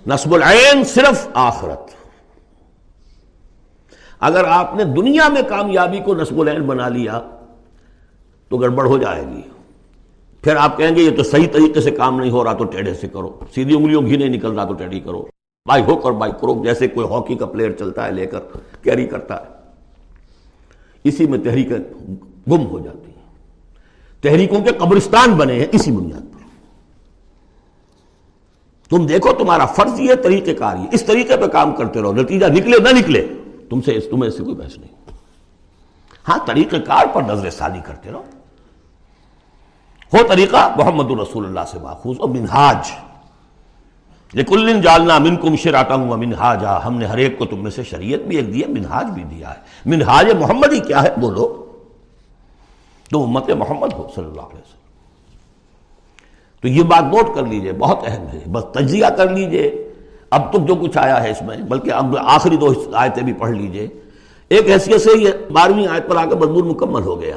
نصب 0.07 0.35
العین 0.35 0.85
صرف 0.85 1.29
آخرت۔ 1.35 2.04
اگر 4.25 4.45
آپ 4.45 4.75
نے 4.75 4.85
دنیا 4.85 5.29
میں 5.29 5.43
کامیابی 5.49 6.01
کو 6.05 6.15
نصب 6.15 6.41
العین 6.41 6.63
بنا 6.63 6.89
لیا 6.89 7.21
تو 8.49 8.57
گڑبڑ 8.57 8.87
ہو 8.87 8.99
جائے 8.99 9.25
گی۔ 9.27 9.43
پھر 10.43 10.57
آپ 10.57 10.77
کہیں 10.77 10.97
گے 10.97 11.03
یہ 11.03 11.17
تو 11.17 11.23
صحیح 11.23 11.49
طریقے 11.53 11.81
سے 11.81 11.91
کام 11.91 12.21
نہیں 12.21 12.31
ہو 12.31 12.45
رہا 12.45 12.53
تو 12.53 12.65
ٹیڑھے 12.65 12.95
سے 12.95 13.09
کرو۔ 13.09 13.39
سیدھی 13.55 13.77
انگلیوں 13.77 14.03
گھی 14.03 14.17
نہیں 14.17 14.29
نکل 14.29 14.53
رہا 14.53 14.65
تو 14.65 14.75
ٹیڑھی 14.75 15.01
کرو۔ 15.01 15.27
بائی 15.69 15.83
ہوک 15.83 16.05
اور 16.05 16.13
بائی 16.13 16.33
کرو 16.41 16.65
جیسے 16.65 16.89
کوئی 16.89 17.07
ہاکی 17.07 17.35
کا 17.35 17.47
پلیئر 17.47 17.73
چلتا 17.73 18.07
ہے، 18.07 18.11
لے 18.13 18.27
کر 18.27 18.39
کیری 18.83 19.07
کرتا 19.07 19.37
ہے۔ 19.37 19.47
اسی 21.05 21.27
میں 21.27 21.39
تحریکیں 21.39 21.79
گم 22.51 22.67
ہو 22.67 22.81
جاتی 22.81 23.11
ہیں۔ 23.11 23.27
تحریکوں 24.23 24.61
کے 24.61 24.71
قبرستان 24.71 25.33
بنے 25.33 25.55
ہیں 25.55 25.67
اسی 25.73 25.91
بنیاد 25.91 26.21
پر۔ 26.21 26.43
تم 28.91 29.07
دیکھو 29.07 29.33
تمہارا 29.33 29.67
فرض 29.67 30.01
یہ 30.01 30.15
طریقہ 30.15 30.51
کار 30.59 30.77
یہ۔ 30.77 30.87
اس 30.93 31.05
طریقے 31.05 31.37
پہ 31.37 31.47
کام 31.47 31.73
کرتے 31.73 32.03
رہو۔ 32.03 32.13
نتیجہ 32.13 32.47
نکلے 32.47 32.79
نہ 32.79 32.99
نکلے۔ 32.99 33.29
تم 33.71 33.81
سے 33.81 34.01
تمہیں 34.01 34.29
اس 34.29 34.37
سے 34.37 34.45
کوئی 34.45 34.57
بحث 34.57 34.79
نہیں۔ 34.79 34.95
ہاں 36.29 36.39
طریقہ 36.47 36.77
کار 36.77 37.07
پر 37.13 37.23
نظر 37.23 37.51
ثانی 37.51 37.81
کرتے 37.85 38.11
رہو۔ 38.11 38.23
ہو 40.13 40.19
طریقہ 40.29 40.75
محمد 40.77 41.11
الرسول 41.11 41.47
اللہ 41.47 41.61
سے 41.69 41.79
ماخوذ 41.79 42.17
اور 42.21 42.29
منہاج۔ 42.29 42.91
لیکن 44.33 44.81
جالنا 44.81 45.19
من 45.19 45.37
کم 45.37 45.57
شراٹا 45.57 45.95
ہوں 45.95 46.17
منہاجا۔ 46.17 46.87
ہم 46.87 46.97
نے 46.97 47.07
ہر 47.07 47.17
ایک 47.17 47.39
کو 47.39 47.45
تم 47.45 47.63
میں 47.63 47.71
سے 47.71 47.83
شریعت 47.83 48.21
بھی 48.21 48.37
ایک 48.37 48.55
دیا 48.55 48.67
منہاج 48.69 49.07
بھی 49.07 49.23
دیا 49.23 49.51
ہے۔ 49.51 49.59
منہاج 49.87 50.31
محمد 50.31 50.73
ہی 50.73 50.81
کیا 50.81 51.03
ہے؟ 51.03 51.09
بولو۔ 51.21 51.73
تو 53.11 53.23
امت 53.23 53.51
محمد 53.51 53.93
ہو، 53.93 54.09
صلی 54.15 54.25
اللہ 54.25 54.41
علیہ 54.41 54.61
وسلم۔ 54.61 54.85
تو 56.61 56.69
یہ 56.69 56.83
بات 56.83 57.03
نوٹ 57.03 57.35
کر 57.35 57.47
لیجیے، 57.47 57.73
بہت 57.73 57.99
اہم 58.07 58.27
ہے۔ 58.27 58.41
بس 58.47 58.65
تجزیہ 58.73 59.07
کر 59.17 59.31
لیجیے۔ 59.31 59.84
اب 60.35 60.53
تک 60.53 60.67
جو 60.69 60.75
کچھ 60.75 60.99
آیا 60.99 61.23
ہے 61.23 61.31
اس 61.31 61.43
میں، 61.43 61.57
بلکہ 61.57 61.93
اب 61.93 62.17
آخری 62.19 62.57
دو 62.57 62.73
آیتیں 62.93 63.23
بھی 63.23 63.33
پڑھ 63.33 63.51
لیجیے۔ 63.51 63.89
ایک 64.49 64.67
حیثیت 64.71 65.01
سے 65.01 65.11
یہ 65.19 65.31
بارہویں 65.53 65.87
آیت 65.87 66.09
پر 66.09 66.17
آ 66.17 66.25
کے 66.25 66.35
مضمون 66.35 66.69
مکمل 66.69 67.03
ہو 67.03 67.21
گیا۔ 67.21 67.37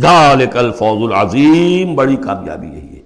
ذالک 0.00 0.56
الفوز 0.56 1.12
العظیم، 1.12 1.94
بڑی 1.94 2.16
کامیابی 2.16 2.66
یہی 2.66 2.96
ہے 2.96 3.02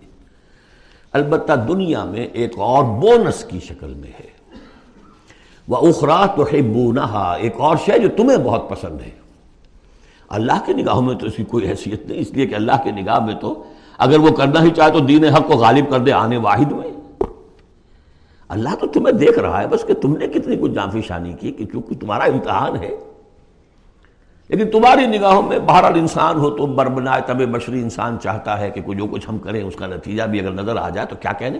البتہ 1.13 1.53
دنیا 1.69 2.05
میں 2.05 2.27
ایک 2.33 2.53
اور 2.59 2.85
بونس 2.85 3.45
کی 3.45 3.61
شکل 3.61 3.95
میں 3.95 4.13
ہے۔ 4.21 4.31
وہ 5.69 5.77
اخرا 5.77 6.27
تو 6.27 6.45
ایک 6.53 7.55
اور 7.57 7.77
شے 7.87 7.99
جو 7.99 8.09
تمہیں 8.17 8.39
بہت 8.39 8.69
پسند 8.69 9.01
ہے۔ 9.01 9.11
اللہ 10.29 10.59
کی 10.67 10.73
نگاہوں 10.73 11.03
میں 11.03 11.15
تو 11.15 11.27
اس 11.27 11.37
کی 11.37 11.45
کوئی 11.45 11.69
حیثیت 11.69 12.07
نہیں، 12.07 12.19
اس 12.19 12.31
لیے 12.31 12.47
کہ 12.47 12.55
اللہ 12.55 12.77
کی 12.85 12.91
نگاہ 12.91 13.19
میں 13.19 13.35
تو 13.35 13.65
اگر 13.99 14.19
وہ 14.19 14.29
کرنا 14.29 14.63
ہی 14.63 14.71
چاہے 14.71 14.91
تو 14.91 14.99
دین 14.99 15.25
حق 15.25 15.47
کو 15.47 15.55
غالب 15.55 15.91
کر 15.91 15.99
دے 15.99 16.13
آنے 16.13 16.37
واحد 16.37 16.73
میں۔ 16.73 16.92
اللہ 18.53 18.69
تو 18.81 18.87
تمہیں 18.87 19.13
دیکھ 19.13 19.39
رہا 19.39 19.63
ہے 19.63 19.67
بس 19.67 19.85
کہ 19.85 19.95
تم 19.95 20.17
نے 20.17 20.27
کتنی 20.27 20.57
کچھ 20.57 20.73
جانفی 20.73 21.03
شانی 21.03 21.33
کی 21.33 21.53
کہ 21.53 21.67
کیونکہ 21.67 21.95
تمہارا 21.95 22.25
امتحان 22.25 22.77
ہے۔ 22.77 22.91
لیکن 24.49 24.71
تمہاری 24.71 25.07
نگاہوں 25.07 25.43
میں 25.43 25.59
بہرحال 25.59 25.95
انسان 25.95 26.39
ہو 26.39 26.51
تو 26.51 26.67
بربنائے 26.67 27.23
طب 27.27 27.37
بشری 27.37 27.81
انسان 27.81 28.17
چاہتا 28.23 28.61
ہے 28.61 28.71
کہ 28.71 28.95
جو 28.95 29.07
کچھ 29.07 29.27
ہم 29.29 29.39
کریں 29.39 29.63
اس 29.65 29.77
کا 29.77 29.87
نتیجہ 29.87 30.23
بھی 30.23 30.41
اگر 30.41 30.51
نظر 30.51 30.77
آ 30.77 30.89
جائے 30.89 31.07
تو 31.07 31.17
کیا 31.17 31.33
کہنے؟ 31.33 31.59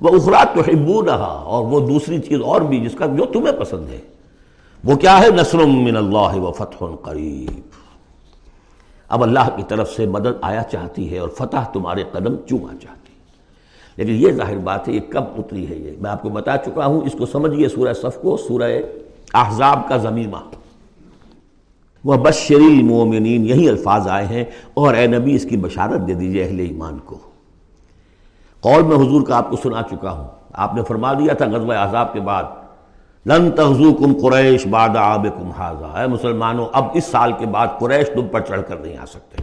وہ 0.00 0.16
اخراط 0.16 0.54
تو 0.54 0.60
حبو 0.60 1.06
رہا 1.06 1.42
اور 1.46 1.64
وہ 1.64 1.80
دوسری 1.80 2.18
چیز 2.18 2.40
اور 2.44 2.60
بھی 2.60 2.80
جس 2.80 2.94
کا 2.98 3.06
جو 3.06 3.24
تمہیں 3.24 3.60
پسند 3.60 3.88
ہے۔ 3.88 4.00
وہ 4.84 4.96
کیا 4.96 5.20
ہے؟ 5.20 5.26
نصر 5.30 5.58
من 5.58 5.96
اللہ 5.96 6.36
و 6.36 6.52
فتح 6.52 6.84
قریب۔ 7.02 7.60
اب 9.08 9.22
اللہ 9.22 9.48
کی 9.56 9.62
طرف 9.68 9.90
سے 9.90 10.06
مدد 10.06 10.38
آیا 10.40 10.62
چاہتی 10.62 11.12
ہے 11.12 11.18
اور 11.18 11.28
فتح 11.28 11.64
تمہارے 11.72 12.04
قدم 12.12 12.36
چوما 12.36 12.68
چاہتی 12.68 13.00
ہے۔ 13.00 13.05
لیکن 13.96 14.12
یہ 14.12 14.32
ظاہر 14.32 14.58
بات 14.58 14.88
ہے، 14.88 14.92
یہ 14.92 15.00
کب 15.00 15.24
اتری 15.38 15.70
ہے 15.70 15.74
یہ؟ 15.74 15.90
میں 16.00 16.10
آپ 16.10 16.22
کو 16.22 16.28
بتا 16.28 16.56
چکا 16.56 16.86
ہوں، 16.86 17.00
اس 17.00 17.12
کو 17.12 17.26
سمجھیے 17.26 17.68
سورہ 17.68 17.92
صف 17.92 18.22
کو، 18.22 18.36
سورہ 18.36 18.72
احزاب 19.34 19.88
کا 19.88 19.96
زمیمہ۔ 19.96 20.36
وہ 22.04 22.14
بشری 22.14 22.64
المومنین 22.64 23.46
یہی 23.46 23.68
الفاظ 23.68 24.08
آئے 24.08 24.26
ہیں۔ 24.26 24.44
اور 24.74 24.94
اے 24.94 25.06
نبی، 25.06 25.34
اس 25.34 25.46
کی 25.50 25.56
بشارت 25.56 26.08
دے 26.08 26.14
دیجیے 26.14 26.44
اہل 26.44 26.58
ایمان 26.58 26.98
کو۔ 26.98 27.18
قول 28.60 28.82
میں 28.82 28.96
حضور 28.96 29.26
کا 29.26 29.36
آپ 29.36 29.50
کو 29.50 29.56
سنا 29.56 29.82
چکا 29.90 30.10
ہوں۔ 30.10 30.28
آپ 30.52 30.74
نے 30.74 30.82
فرما 30.82 31.12
دیا 31.12 31.34
تھا 31.34 31.46
غزوہ 31.46 31.74
احزاب 31.74 32.12
کے 32.12 32.20
بعد، 32.20 32.44
لن 33.26 33.50
تغزو 33.50 33.94
کم 33.94 34.28
قریش 34.28 34.66
باد 34.66 34.88
آب 34.96 35.26
کم 35.38 35.50
ہے 35.96 36.06
مسلمانوں، 36.06 36.66
اب 36.72 36.84
اس 36.94 37.04
سال 37.04 37.32
کے 37.38 37.46
بعد 37.46 37.66
قریش 37.78 38.08
تم 38.14 38.28
پر 38.28 38.40
چڑھ 38.40 38.60
کر 38.68 38.76
نہیں 38.76 38.96
آ 38.96 39.06
سکتے۔ 39.06 39.42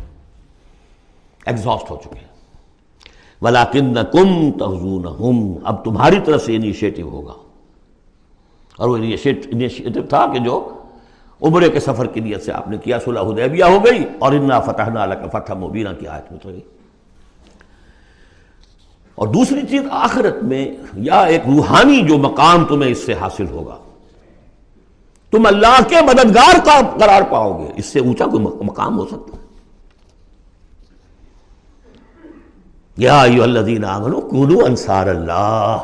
ایگزاسٹ 1.45 1.91
ہو 1.91 1.97
چکے 2.03 2.19
ہیں۔ 2.19 2.32
ولاکن 3.43 3.93
کم 3.93 4.51
تغزون 4.51 5.57
اب 5.63 5.85
تمہاری 5.85 6.19
طرف 6.25 6.45
سے 6.45 6.55
انیشیٹو 6.55 7.09
ہوگا۔ 7.09 7.33
اور 8.77 8.89
وہ 8.89 8.97
انیشیٹو 8.97 10.01
تھا 10.09 10.25
کہ 10.33 10.39
جو 10.39 10.69
عمرے 11.41 11.69
کے 11.69 11.79
سفر 11.79 12.05
کی 12.05 12.19
نیت 12.19 12.43
سے 12.43 12.51
آپ 12.51 12.69
نے 12.69 12.77
کیا، 12.77 12.99
صلح 12.99 13.21
حدیبیہ 13.21 13.63
ہو 13.63 13.79
گئی 13.85 14.03
اور 14.19 14.33
انا 14.33 14.59
فتح 14.59 14.81
نہ 14.81 14.99
فتح 15.31 15.53
مبینہ 15.53 15.89
کی 15.99 16.07
آیت 16.07 16.31
میں 16.31 16.39
گئی 16.45 16.59
اور 19.15 19.27
دوسری 19.27 19.61
چیز 19.69 19.81
آخرت 19.91 20.43
میں، 20.43 20.75
یا 20.93 21.21
ایک 21.21 21.41
روحانی 21.47 22.01
جو 22.01 22.17
مقام 22.17 22.65
تمہیں 22.65 22.91
اس 22.91 23.05
سے 23.05 23.13
حاصل 23.13 23.45
ہوگا۔ 23.47 23.77
تم 25.31 25.45
اللہ 25.45 25.79
کے 25.89 25.95
مددگار 26.01 26.65
کا 26.65 26.81
قرار 26.99 27.21
پاؤ 27.31 27.63
گے۔ 27.63 27.71
اس 27.75 27.85
سے 27.85 27.99
اونچا 27.99 28.25
کوئی 28.25 28.43
مقام 28.63 28.97
ہو 28.97 29.05
سکتا۔ 29.05 29.37
ہے 29.37 29.42
یا 32.97 33.21
انصار 34.65 35.07
اللہ۔ 35.07 35.77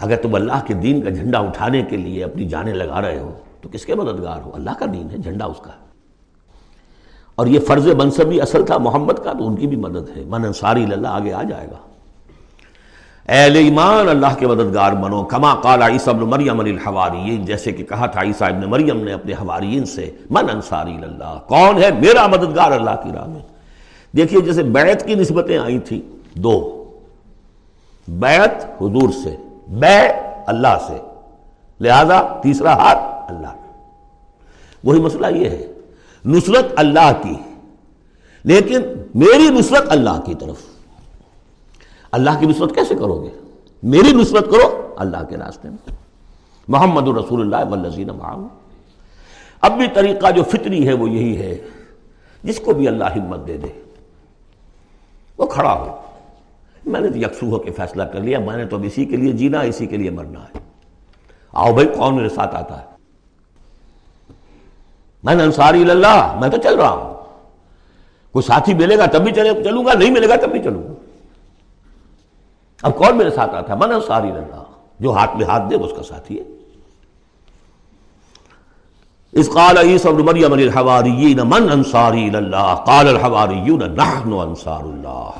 اگر 0.00 0.16
تم 0.16 0.34
اللہ 0.34 0.64
کے 0.66 0.74
دین 0.74 1.02
کا 1.02 1.10
جھنڈا 1.10 1.38
اٹھانے 1.38 1.82
کے 1.82 1.96
لیے 1.96 2.24
اپنی 2.24 2.48
جانیں 2.48 2.74
لگا 2.74 3.00
رہے 3.00 3.18
ہو، 3.18 3.38
تو 3.60 3.68
کس 3.68 3.86
کے 3.86 3.94
مددگار 3.94 4.40
ہو؟ 4.40 4.50
اللہ 4.54 4.70
کا 4.78 4.86
دین 4.92 5.10
ہے، 5.10 5.18
جھنڈا 5.18 5.44
اس 5.44 5.56
کا۔ 5.62 5.70
اور 7.34 7.46
یہ 7.46 7.60
فرض 7.60 7.86
منصبی 7.86 8.40
اصل 8.40 8.66
تھا 8.66 8.78
محمد 8.78 9.12
کا، 9.24 9.32
تو 9.32 9.46
ان 9.46 9.56
کی 9.56 9.66
بھی 9.66 9.76
مدد 9.76 10.16
ہے۔ 10.16 10.22
من 10.26 10.44
انصاری 10.44 10.84
اللہ، 10.84 11.08
آگے 11.08 11.32
آ 11.32 11.42
جائے 11.42 11.66
گا۔ 11.70 11.76
اہل 13.28 13.56
ایمان، 13.56 14.08
اللہ 14.08 14.34
کے 14.38 14.46
مددگار 14.46 14.92
بنو، 14.92 15.22
کما 15.22 15.54
قال 15.54 15.82
عیسی 15.82 16.10
ابن 16.10 16.20
مریم 16.20 16.60
الحواریین 16.60 17.44
جیسے 17.44 17.72
کہ 17.72 17.84
کہا 17.84 18.06
تھا 18.06 18.22
عیسیٰ 18.22 18.48
ابن 18.48 18.70
مریم 18.70 19.04
نے 19.04 19.12
اپنے 19.12 19.32
حواریین 19.32 19.84
سے، 19.84 20.10
من 20.30 20.44
انصاری 20.52 20.94
اللہ، 20.94 21.38
کون 21.46 21.82
ہے 21.82 21.90
میرا 21.90 22.26
مددگار 22.26 22.72
اللہ 22.72 22.90
کی 22.90 23.10
راہ 23.14 23.26
میں؟ 23.26 23.51
دیکھیے 24.16 24.40
جیسے 24.40 24.62
بیعت 24.62 25.06
کی 25.06 25.14
نسبتیں 25.14 25.58
آئی 25.58 25.78
تھیں 25.78 26.00
دو۔ 26.34 26.84
بیعت 28.08 28.82
حضور 28.82 29.08
سے، 29.24 29.36
بے 29.68 30.08
اللہ 30.46 30.78
سے۔ 30.86 30.96
لہذا 31.80 32.40
تیسرا 32.42 32.72
ہاتھ 32.76 33.32
اللہ۔ 33.32 33.56
وہی 34.84 35.00
مسئلہ 35.00 35.26
یہ 35.36 35.50
ہے، 35.50 35.72
نصرت 36.24 36.64
اللہ 36.76 37.12
کی۔ 37.22 37.34
لیکن 38.44 38.80
میری 39.14 39.50
نصرت 39.50 39.82
اللہ 39.88 40.20
کی 40.26 40.34
طرف۔ 40.34 40.56
اللہ 42.12 42.30
کی 42.40 42.46
نصرت 42.46 42.74
کیسے 42.74 42.94
کرو 42.94 43.22
گے؟ 43.22 43.30
میری 43.82 44.12
نصرت 44.12 44.44
کرو 44.44 44.94
اللہ 44.96 45.24
کے 45.28 45.36
راستے 45.36 45.68
میں۔ 45.68 45.94
محمد 46.68 47.08
الرسول 47.08 47.40
اللہ 47.40 47.70
والذین 47.70 48.06
معاون 48.06 48.48
اب 49.60 49.72
بھی 49.72 49.86
طریقہ 49.94 50.30
جو 50.30 50.42
فطری 50.42 50.88
ہے 50.88 50.92
وہ 50.92 51.10
یہی 51.10 51.36
ہے، 51.36 51.58
جس 52.42 52.60
کو 52.60 52.74
بھی 52.74 52.88
اللہ 52.88 53.04
ہمت 53.04 53.46
دے 53.46 53.56
دے۔ 53.56 53.81
وہ 55.38 55.46
کھڑا 55.46 55.72
ہو۔ 55.72 56.00
میں 56.86 57.00
نے 57.00 57.10
تو 57.10 57.18
یکسو 57.18 57.46
ہو 57.46 57.58
کے 57.58 57.70
فیصلہ 57.70 58.02
کر 58.02 58.20
لیا، 58.20 58.38
میں 58.38 58.56
نے 58.56 58.64
تو 58.66 58.76
اب 58.76 58.84
اسی 58.86 59.04
کے 59.04 59.16
لیے 59.16 59.32
جینا، 59.32 59.60
اسی 59.60 59.86
کے 59.86 59.96
لیے 59.96 60.10
مرنا 60.10 60.42
ہے۔ 60.42 60.58
آؤ 61.52 61.72
بھائی، 61.72 61.88
کون 61.88 62.16
میرے 62.16 62.28
ساتھ 62.28 62.54
آتا 62.54 62.80
ہے؟ 62.80 62.86
میں 65.22 65.34
نے 65.34 65.42
انصاری 65.42 65.90
اللہ، 65.90 66.38
میں 66.40 66.48
تو 66.48 66.56
چل 66.56 66.74
رہا 66.74 66.90
ہوں۔ 66.90 67.14
کوئی 68.32 68.42
ساتھی 68.42 68.74
ملے 68.74 68.98
گا 68.98 69.06
تب 69.06 69.20
بھی 69.22 69.32
چلوں 69.64 69.86
گا، 69.86 69.92
نہیں 69.94 70.10
ملے 70.10 70.28
گا 70.28 70.36
تب 70.36 70.48
بھی 70.48 70.62
چلوں 70.62 70.82
گا۔ 70.82 70.92
اب 72.82 72.96
کون 72.96 73.18
میرے 73.18 73.30
ساتھ 73.30 73.54
آتا 73.54 73.72
ہے؟ 73.72 73.78
من 73.78 73.92
انصاری 73.92 74.30
اللہ۔ 74.30 74.62
جو 75.00 75.12
ہاتھ 75.12 75.36
میں 75.36 75.46
ہاتھ 75.46 75.62
دے، 75.70 75.76
وہ 75.76 75.86
اس 75.86 75.92
کا 75.96 76.02
ساتھی 76.02 76.40
ہے۔ 76.40 76.44
اس 79.32 79.50
قال 79.50 79.78
عیسی 79.78 80.08
ابن 80.08 80.24
مریم 80.24 80.52
الحواریین 80.52 81.40
من 81.44 81.72
انصاری 81.72 82.30
اللہ؟ 82.34 82.74
قال 82.86 83.08
الحواریون، 83.08 83.94
نحن 83.94 84.32
انصار 84.32 84.80
اللہ. 84.80 85.30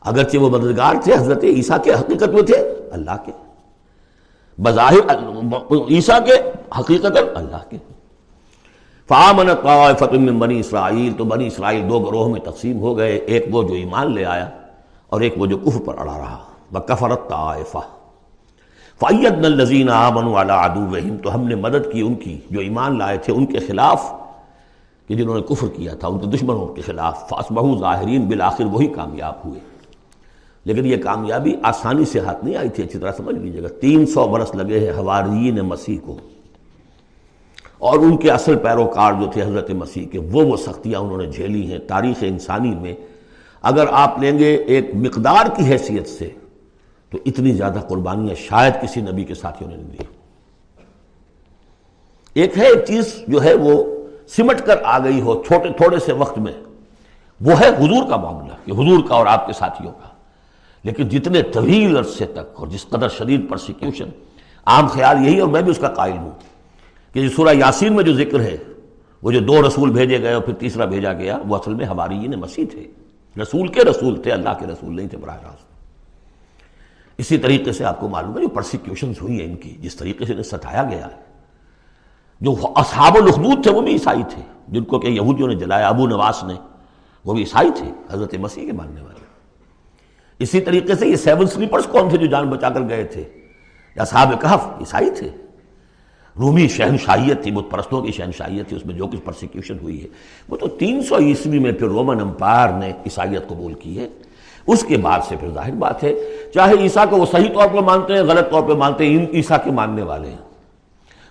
اگرچہ 0.00 0.36
وہ 0.36 0.50
مددگار 0.50 0.94
تھے، 1.02 1.14
حضرت 1.14 1.44
عیسیٰ 1.44 1.82
کے 1.84 1.92
حقیقت 1.92 2.28
میں 2.28 2.42
تھے، 2.42 2.88
اللہ 2.90 3.10
کے۔ 3.24 3.32
بظاہر، 4.58 5.10
عیسیٰ 5.88 6.26
کے 6.26 6.32
حقیقت 6.78 7.16
اللہ 7.34 7.70
کے۔ 7.70 7.76
فامن 9.08 9.46
طائفت 9.62 10.12
من 10.12 10.38
بنی 10.38 10.60
اسرائیل، 10.60 11.12
تو 11.12 11.24
بنی 11.24 11.46
اسرائیل 11.46 11.90
دو 11.90 11.98
گروہ 11.98 12.28
میں 12.28 12.40
تقسیم 12.40 12.80
ہو 12.80 12.96
گئے، 12.96 13.16
ایک 13.16 13.46
وہ 13.50 13.62
جو 13.62 13.74
ایمان 13.74 14.14
لے 14.14 14.24
آیا 14.24 14.48
اور 15.08 15.20
ایک 15.20 15.34
وہ 15.36 15.46
جو 15.46 15.58
کفر 15.58 15.80
پر 15.80 15.98
اڑا 15.98 16.18
رہا۔ 16.18 16.38
بکفرت 16.72 17.28
طائفہ۔ 17.28 17.78
فعید 19.00 19.44
الزین 19.44 19.88
آمن 19.88 20.24
والا 20.24 20.54
ادو 20.54 20.96
تو 21.22 21.34
ہم 21.34 21.48
نے 21.48 21.54
مدد 21.54 21.92
کی 21.92 22.00
ان 22.00 22.14
کی 22.14 22.38
جو 22.50 22.60
ایمان 22.60 22.98
لائے 22.98 23.18
تھے 23.18 23.32
ان 23.32 23.46
کے 23.46 23.58
خلاف 23.58 24.12
کہ 25.08 25.14
جنہوں 25.14 25.34
نے 25.34 25.42
کفر 25.42 25.66
کیا 25.68 25.94
تھا، 25.94 26.08
ان 26.08 26.18
کے 26.18 26.26
دشمنوں 26.26 26.66
کے 26.66 26.82
خلاف۔ 26.82 27.28
فاس 27.28 27.52
بہو 27.52 27.78
ظاہرین 27.78 28.28
بالآخر 28.28 28.64
وہی 28.64 28.86
کامیاب 28.86 29.34
ہوئے۔ 29.44 29.60
لیکن 30.64 30.86
یہ 30.86 30.96
کامیابی 30.96 31.54
آسانی 31.62 32.04
سے 32.04 32.20
ہاتھ 32.20 32.44
نہیں 32.44 32.56
آئی 32.56 32.68
تھی، 32.68 32.84
اچھی 32.84 32.98
طرح 32.98 33.12
سمجھ 33.12 33.36
لیجیے 33.36 33.62
گا۔ 33.62 33.68
تین 33.68 34.06
سو 34.06 34.28
برس 34.28 34.54
لگے 34.54 34.80
ہیں 34.80 34.92
ہوارین 34.92 35.54
مسیح 35.54 35.98
کو۔ 36.06 36.18
اور 37.78 37.98
ان 37.98 38.16
کے 38.16 38.30
اصل 38.30 38.56
پیروکار 38.56 39.12
جو 39.12 39.26
تھے 39.32 39.42
حضرت 39.42 39.70
مسیح 39.70 40.06
کے، 40.06 40.18
وہ 40.18 40.44
وہ 40.44 40.56
سختیاں 40.56 41.00
انہوں 41.00 41.18
نے 41.18 41.26
جھیلی 41.26 41.72
ہیں۔ 41.72 41.78
تاریخ 41.78 42.16
انسانی 42.20 42.74
میں 42.74 42.94
اگر 43.62 43.84
آپ 43.90 44.18
لیں 44.18 44.38
گے 44.38 44.56
ایک 44.56 44.90
مقدار 44.94 45.46
کی 45.56 45.64
حیثیت 45.64 46.08
سے 46.08 46.28
تو 47.12 47.18
اتنی 47.26 47.52
زیادہ 47.52 47.78
قربانیاں 47.88 48.34
شاید 48.34 48.74
کسی 48.82 49.00
نبی 49.00 49.24
کے 49.24 49.34
ساتھیوں 49.34 49.70
نے 49.70 49.76
نہیں 49.76 49.88
دی 49.88 50.04
ایک 52.34 52.58
ہے، 52.58 52.66
ایک 52.66 52.84
چیز 52.86 53.14
جو 53.28 53.42
ہے 53.42 53.54
وہ 53.54 53.84
سمٹ 54.28 54.60
کر 54.60 54.76
آ 54.84 54.98
گئی 54.98 55.20
ہو 55.20 55.42
چھوٹے، 55.42 55.68
تھوڑے 55.68 55.98
سے 55.98 56.12
وقت 56.12 56.38
میں، 56.38 56.52
وہ 57.40 57.60
ہے 57.60 57.68
حضور 57.68 58.08
کا 58.08 58.16
معاملہ، 58.16 58.52
کہ 58.64 58.72
حضور 58.72 59.08
کا 59.08 59.14
اور 59.14 59.26
آپ 59.26 59.46
کے 59.46 59.52
ساتھیوں 59.52 59.92
کا۔ 59.92 60.08
لیکن 60.82 61.08
جتنے 61.08 61.42
طویل 61.42 61.96
عرصے 61.96 62.26
تک 62.26 62.58
اور 62.58 62.66
جس 62.66 62.86
قدر 62.88 63.08
شدید 63.08 63.50
پرسیکیوشن 63.50 64.08
عام 64.66 64.86
خیال 64.86 65.26
یہی 65.26 65.40
اور 65.40 65.48
میں 65.48 65.62
بھی 65.62 65.70
اس 65.70 65.78
کا 65.78 65.88
قائل 65.88 66.16
ہوں 66.16 66.30
کہ 67.12 67.28
سورہ 67.28 67.54
یاسین 67.54 67.92
میں 67.92 68.04
جو 68.04 68.14
ذکر 68.14 68.40
ہے، 68.40 68.56
وہ 69.22 69.32
جو 69.32 69.40
دو 69.40 69.68
رسول 69.68 69.90
بھیجے 69.90 70.22
گئے 70.22 70.32
اور 70.32 70.42
پھر 70.42 70.54
تیسرا 70.54 70.84
بھیجا 70.84 71.12
گیا، 71.12 71.38
وہ 71.48 71.56
اصل 71.56 71.74
میں 71.74 71.86
ہماری 71.86 72.16
یہ 72.16 72.28
مسیح 72.28 72.64
تھے۔ 72.70 72.86
رسول 73.42 73.68
کے 73.68 73.80
رسول 73.80 74.22
تھے، 74.22 74.32
اللہ 74.32 74.50
کے 74.58 74.66
رسول 74.66 74.96
نہیں 74.96 75.08
تھے 75.08 75.18
براہ 75.18 75.36
راست۔ 75.44 75.71
اسی 77.18 77.38
طریقے 77.38 77.72
سے 77.72 77.84
آپ 77.84 78.00
کو 78.00 78.08
معلوم 78.08 78.36
ہے 78.36 78.42
جو 78.42 78.48
پرسیکیوشنز 78.48 79.22
ہوئی 79.22 79.40
ہیں 79.40 79.46
ان 79.46 79.56
کی، 79.56 79.70
جس 79.70 79.96
طریقے 79.96 80.24
سے 80.24 80.32
انہیں 80.32 80.44
ستایا 80.44 80.82
گیا 80.82 81.06
ہے۔ 81.06 81.32
جو 82.40 82.56
اصحاب 82.76 83.16
الخدود 83.16 83.62
تھے، 83.62 83.70
وہ 83.70 83.80
بھی 83.80 83.92
عیسائی 83.92 84.22
تھے۔ 84.30 84.42
جن 84.68 84.84
کو 84.84 84.98
کہ 84.98 85.06
یہودیوں 85.06 85.48
نے 85.48 85.54
جلایا، 85.54 85.88
ابو 85.88 86.06
نواس 86.06 86.44
نے، 86.44 86.54
وہ 87.24 87.34
بھی 87.34 87.42
عیسائی 87.42 87.70
تھے، 87.76 87.92
حضرت 88.10 88.34
مسیح 88.34 88.66
کے 88.66 88.72
ماننے 88.72 89.00
والے۔ 89.00 89.20
اسی 90.38 90.60
طریقے 90.60 90.94
سے 90.94 91.06
یہ 91.06 91.16
سیون 91.16 91.46
سلیپرز 91.46 91.86
کون 91.86 92.08
تھے 92.08 92.16
جو 92.16 92.26
جان 92.26 92.50
بچا 92.50 92.68
کر 92.68 92.80
گئے 92.88 93.04
تھے؟ 93.04 93.24
یا 93.96 94.04
صحاب 94.04 94.40
کہف 94.40 94.66
عیسائی 94.66 95.10
تھے۔ 95.10 95.28
رومی 96.36 96.68
شہنشاہیت 96.68 97.42
تھی، 97.42 97.50
بت 97.50 97.70
پرستوں 97.70 98.02
کی 98.02 98.12
شہنشاہیت 98.12 98.68
تھی، 98.68 98.76
اس 98.76 98.86
میں 98.86 98.94
جو 98.94 99.06
کچھ 99.06 99.20
پرسیکیوشن 99.24 99.76
ہوئی 99.82 100.02
ہے۔ 100.02 100.08
وہ 100.48 100.56
تو 100.56 100.68
تین 100.68 101.02
سو 101.02 101.18
عیسوی 101.18 101.58
میں 101.58 101.72
پھر 101.72 101.86
رومن 101.86 102.20
امپائر 102.20 102.68
نے 102.68 102.90
عیسائیت 102.90 103.48
قبول 103.48 103.74
کی 103.74 103.98
ہے۔ 103.98 104.08
اس 104.66 104.84
کے 104.84 104.96
بعد 104.96 105.20
سے 105.28 105.36
پھر 105.40 105.48
ظاہر 105.54 105.70
بات 105.70 106.04
ہے، 106.04 106.14
چاہے 106.54 106.74
عیسیٰ 106.74 107.04
کو 107.10 107.16
وہ 107.16 107.26
صحیح 107.32 107.52
طور 107.54 107.68
پہ 107.72 107.80
مانتے 107.80 108.12
ہیں، 108.12 108.22
غلط 108.22 108.50
طور 108.50 108.62
پہ 108.62 108.72
مانتے 108.72 109.06
ہیں، 109.06 109.16
ان 109.16 109.26
عیسیٰ 109.32 109.56
کے 109.64 109.70
ماننے 109.70 110.02
والے 110.02 110.28
ہیں۔ 110.28 110.36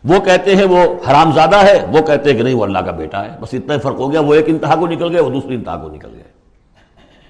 وہ 0.04 0.20
کہتے 0.20 0.56
ہیں 0.56 0.66
وہ 0.66 0.78
حرام 1.12 1.32
زادہ 1.32 1.56
ہے، 1.56 1.86
وہ 1.94 2.02
کہتے 2.02 2.32
ہیں 2.32 2.38
کہ 2.38 2.44
نہیں، 2.44 2.54
وہ 2.54 2.64
اللہ 2.64 2.80
کا 2.80 2.92
بیٹا 2.92 3.26
ہے۔ 3.26 3.30
بس 3.42 3.54
اتنا 3.54 3.78
فرق 3.78 3.96
ہو 3.96 4.12
گیا، 4.12 4.20
وہ 4.20 4.34
ایک 4.34 4.46
انتہا 4.48 4.76
کو 4.76 4.88
نکل 4.88 5.12
گئے، 5.12 5.22
وہ 5.22 5.30
دوسری 5.30 5.56
انتہا 5.56 5.78
کو 5.78 5.90
نکل 5.90 6.10
گئے۔ 6.14 6.24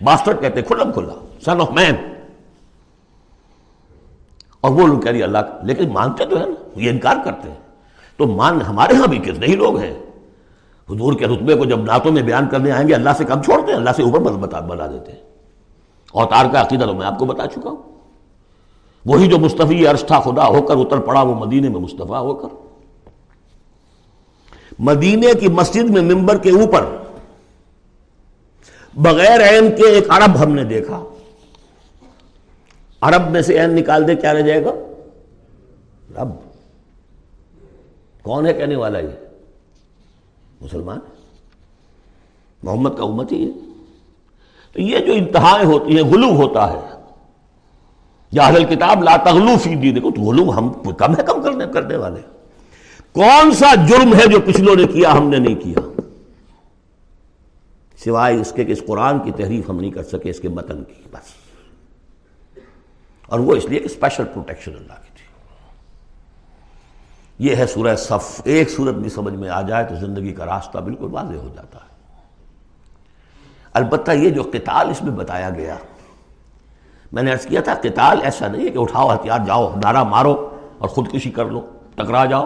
باسٹر 0.04 0.34
کہتے 0.34 0.60
ہیں، 0.60 0.68
کھلم 0.68 0.92
کھلا 0.92 1.14
سن 1.46 1.62
آف 1.62 1.72
مین 1.72 1.96
اور 4.62 4.72
وہ 4.72 4.88
لوگ 4.88 5.00
کہہ 5.00 5.12
رہی 5.12 5.24
اللہ 5.24 5.38
لیکن 5.64 5.90
مانتے 5.90 6.26
تو 6.26 6.40
ہے 6.40 6.46
نا، 6.46 6.80
یہ 6.80 6.90
انکار 6.90 7.16
کرتے 7.26 7.50
ہیں۔ 7.50 7.58
تو 8.18 8.28
مان 8.28 8.62
ہمارے 8.62 8.94
ہاں 8.94 9.08
بھی 9.08 9.18
کتنے 9.18 9.46
ہی 9.46 9.56
لوگ 9.56 9.78
ہیں۔ 9.78 9.94
حضور 10.90 11.14
کے 11.14 11.28
رتبے 11.28 11.56
کو 11.56 11.66
جب 11.66 11.80
نعتوں 11.80 12.12
میں 12.12 12.22
بیان 12.22 12.48
کرنے 12.48 12.72
آئیں 12.72 12.88
گے، 12.88 12.94
اللہ 12.94 13.10
سے 13.18 13.26
کم 13.26 13.42
چھوڑتے 13.42 13.72
ہیں؟ 13.72 13.80
اللہ 13.80 13.90
سے 13.96 14.04
اوپر 14.04 14.20
بتا 14.20 14.60
بنا 14.60 14.88
دیتے 14.88 15.12
ہیں۔ 15.12 15.31
اوتار 16.12 16.46
کا 16.54 16.62
عقیدہ 16.62 16.84
تو 16.84 16.94
میں 16.94 17.08
آپ 17.08 17.20
کو 17.20 17.26
بتا 17.26 17.48
چکا 17.48 17.70
ہوں۔ 17.70 17.92
وہی 19.06 19.28
جو 19.28 19.38
مصطفی 19.38 19.88
عرش 19.88 20.04
تھا، 20.08 20.20
خدا 20.20 20.48
ہو 20.48 20.62
کر 20.62 20.76
اتر 20.78 21.00
پڑا، 21.00 21.22
وہ 21.22 21.36
مدینے 21.36 21.70
میں 21.70 21.80
مصطفیٰ 21.80 22.22
ہو 22.22 22.36
کر۔ 22.36 22.48
مدینے 24.80 25.28
کی 25.40 25.48
مسجد 25.48 25.90
میں 25.90 26.02
ممبر 26.02 26.38
کے 26.38 26.50
اوپر 26.50 26.98
بغیر 28.94 29.50
عین 29.50 29.76
کے 29.76 29.88
ایک 29.88 30.06
عرب 30.10 30.44
ہم 30.44 30.52
نے 30.52 30.64
دیکھا۔ 30.64 31.04
عرب 33.02 33.32
میں 33.32 33.42
سے 33.42 33.62
عین 33.62 33.76
نکال 33.76 34.08
دے، 34.08 34.16
کیا 34.16 34.34
رہ 34.34 34.42
جائے 34.42 34.66
گا؟ 34.66 34.72
رب۔ 36.22 36.30
کون 38.24 38.48
ہے 38.48 38.54
کہنے 38.54 38.76
والا 38.76 39.00
یہ؟ 39.00 39.28
مسلمان۔ 40.62 41.00
محمد 42.64 42.90
کا 42.98 43.04
امت 43.04 43.32
ہی 43.32 43.46
ہے۔ 43.46 43.71
تو 44.74 44.82
یہ 44.82 45.00
جو 45.00 45.14
انتہائیں 45.14 45.66
ہوتی 45.66 45.96
ہیں 45.96 46.04
غلو 46.04 46.30
ہوتا 46.30 46.72
ہے، 46.72 46.80
یا 48.32 48.44
اہل 48.44 48.64
کتاب 48.64 49.04
لا 49.04 49.18
تغلو 49.18 49.58
فی 49.64 49.76
دی 49.76 49.92
دیکھو 49.92 50.12
تو 50.12 50.22
غلوم 50.22 50.52
ہم 50.52 50.74
کم 50.94 51.18
ہے 51.18 51.24
کم 51.24 51.42
کرنے 51.42 51.66
کرنے 51.74 51.96
والے۔ 51.96 52.22
کون 53.12 53.52
سا 53.52 53.76
جرم 53.76 54.14
ہے 54.14 54.28
جو 54.28 54.40
پچھلوں 54.46 54.76
نے 54.76 54.86
کیا، 54.86 55.14
ہم 55.14 55.30
نے 55.30 55.38
نہیں 55.38 55.56
کیا؟ 55.56 56.02
سوائے 58.06 58.42
اس 58.42 58.52
کے 58.52 58.66
کہ 58.66 58.72
اس 58.72 58.80
قرآن 58.88 59.20
کی 59.20 59.32
تحریف 59.32 59.70
ہم 59.70 59.80
نہیں 59.80 59.92
کر 59.92 60.04
سکے، 60.04 60.30
اس 60.30 60.40
کے 60.40 60.50
متن 60.50 60.84
کی، 60.84 61.04
بس۔ 61.12 61.42
اور 63.26 63.40
وہ 63.40 63.56
اس 63.56 63.66
لیے 63.66 63.80
کہ 63.80 63.86
اسپیشل 63.86 64.24
پروٹیکشن 64.24 64.72
اللہ 64.72 64.94
کی 64.94 65.12
تھی۔ 65.16 65.26
یہ 67.50 67.56
ہے 67.56 67.68
سورہ 67.68 67.96
صف۔ 67.96 68.42
ایک 68.44 68.70
صورت 68.70 68.96
بھی 68.96 69.10
سمجھ 69.10 69.34
میں 69.34 69.50
آ 69.50 69.62
جائے 69.62 69.86
تو 69.86 69.96
زندگی 69.96 70.34
کا 70.34 70.46
راستہ 70.46 70.78
بالکل 70.78 71.08
واضح 71.12 71.36
ہو 71.36 71.50
جاتا 71.56 71.78
ہے۔ 71.78 71.91
البتہ 73.74 74.12
یہ 74.12 74.30
جو 74.30 74.44
قتال 74.44 74.90
اس 74.90 75.04
میں 75.04 75.12
بتایا 75.12 75.50
گیا، 75.50 75.76
میں 77.12 77.24
نے 77.24 77.32
عرض 77.32 77.46
کیا 77.46 77.62
تھا، 77.62 77.74
قتال 77.74 78.22
ایسا 78.24 78.48
نہیں 78.48 78.66
ہے 78.66 78.70
کہ 78.70 78.78
اٹھاؤ 78.78 79.16
ہتھیار، 79.16 79.40
جاؤ 79.48 79.76
نعرہ 79.84 80.04
مارو 80.04 80.50
اور 80.78 80.90
خودکشی 80.90 81.32
کر 81.32 81.46
لو، 81.46 81.62
ٹکرا 81.96 82.26
جاؤ۔ 82.26 82.46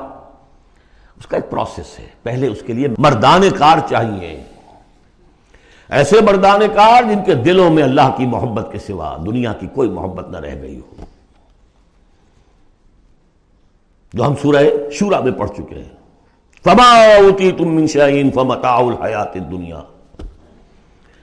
اس 1.17 1.27
کا 1.27 1.37
ایک 1.37 1.51
پروسیس 1.51 1.99
ہے۔ 1.99 2.07
پہلے 2.23 2.47
اس 2.47 2.63
کے 2.65 2.73
لیے 2.73 2.87
مردان 2.97 3.41
کار 3.57 3.77
چاہیے۔ 3.89 4.43
ایسے 5.89 6.21
مردان 6.21 6.59
کار 6.75 7.03
جن 7.03 7.23
کے 7.25 7.35
دلوں 7.35 7.69
میں 7.69 7.83
اللہ 7.83 8.13
کی 8.17 8.25
محبت 8.25 8.71
کے 8.71 8.79
سوا 8.79 9.17
دنیا 9.25 9.53
کی 9.53 9.67
کوئی 9.67 9.89
محبت 9.89 10.29
نہ 10.29 10.37
رہ 10.37 10.61
گئی 10.61 10.79
ہو۔ 10.79 11.05
جو 14.13 14.25
ہم 14.25 14.35
سورہ 14.41 14.91
شورا 14.91 15.19
میں 15.19 15.31
پڑھ 15.31 15.49
چکے 15.49 15.75
ہیں۔ 15.75 15.95
فما 16.63 17.15
اوتی 17.15 17.51
تم 17.51 17.75
من 17.75 17.87
شاہین 17.87 18.31
فمتاع 18.31 18.77
الحیات 18.77 19.33
دنیا 19.33 19.81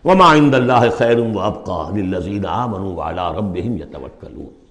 وما 0.05 0.35
عند 0.35 0.55
اللہ 0.55 0.91
خیر 0.97 1.19
و 1.19 1.41
ابقا 1.41 1.91
للذین 1.95 2.47
آمنوا 2.47 2.95
وعلا 2.95 3.33
ربهم 3.33 3.77
یتوکلون۔ 3.77 4.62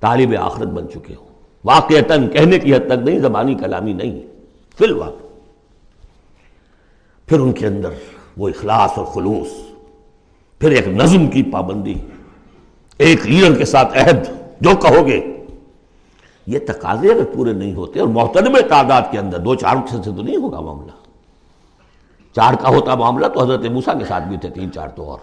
طالب 0.00 0.34
آخرت 0.40 0.68
بن 0.68 0.88
چکے 0.88 1.14
ہو 1.14 1.24
واقعتاً 1.64 2.28
کہنے 2.28 2.58
کی 2.58 2.74
حد 2.74 2.86
تک 2.86 3.08
نہیں، 3.08 3.18
زبانی 3.18 3.54
کلامی 3.54 3.92
نہیں۔ 3.92 4.20
فی 4.78 4.84
الواقع 4.84 5.24
پھر 7.26 7.40
ان 7.40 7.52
کے 7.52 7.66
اندر 7.66 7.88
وہ 8.36 8.48
اخلاص 8.48 8.90
اور 8.96 9.04
خلوص۔ 9.04 9.48
پھر 10.58 10.70
ایک 10.70 10.88
نظم 10.88 11.26
کی 11.26 11.42
پابندی۔ 11.42 11.94
ایک 12.98 13.26
لیڈر 13.26 13.58
کے 13.58 13.64
ساتھ 13.64 13.98
عہد۔ 13.98 14.24
جو 14.60 14.70
کہو 14.76 15.06
گے، 15.06 15.44
یہ 16.46 16.58
تقاضے 16.58 17.08
اگر 17.12 17.24
پورے 17.34 17.52
نہیں 17.52 17.74
ہوتے 17.74 18.00
اور 18.00 18.08
محترم 18.08 18.56
تعداد 18.68 19.02
کے 19.10 19.18
اندر 19.18 19.38
دو 19.38 19.54
چار 19.54 19.76
سے 19.90 19.96
تو 20.02 20.22
نہیں 20.22 20.36
ہوگا 20.36 20.60
معاملہ۔ 20.60 21.03
چار 22.36 22.54
کا 22.54 22.68
ہوتا 22.68 22.94
معاملہ 22.94 23.26
تو 23.26 23.42
حضرت 23.42 23.64
موسا 23.64 23.94
کے 23.94 24.04
ساتھ 24.04 24.24
بھی 24.24 24.36
تھے، 24.36 24.50
تین 24.50 24.72
چار 24.72 24.88
تو 24.88 25.10
اور۔ 25.10 25.18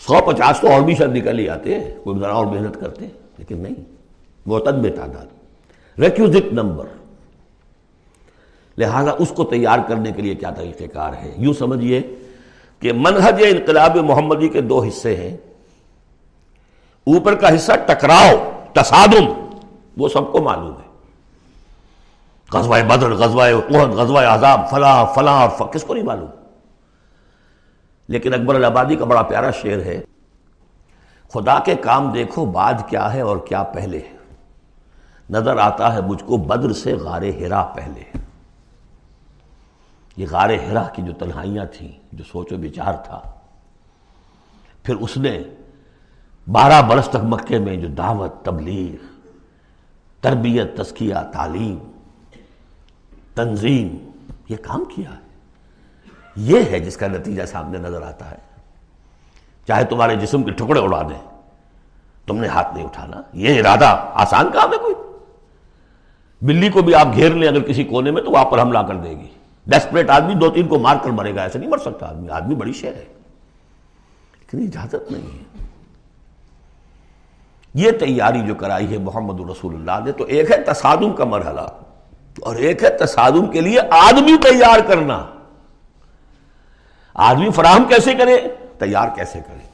سو 0.00 0.14
پچاس 0.26 0.60
تو 0.60 0.72
اور 0.72 0.82
بھی 0.82 0.94
شاید 0.94 1.10
نکل 1.10 1.38
ہی 1.38 1.48
آتے 1.48 1.80
کوئی 2.04 2.18
ذرا 2.18 2.32
اور 2.32 2.46
محنت 2.46 2.80
کرتے 2.80 3.08
لیکن 3.38 3.58
نہیں 3.58 3.84
محتدم 4.46 4.88
تعداد۔ 4.88 5.26
ریکوزٹ 5.98 6.52
نمبر 6.52 6.84
لہذا 8.78 9.10
اس 9.18 9.32
کو 9.36 9.44
تیار 9.44 9.78
کرنے 9.88 10.12
کے 10.12 10.22
لیے 10.22 10.34
کیا 10.34 10.50
طریقہ 10.50 10.84
کار 10.92 11.12
ہے؟ 11.12 11.34
یوں 11.36 11.52
سمجھیے 11.52 12.02
کہ 12.80 12.92
منہج 12.92 13.42
انقلاب 13.48 13.96
محمدی 13.96 14.48
کے 14.48 14.60
دو 14.60 14.82
حصے 14.82 15.16
ہیں۔ 15.16 15.36
اوپر 17.06 17.34
کا 17.34 17.54
حصہ 17.54 17.72
ٹکراؤ، 17.86 18.50
تصادم، 18.72 19.56
وہ 19.96 20.08
سب 20.08 20.32
کو 20.32 20.40
معلوم 20.40 20.72
ہے۔ 20.72 20.89
غزوہ 22.52 22.76
بدر، 22.88 23.10
غزوہ 23.10 23.42
احد، 23.42 23.94
غزوہ 23.94 24.20
عذاب 24.20 24.70
فلاں 24.70 25.06
فلاں 25.14 25.46
اور 25.46 25.68
کس 25.68 25.84
کو 25.84 25.94
نہیں 25.94 26.04
معلوم؟ 26.04 26.30
لیکن 28.08 28.34
اکبر 28.34 28.54
الآبادی 28.54 28.96
کا 28.96 29.04
بڑا 29.04 29.22
پیارا 29.22 29.50
شعر 29.50 29.78
ہے، 29.78 30.00
خدا 31.32 31.58
کے 31.58 31.74
کام 31.74 32.12
دیکھو 32.12 32.44
بعد 32.44 32.74
کیا 32.86 33.12
ہے 33.14 33.20
اور 33.20 33.36
کیا 33.36 33.62
پہلے 33.62 33.98
ہے۔ 33.98 34.16
نظر 35.30 35.56
آتا 35.56 35.94
ہے 35.94 36.00
مجھ 36.00 36.24
کو 36.24 36.36
بدر 36.36 36.72
سے 36.72 36.94
غار 36.94 37.22
ہرا 37.22 37.62
پہلے۔ 37.62 38.18
یہ 40.16 40.26
غار 40.30 40.50
ہرا 40.50 40.82
کی 40.82 41.02
جو 41.02 41.12
تنہائیاں 41.12 41.64
تھیں، 41.64 41.92
جو 42.12 42.24
سوچ 42.24 42.52
و 42.52 42.56
بچار 42.56 42.92
تھا۔ 42.92 43.20
پھر 44.82 44.96
اس 44.96 45.16
نے 45.16 45.42
بارہ 46.52 46.82
برس 46.82 47.08
تک 47.08 47.24
مکے 47.24 47.58
میں 47.58 47.76
جو 47.76 47.88
دعوت، 47.88 48.44
تبلیغ، 48.44 49.04
تربیت، 50.20 50.76
تزکیہ، 50.76 51.14
تعلیم 51.32 51.89
تنظیم، 53.34 54.10
یہ 54.48 54.56
کام 54.56 54.84
کیا 54.84 55.10
ہے؟ 55.10 55.20
یہ 56.36 56.60
ہے 56.70 56.80
جس 56.80 56.96
کا 56.96 57.06
نتیجہ 57.06 57.42
سامنے 57.42 57.78
نظر 57.78 58.02
آتا 58.02 58.30
ہے۔ 58.30 58.36
چاہے 59.66 59.84
تمہارے 59.84 60.16
جسم 60.16 60.42
کے 60.42 60.50
ٹکڑے 60.50 60.80
اڑا 60.80 61.02
دیں، 61.02 61.38
تم 62.26 62.36
نے 62.36 62.48
ہاتھ 62.48 62.74
نہیں 62.74 62.84
اٹھانا۔ 62.84 63.22
یہ 63.32 63.60
ارادہ 63.60 64.10
آسان 64.12 64.50
کام 64.52 64.72
ہے 64.72 64.78
کوئی۔ 64.78 64.94
بلی 66.42 66.68
کو 66.68 66.82
بھی 66.82 66.94
آپ 66.94 67.08
گھیر 67.14 67.30
لیں 67.30 67.48
اگر 67.48 67.60
کسی 67.60 67.84
کونے 67.84 68.10
میں، 68.10 68.22
تو 68.22 68.30
وہاں 68.30 68.44
پر 68.44 68.60
حملہ 68.60 68.78
کر 68.78 68.94
دے 68.94 69.10
گی۔ 69.10 69.28
ڈیسپریٹ 69.66 70.10
آدمی 70.10 70.34
دو 70.34 70.50
تین 70.50 70.68
کو 70.68 70.78
مار 70.78 70.96
کر 71.02 71.10
مرے 71.10 71.34
گا 71.34 71.42
ایسے 71.42 71.58
نہیں 71.58 71.70
مر 71.70 71.78
سکتا۔ 71.78 72.06
آدمی 72.06 72.28
آدمی 72.28 72.54
بڑی 72.54 72.72
شہر 72.72 72.92
ہے۔ 72.92 73.04
لیکن 74.40 74.58
اجازت 74.58 75.12
نہیں 75.12 75.38
ہے۔ 75.38 75.66
یہ 77.74 77.90
تیاری 77.90 78.40
جو 78.46 78.54
کرائی 78.54 78.92
ہے 78.92 78.98
محمد 78.98 79.50
رسول 79.50 79.74
اللہ 79.74 80.04
نے، 80.04 80.12
تو 80.12 80.24
ایک 80.24 80.50
ہے 80.50 80.56
تصادم 80.62 81.12
کا 81.12 81.24
مرحلہ۔ 81.24 81.82
اور 82.40 82.56
ایک 82.56 82.84
ہے 82.84 82.88
تصادم 82.90 83.46
کے 83.46 83.60
لیے 83.60 83.80
آدمی 83.90 84.36
تیار 84.36 84.80
کرنا۔ 84.80 85.26
آدمی 87.14 87.50
فراہم 87.50 87.84
کیسے 87.84 88.14
کرے؟ 88.14 88.38
تیار 88.78 89.08
کیسے 89.16 89.40
کرے؟ 89.40 89.68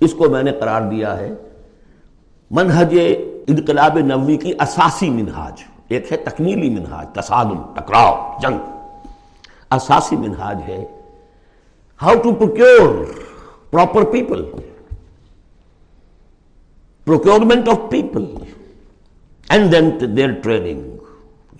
اس 0.00 0.14
کو 0.14 0.30
میں 0.30 0.42
نے 0.42 0.52
قرار 0.52 0.82
دیا 0.82 1.18
ہے 1.18 1.30
منہج 2.50 2.98
انقلاب 3.46 3.98
نوی 3.98 4.36
کی 4.36 4.52
اساسی 4.60 5.10
منہاج۔ 5.10 5.62
ایک 5.88 6.12
ہے 6.12 6.16
تکمیلی 6.16 6.70
منہاج، 6.70 7.06
تصادم، 7.14 7.74
ٹکراؤ، 7.74 8.38
جنگ۔ 8.42 8.58
اساسی 9.70 10.16
منہاج 10.16 10.58
ہے۔ 10.68 10.84
How 12.02 12.14
to 12.14 12.34
procure 12.34 13.04
proper 13.70 14.04
people 14.04 14.44
procurement 17.04 17.68
of 17.68 17.78
people 17.90 18.24
and 19.48 19.72
then 19.72 20.16
their 20.16 20.40
training 20.42 21.01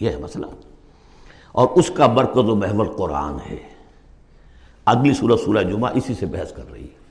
یہ 0.00 0.10
ہے 0.10 0.16
مسئلہ۔ 0.16 0.46
اور 1.52 1.68
اس 1.68 1.90
کا 1.90 2.06
برکز 2.06 2.38
و 2.38 2.56
محور 2.56 2.86
قرآن 2.86 3.36
ہے۔ 3.50 3.56
اگلی 4.86 5.14
سورہ 5.14 5.36
سورہ 5.44 5.62
جمعہ 5.62 5.92
اسی 5.94 6.14
سے 6.14 6.26
بحث 6.26 6.52
کر 6.52 6.62
رہی 6.72 6.82
ہے۔ 6.82 7.02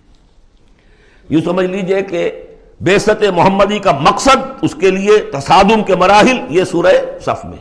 یوں 1.29 1.41
سمجھ 1.41 1.65
لیجیے 1.65 2.01
کہ 2.01 2.31
بے 2.81 2.99
ست 2.99 3.23
محمدی 3.35 3.79
کا 3.79 3.91
مقصد 3.91 4.37
اس 4.61 4.75
کے 4.75 4.91
لیے 4.91 5.17
تصادم 5.17 5.83
کے 5.83 5.95
مراحل، 5.95 6.37
یہ 6.49 6.63
سورہ 6.63 7.19
صف 7.21 7.45
میں۔ 7.45 7.57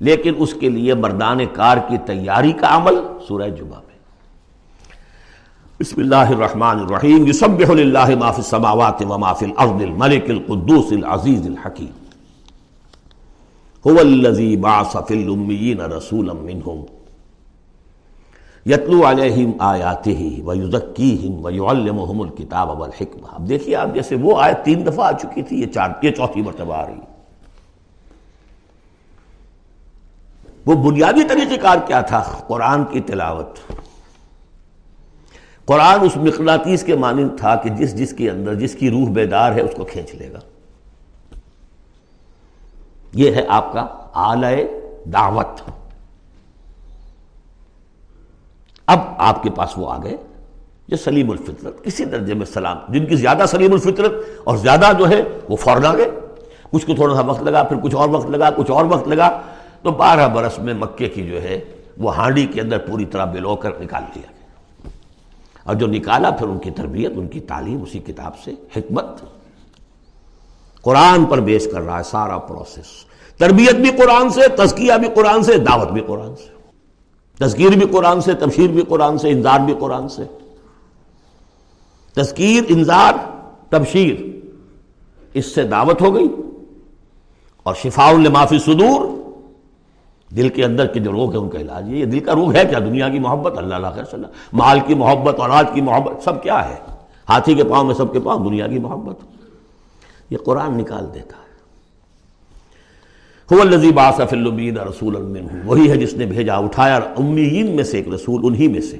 لیکن 0.00 0.34
اس 0.38 0.54
کے 0.54 0.68
لیے 0.68 0.94
مردان 0.94 1.46
کار 1.46 1.76
کی 1.88 1.98
تیاری 1.98 2.52
کا 2.52 2.76
عمل 2.76 2.94
سورہ 3.28 3.48
جمعہ 3.48 3.80
میں۔ 3.86 3.98
بسم 5.80 6.00
اللہ 6.00 6.16
الرحمن 6.16 6.78
الرحیم۔ 6.78 7.26
یسبح 7.26 7.72
للہ 7.72 8.16
ما 8.18 8.30
فی 8.30 8.42
السماوات 8.42 9.02
وما 9.02 9.32
فی 9.32 9.46
الارض 9.46 9.82
الملک 9.82 10.30
القدوس 10.30 10.92
العزیز 10.92 11.46
الحکیم۔ 11.46 11.99
هو 13.86 13.98
الذي 13.98 14.56
بعث 14.56 14.96
في 15.08 15.22
الاميين 15.22 15.80
رسولا 15.80 16.32
منهم. 16.32 16.80
یتلو 18.66 19.10
علیہم 19.10 19.52
آیاتہ 19.58 20.42
ویزکیہم 20.44 21.44
ویعلمہم 21.44 22.20
الکتاب 22.20 22.80
والحکمہ 22.80 23.26
اب 23.32 23.48
دیکھیے 23.48 23.76
آپ 23.76 23.94
جیسے 23.94 24.16
وہ 24.16 24.40
آیت 24.40 24.64
تین 24.64 24.86
دفعہ 24.86 25.06
آ 25.06 25.12
چکی 25.12 25.42
تھی، 25.42 25.60
یہ 25.60 25.66
چار 25.66 25.90
یہ 26.02 26.10
چوتھی 26.10 26.42
مرتبہ 26.42 26.74
آ 26.74 26.86
رہی 26.86 27.00
وہ 30.66 30.74
بنیادی 30.74 31.24
طریقہ 31.28 31.60
کار 31.62 31.78
کیا 31.86 32.00
تھا؟ 32.00 32.20
قرآن 32.46 32.84
کی 32.84 33.00
تلاوت۔ 33.00 33.58
قرآن 35.64 36.00
اس 36.00 36.16
مقناطیس 36.16 36.82
کے 36.82 36.96
مانند 36.96 37.38
تھا 37.38 37.54
کہ 37.56 37.70
جس 37.70 37.98
جس 37.98 38.12
کے 38.12 38.30
اندر 38.30 38.54
جس 38.54 38.74
کی 38.74 38.90
روح 38.90 39.10
بیدار 39.10 39.52
ہے، 39.52 39.60
اس 39.60 39.74
کو 39.76 39.84
کھینچ 39.84 40.14
لے 40.14 40.32
گا۔ 40.32 40.38
یہ 43.12 43.32
ہے 43.32 43.42
آپ 43.48 43.72
کا 43.72 43.86
آلہ 44.12 44.46
دعوت۔ 45.04 45.70
اب 48.86 48.98
آپ 49.18 49.42
کے 49.42 49.50
پاس 49.50 49.70
وہ 49.76 49.92
آ 49.92 49.98
گئے 50.02 50.16
یہ 50.88 50.96
سلیم 50.96 51.30
الفطرت 51.30 51.84
کسی 51.84 52.04
درجے 52.04 52.34
میں 52.34 52.46
سلام، 52.46 52.76
جن 52.88 53.06
کی 53.06 53.16
زیادہ 53.16 53.42
سلیم 53.48 53.72
الفطرت 53.72 54.12
اور 54.44 54.56
زیادہ 54.56 54.86
جو 54.98 55.08
ہے 55.08 55.22
وہ 55.48 55.56
فوراً 55.56 55.84
آ 55.84 55.96
گئے۔ 55.96 56.10
کچھ 56.72 56.86
کو 56.86 56.94
تھوڑا 56.94 57.14
سا 57.14 57.20
وقت 57.20 57.42
لگا، 57.42 57.62
پھر 57.62 57.76
کچھ 57.82 57.94
اور 57.94 58.08
وقت 58.08 58.30
لگا، 58.30 58.50
کچھ 58.50 58.70
اور 58.70 58.84
وقت 58.84 59.08
لگا، 59.08 59.40
تو 59.82 59.90
بارہ 59.90 60.28
برس 60.28 60.58
میں 60.58 60.74
مکے 60.74 61.08
کی 61.08 61.26
جو 61.26 61.42
ہے 61.42 61.60
وہ 61.98 62.16
ہانڈی 62.16 62.46
کے 62.46 62.60
اندر 62.60 62.78
پوری 62.78 63.04
طرح 63.04 63.24
بلو 63.24 63.56
کر 63.56 63.70
نکال 63.80 64.02
دیا 64.14 64.22
گیا۔ 64.30 64.88
اور 65.64 65.74
جو 65.74 65.86
نکالا 65.86 66.30
پھر 66.30 66.46
ان 66.46 66.58
کی 66.58 66.70
تربیت، 66.70 67.10
ان 67.16 67.28
کی 67.28 67.40
تعلیم، 67.40 67.82
اسی 67.82 67.98
کتاب 67.98 68.38
سے 68.38 68.50
حکمت۔ 68.76 69.06
قرآن 70.82 71.24
پر 71.24 71.40
بیس 71.40 71.68
کر 71.72 71.80
رہا 71.80 71.98
ہے، 71.98 72.02
سارا 72.02 72.38
پروسیس 72.38 72.86
تربیت 73.38 73.74
بھی 73.74 73.90
قرآن 73.90 74.30
سے، 74.30 74.48
تزکیہ 74.48 74.92
بھی 74.92 75.08
قرآن 75.14 75.42
سے، 75.42 75.56
دعوت 75.56 75.88
بھی 75.88 76.00
قرآن 76.00 76.36
سے۔ 76.36 76.60
تذکیر 77.38 77.70
بھی 77.70 77.86
قرآن 77.86 78.20
سے، 78.20 78.34
تبشیر 78.34 78.68
بھی 78.70 78.82
قرآن 78.82 79.18
سے، 79.18 79.30
انذار 79.30 79.60
بھی 79.60 79.74
قرآن 79.80 80.08
سے۔ 80.08 80.22
تذکیر، 82.14 82.62
انذار، 82.68 83.12
تبشیر، 83.68 84.36
اس 85.34 85.54
سے 85.54 85.62
دعوت 85.62 86.02
ہو 86.02 86.14
گئی۔ 86.14 86.28
اور 87.62 87.74
شفاء 87.74 88.04
المافی 88.04 88.58
صدور، 88.58 89.06
دل 90.36 90.48
کے 90.48 90.64
اندر 90.64 90.86
کے 90.86 91.00
جو 91.00 91.12
روگ 91.12 91.32
ہے 91.32 91.38
ان 91.38 91.48
کا 91.48 91.58
علاج۔ 91.58 91.92
یہ 91.92 92.04
دل 92.04 92.20
کا 92.20 92.34
روگ 92.34 92.54
ہے 92.54 92.62
کیا؟ 92.64 92.78
دنیا 92.78 93.08
کی 93.08 93.18
محبت، 93.18 93.58
اللہ 93.58 93.74
اللہ 93.74 93.86
خیر 93.94 94.04
صلی 94.04 94.14
اللہ۔ 94.14 94.26
مال 94.52 94.80
کی 94.86 94.94
محبت 94.94 95.40
اور 95.40 95.50
آج 95.50 95.66
کی 95.74 95.80
محبت، 95.80 96.24
سب 96.24 96.42
کیا 96.42 96.68
ہے؟ 96.68 96.76
ہاتھی 97.28 97.54
کے 97.54 97.64
پاؤں 97.64 97.84
میں 97.84 97.94
سب 97.94 98.12
کے 98.12 98.20
پاؤں، 98.20 98.44
دنیا 98.44 98.66
کی 98.66 98.78
محبت۔ 98.78 99.39
یہ 100.30 100.36
قرآن 100.36 100.78
نکال 100.78 101.06
دیتا 101.14 101.36
ہے۔ 101.36 101.40
رسول 104.80 105.16
وہی 105.64 105.90
ہے 105.90 105.96
جس 105.96 106.14
نے 106.14 106.26
بھیجا، 106.26 106.56
اٹھایا 106.56 106.96
امیین 106.96 107.76
میں 107.76 107.84
سے 107.84 107.96
ایک 107.96 108.08
رسول، 108.08 108.40
انہی 108.44 108.68
میں 108.68 108.80
سے۔ 108.80 108.96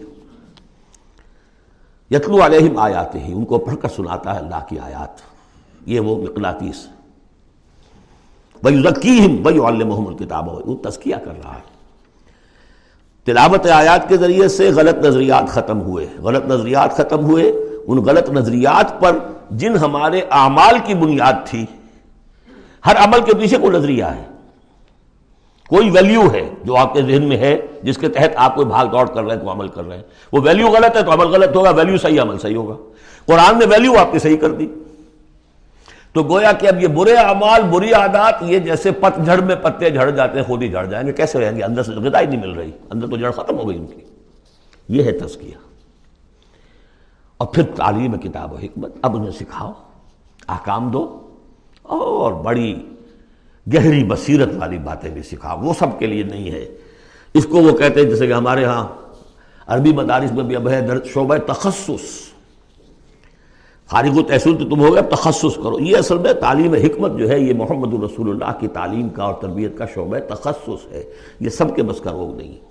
یتلو 2.11 2.47
علیہم 2.47 2.79
آیات 2.79 3.15
ہی 3.15 3.33
ان 3.33 3.45
کو 3.45 3.59
پڑھ 3.59 3.77
کر 3.83 3.89
سناتا 3.89 4.35
ہے 4.35 4.39
اللہ 4.39 4.65
کی 4.69 4.79
آیات۔ 4.79 5.09
یہ 5.87 6.01
وہ 6.01 6.23
مقناطیس 6.23 6.87
بھائی 8.63 8.83
ذکیم 8.83 9.37
بھائی 9.37 9.59
محمد 9.85 10.19
کتاب 10.19 10.69
وہ 10.69 10.77
تذکیہ 10.83 11.17
کر 11.17 11.33
رہا 11.45 11.55
ہے۔ 11.55 11.71
تلاوت 13.25 13.67
آیات 13.67 14.09
کے 14.09 14.17
ذریعے 14.17 14.49
سے 14.49 14.71
غلط 14.71 15.05
نظریات 15.05 15.49
ختم 15.49 15.81
ہوئے۔ 15.81 16.07
غلط 16.19 16.45
نظریات 16.45 16.97
ختم 16.97 17.25
ہوئے۔ 17.25 17.53
ان 17.91 17.99
غلط 17.99 18.31
نظریات 18.31 19.01
پر 19.01 19.17
جن 19.51 19.77
ہمارے 19.77 20.21
اعمال 20.31 20.75
کی 20.85 20.95
بنیاد 20.95 21.33
تھی۔ 21.45 21.67
ہر 22.87 22.97
عمل 22.97 23.21
کے 23.21 23.35
پیچھے 23.35 23.57
کوئی 23.57 23.79
نظریہ 23.79 24.05
ہے۔ 24.05 24.25
کوئی 25.69 25.91
ویلیو 25.91 26.33
ہے 26.33 26.51
جو 26.65 26.77
آپ 26.77 26.95
کے 26.95 27.03
ذہن 27.03 27.23
میں 27.23 27.37
ہے، 27.37 27.61
جس 27.83 27.99
کے 27.99 28.09
تحت 28.09 28.31
آپ 28.37 28.55
کوئی 28.55 28.67
بھاگ 28.67 28.87
دوڑ 28.87 29.07
کر 29.07 29.23
رہے 29.23 29.35
ہیں 29.35 29.43
تو 29.43 29.51
عمل 29.51 29.69
کر 29.69 29.85
رہے 29.85 29.97
ہیں۔ 29.97 30.05
وہ 30.33 30.41
ویلیو 30.45 30.69
غلط 30.69 30.97
ہے 30.97 31.03
تو 31.03 31.13
عمل 31.13 31.27
غلط 31.27 31.57
ہوگا 31.57 31.71
ویلیو 31.71 31.97
صحیح 31.97 32.21
عمل 32.21 32.39
صحیح 32.39 32.57
ہوگا۔ 32.57 32.77
قرآن 33.27 33.59
نے 33.59 33.67
ویلیو 33.67 33.99
آپ 33.99 34.13
کی 34.13 34.19
صحیح 34.19 34.37
کر 34.37 34.51
دی۔ 34.51 34.67
تو 36.13 36.23
گویا 36.23 36.53
کہ 36.53 36.67
اب 36.67 36.83
یہ 36.83 36.87
برے 36.87 37.15
اعمال، 37.15 37.63
بری 37.63 37.93
عادات، 37.93 38.35
یہ 38.41 38.59
جیسے 38.59 38.91
پت 38.91 39.25
جھڑ 39.25 39.41
میں 39.41 39.57
پتے 39.57 39.91
جھڑ 39.91 40.11
جاتے 40.11 40.39
ہیں 40.39 40.47
خود 40.47 40.63
ہی 40.63 40.69
جھڑ 40.69 40.87
جائیں 40.87 41.07
گے، 41.07 41.13
کیسے 41.13 41.41
رہیں 41.41 41.57
گے؟ 41.57 41.63
اندر 41.63 41.83
سے 41.83 41.93
غذا 41.93 42.21
ہی 42.21 42.27
نہیں 42.27 42.41
مل 42.41 42.51
رہی۔ 42.51 42.71
اندر 42.91 43.07
تو 43.07 43.17
جڑ 43.17 43.31
ختم 43.31 43.59
ہو 43.59 43.69
گئی 43.69 43.79
ان 43.79 43.87
کی۔ 43.87 44.01
یہ 44.89 45.03
ہے 45.03 45.13
تذکیہ 45.13 45.70
اور 47.41 47.49
پھر 47.49 47.63
تعلیم 47.63 48.17
کتاب 48.17 48.53
و 48.53 48.57
حکمت، 48.57 48.93
اب 49.03 49.17
انہیں 49.17 49.31
سکھاؤ، 49.31 49.73
احکام 50.49 50.91
دو 50.91 51.21
اور 51.83 52.33
بڑی 52.33 52.87
گہری 53.75 54.05
بصیرت 54.05 54.49
والی 54.59 54.79
باتیں 54.79 55.11
بھی 55.11 55.23
سکھاؤ۔ 55.23 55.61
وہ 55.61 55.73
سب 55.79 55.87
کے 55.99 56.07
لیے 56.07 56.23
نہیں 56.23 56.51
ہے۔ 56.51 56.69
اس 57.35 57.47
کو 57.47 57.57
وہ 57.57 57.73
کہتے 57.73 58.01
ہیں 58.01 58.11
جیسے 58.11 58.27
کہ 58.27 58.33
ہمارے 58.33 58.65
ہاں 58.65 58.89
عربی 59.67 59.93
مدارس 59.93 60.33
میں 60.33 60.45
بھی 60.45 60.57
اب 60.57 60.69
ہے 60.69 60.87
شعبہ 61.05 61.37
تخصص۔ 61.37 62.33
خارج 63.87 64.19
و 64.19 64.23
تحصیل 64.23 64.59
تو 64.59 64.65
تم 64.65 64.81
ہو 64.81 64.95
گئے 64.95 65.03
تخصص 65.03 65.57
کرو۔ 65.57 65.81
یہ 65.81 65.97
اصل 65.97 66.19
میں 66.19 66.33
تعلیم 66.33 66.75
حکمت 66.75 67.19
جو 67.19 67.29
ہے، 67.29 67.41
یہ 67.41 67.55
محمد 67.55 67.95
الرسول 67.95 68.31
اللہ 68.31 68.59
کی 68.61 68.69
تعلیم 68.69 69.09
کا 69.09 69.23
اور 69.23 69.35
تربیت 69.35 69.79
کا 69.79 69.87
شعبہ 69.87 70.35
تخصص 70.35 70.93
ہے۔ 70.93 71.05
یہ 71.41 71.49
سب 71.49 71.77
کے 71.77 71.83
بس 71.83 72.01
کا 72.01 72.13
روگ 72.13 72.37
نہیں۔ 72.37 72.70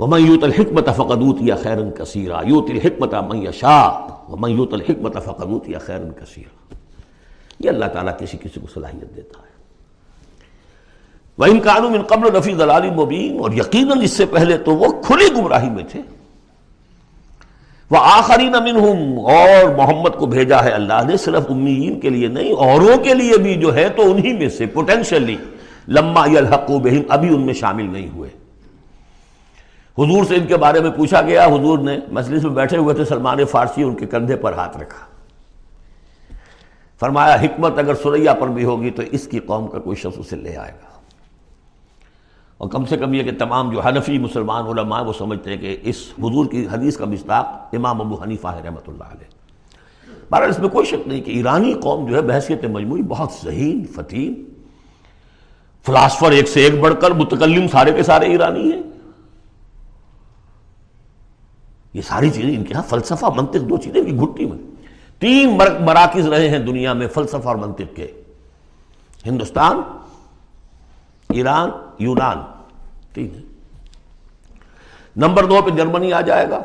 ومن 0.00 0.26
یوت 0.26 0.44
الحکمت 0.44 0.88
فقدوت 0.96 1.42
یا 1.42 1.56
خیرن 1.62 1.90
کثیرہ 1.96 2.40
یوت 2.46 2.70
الحکمت 2.70 3.14
من 3.28 3.42
یشاء 3.46 3.90
ومن 4.28 4.50
یوت 4.50 4.72
الحکمت 4.74 5.16
فقدوت 5.24 5.68
یا 5.68 5.78
خیرن 5.86 6.10
کثیرہ 6.20 6.74
یہ 7.60 7.68
اللہ 7.70 7.84
تعالیٰ 7.92 8.12
کسی 8.18 8.36
کسی 8.42 8.60
کو 8.60 8.66
صلاحیت 8.74 9.16
دیتا 9.16 9.38
ہے. 9.38 9.48
وَإِن 11.38 11.60
كَانُوا 11.60 11.90
مِن 11.90 12.02
قَبْلُ 12.02 12.32
نَفِي 12.36 12.54
ضَلَالٍ 12.54 12.92
مُبِينٍ. 12.96 13.40
اور 13.40 13.50
یقیناً 13.52 14.00
اس 14.02 14.12
سے 14.12 14.26
پہلے 14.26 14.56
تو 14.64 14.76
وہ 14.76 14.90
کھلی 15.02 15.28
گمراہی 15.36 15.70
میں 15.70 15.84
تھے. 15.90 16.00
وہ 17.90 17.98
آخری 18.00 18.48
نمن 18.48 18.76
اور 19.36 19.74
محمد 19.76 20.18
کو 20.18 20.26
بھیجا 20.26 20.64
ہے 20.64 20.70
اللہ 20.70 21.04
نے 21.06 21.16
صرف 21.16 21.50
امیین 21.50 22.00
کے 22.00 22.10
لیے 22.10 22.28
نہیں، 22.28 22.52
اوروں 22.52 22.96
کے 23.04 23.14
لیے 23.14 23.38
بھی 23.42 23.54
جو 23.60 23.74
ہے 23.74 23.88
تو 23.96 24.10
انہی 24.10 24.32
میں 24.38 24.48
سے 24.48 24.66
پوٹینشلی 24.74 25.36
لما 25.88 26.26
یلحق 26.32 26.70
بہم 26.70 27.02
ابھی 27.08 27.34
ان 27.34 27.46
میں 27.46 27.54
شامل 27.54 27.92
نہیں 27.92 28.08
ہوئے. 28.16 28.30
حضور 29.98 30.24
سے 30.24 30.36
ان 30.36 30.46
کے 30.46 30.56
بارے 30.56 30.80
میں 30.80 30.90
پوچھا 30.90 31.22
گیا، 31.22 31.46
حضور 31.46 31.78
نے 31.78 31.98
مجلس 32.12 32.44
میں 32.44 32.52
بیٹھے 32.52 32.76
ہوئے 32.76 32.94
تھے، 32.94 33.04
سلمان 33.04 33.44
فارسی 33.44 33.82
ان 33.82 33.94
کے 33.94 34.06
کندھے 34.06 34.36
پر 34.36 34.52
ہاتھ 34.52 34.76
رکھا۔ 34.76 35.06
فرمایا، 37.00 37.34
حکمت 37.34 37.78
اگر 37.78 37.94
سریا 37.94 38.34
پر 38.34 38.48
بھی 38.48 38.64
ہوگی 38.64 38.90
تو 38.90 39.02
اس 39.10 39.26
کی 39.26 39.38
قوم 39.38 39.66
کا 39.66 39.78
کوئی 39.78 39.96
شخص 39.96 40.18
اسے 40.18 40.36
لے 40.36 40.56
آئے 40.56 40.72
گا۔ 40.72 40.90
اور 42.58 42.68
کم 42.68 42.84
سے 42.84 42.96
کم 42.96 43.14
یہ 43.14 43.22
کہ 43.22 43.30
تمام 43.38 43.70
جو 43.70 43.80
حنفی 43.80 44.18
مسلمان 44.18 44.64
علماء 44.66 45.02
وہ 45.02 45.12
سمجھتے 45.12 45.50
ہیں 45.50 45.56
کہ 45.56 45.76
اس 45.82 45.96
حضور 46.18 46.46
کی 46.46 46.66
حدیث 46.72 46.96
کا 46.96 47.04
مصداق 47.04 47.46
امام 47.72 48.00
ابو 48.00 48.22
حنیفہ 48.22 48.48
ہے، 48.48 48.60
رحمۃ 48.64 48.88
اللہ 48.88 49.04
علیہ۔ 49.04 49.40
بہرحال 50.30 50.50
اس 50.50 50.58
میں 50.58 50.68
کوئی 50.68 50.86
شک 50.86 51.08
نہیں 51.08 51.20
کہ 51.20 51.30
ایرانی 51.30 51.72
قوم 51.72 52.10
جو 52.10 52.16
ہے، 52.16 52.22
بحثیت 52.22 52.64
مجموعی 52.64 53.02
بہت 53.02 53.30
ذہین 53.44 53.84
فتیم 53.84 54.34
فلاسفر 55.86 56.30
ایک 56.30 56.48
سے 56.48 56.60
ایک 56.60 56.80
بڑھ 56.80 56.94
کر 57.00 57.10
متکلم 57.10 57.68
سارے 57.68 57.92
کے 57.92 58.02
سارے 58.02 58.26
ایرانی 58.26 58.72
ہیں۔ 58.72 58.82
یہ 61.92 62.02
ساری 62.02 62.30
چیزیں 62.30 62.56
ان 62.56 62.64
کے 62.64 62.74
ہاں 62.74 62.82
فلسفہ 62.82 63.26
منطق، 63.36 63.70
دو 63.70 63.76
چیزیں 63.76 64.04
کی 64.04 64.16
گھٹی 64.16 64.46
میں۔ 64.46 64.58
تین 65.18 65.58
مراکز 65.80 66.28
رہے 66.28 66.48
ہیں 66.48 66.58
دنیا 66.58 66.92
میں 66.92 67.08
فلسفہ 67.08 67.48
اور 67.48 67.56
منطق 67.56 67.96
کے۔ 67.96 68.06
ہندوستان، 69.26 69.82
ایران، 71.32 71.70
یونان، 71.98 72.38
تین 73.12 73.28
ہے 73.34 73.40
نمبر 75.16 75.44
دو 75.44 75.58
پہ 75.64 75.70
جرمنی 75.70 76.12
آ 76.12 76.20
جائے 76.20 76.50
گا۔ 76.50 76.60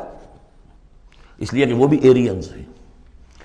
اس 1.38 1.54
لیے 1.54 1.66
کہ 1.66 1.72
وہ 1.72 1.86
بھی 1.86 1.98
ایرینز 2.02 2.56
ہیں۔ 2.56 2.64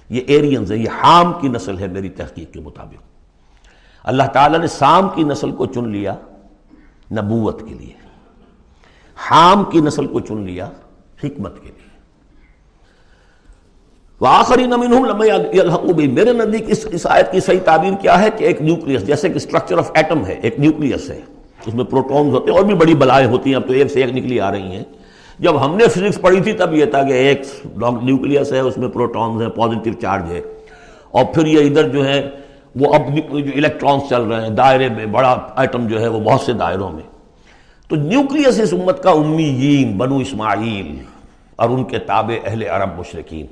یہ 0.10 0.22
ایرینز 0.28 0.72
ہیں، 0.72 0.80
یہ 0.80 0.90
حام 1.04 1.34
کی 1.42 1.48
نسل 1.48 1.80
ہے 1.80 1.88
میری 1.88 2.10
تحقیق 2.10 2.54
کے 2.54 2.60
مطابق۔ 2.60 3.04
اللہ 4.04 4.24
تعالیٰ 4.24 4.60
نے 4.60 4.68
سام 4.68 5.10
کی 5.16 5.24
نسل 5.24 5.52
کو 5.52 5.66
چن 5.66 5.90
لیا 5.90 6.16
نبوت 7.12 7.60
کے 7.70 7.76
لیے۔ 7.76 7.94
حام 9.16 9.64
کی 9.64 9.80
نسل 9.80 10.08
کو 10.08 10.20
چن 10.20 10.42
لیا 10.42 10.70
حکمت 11.24 11.56
کے 11.56 11.68
لیے۔ 11.68 11.82
آخری 14.28 14.66
نمین 14.66 14.94
ہوں 14.94 15.06
میرے 16.08 16.34
نزدیک 16.34 16.64
اس 16.68 16.88
اس 16.92 17.08
آیت 17.10 17.32
کی 17.32 17.40
صحیح 17.40 17.60
تعبیر 17.66 17.92
کیا 18.02 18.22
ہے 18.22 18.30
کہ 18.38 18.44
ایک 18.44 18.62
نیوکلیس، 18.62 19.08
جیسے 19.08 19.30
کہ 19.30 19.34
اسٹرکچر 19.34 19.78
آف 19.78 19.92
ایٹم 19.94 20.26
ہے، 20.26 20.40
ایک 20.42 20.60
نیوکلیس 20.60 21.10
ہے۔ 21.10 21.20
اس 21.66 21.74
میں 21.74 21.86
پروٹونز 21.86 22.34
ہوتے 22.34 22.52
ہیں، 22.52 22.58
اور 22.58 22.66
بھی 22.66 22.76
بڑی 22.76 22.96
بلائیں 22.96 23.28
ہوتی 23.28 23.50
ہیں۔ 23.50 23.58
اب 23.58 23.68
تو 23.68 23.74
ایک 23.74 23.92
سے 23.92 24.02
ایک 24.02 24.16
نکلی 24.16 24.40
آ 24.40 24.52
رہی 24.52 24.62
ہیں۔ 24.62 24.84
جب 25.40 25.66
ہم 25.66 25.76
نے 25.76 25.88
فزکس 25.88 26.22
پڑھی 26.22 26.42
تھی 26.42 26.54
تب 26.54 26.74
یہ 26.74 26.86
تھا 26.86 27.04
کہ 27.04 27.14
ایک 27.14 27.42
نیوکلیس 28.04 28.54
ہے، 28.54 28.60
اس 28.60 28.78
میں 28.78 28.88
پروٹونز 28.88 29.42
ہیں 29.42 29.50
پازیٹیو 29.50 29.94
چارج 29.94 30.24
ہے۔ 30.32 30.42
اور 31.12 31.26
پھر 31.34 31.46
یہ 31.46 31.70
ادھر 31.70 31.88
جو 31.88 32.06
ہے، 32.06 32.30
وہ 32.76 32.94
اب 32.94 33.02
جو 33.16 33.38
الیکٹرانس 33.56 34.04
چل 34.10 34.22
رہے 34.22 34.42
ہیں، 34.42 34.50
دائرے 34.50 34.90
میں 34.90 35.06
بڑا 35.06 35.38
آئٹم 35.56 35.88
جو 35.88 36.02
ہے، 36.02 36.08
وہ 36.08 36.20
بہت 36.20 36.42
سے 36.42 36.54
دائروں 36.54 36.90
میں۔ 36.90 37.04
تو 37.90 37.96
نیوکلیس 37.96 38.60
اس 38.60 38.74
امت 38.74 39.04
کا 39.04 39.10
امیین، 39.10 39.98
بنو 39.98 40.18
اسماعیل۔ 40.18 41.11
اور 41.62 41.70
ان 41.70 41.84
کے 41.84 42.00
تابع 42.00 42.34
اہل 42.46 42.64
عرب 42.64 43.00
مشرقین 43.00 43.46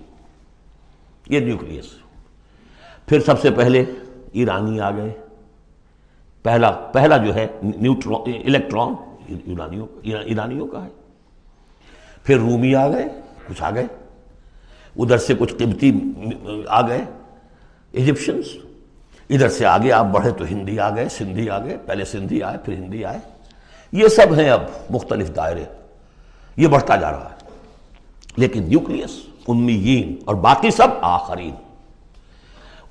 یہ 1.30 1.40
نیوکلیس۔ 1.40 1.86
پھر 3.06 3.20
سب 3.20 3.42
سے 3.42 3.52
پہلے 3.52 3.86
ایرانی 4.32 4.80
آ 4.80 4.92
گئے۔ 4.92 5.14
پہلا 6.44 6.72
پہلا 6.72 7.18
جو 7.18 7.36
ہے 7.36 7.48
نیوٹرون 7.64 8.22
الیکٹران 8.46 8.94
ایرانیوں 9.46 9.88
ایرانیوں 10.04 10.68
کا 10.68 10.86
ہے۔ 10.86 10.90
پھر 12.24 12.38
رومی 12.38 12.76
آ 12.76 12.90
گئے، 12.90 13.06
کچھ 13.48 13.64
آ 13.64 13.72
گئے۔ 13.72 13.88
ادھر 14.96 15.18
سے 15.18 15.34
کچھ 15.40 15.54
قبطی 15.54 15.92
آ 16.68 16.88
گئے۔ 16.88 17.06
ایجپشنس 17.92 18.46
ادھر 19.30 19.50
سے 19.50 19.66
آگے 19.66 19.92
آپ 19.92 20.06
بڑھے 20.06 20.32
تو 20.32 20.46
ہندی 20.46 20.80
آ 20.80 20.96
گئے، 20.96 21.10
سندھی 21.10 21.50
آ 21.50 21.60
گئے۔ 21.64 21.78
پہلے 21.86 22.06
سندھی 22.06 22.44
آئے، 22.44 22.58
پھر 22.58 22.74
ہندی 22.74 23.06
آئے۔ 23.06 23.20
یہ 23.92 24.08
سب 24.08 24.34
ہیں 24.34 24.50
اب 24.50 24.62
مختلف 24.90 25.36
دائرے۔ 25.36 25.66
یہ 26.58 26.68
بڑھتا 26.68 26.96
جا 26.96 27.12
رہا 27.12 27.30
ہے۔ 27.30 27.39
لیکن 28.40 28.64
نیوکلیس 28.64 29.22
امیین 29.48 30.16
اور 30.26 30.36
باقی 30.36 30.72
سب 30.72 30.88
آخرین۔ 31.02 31.52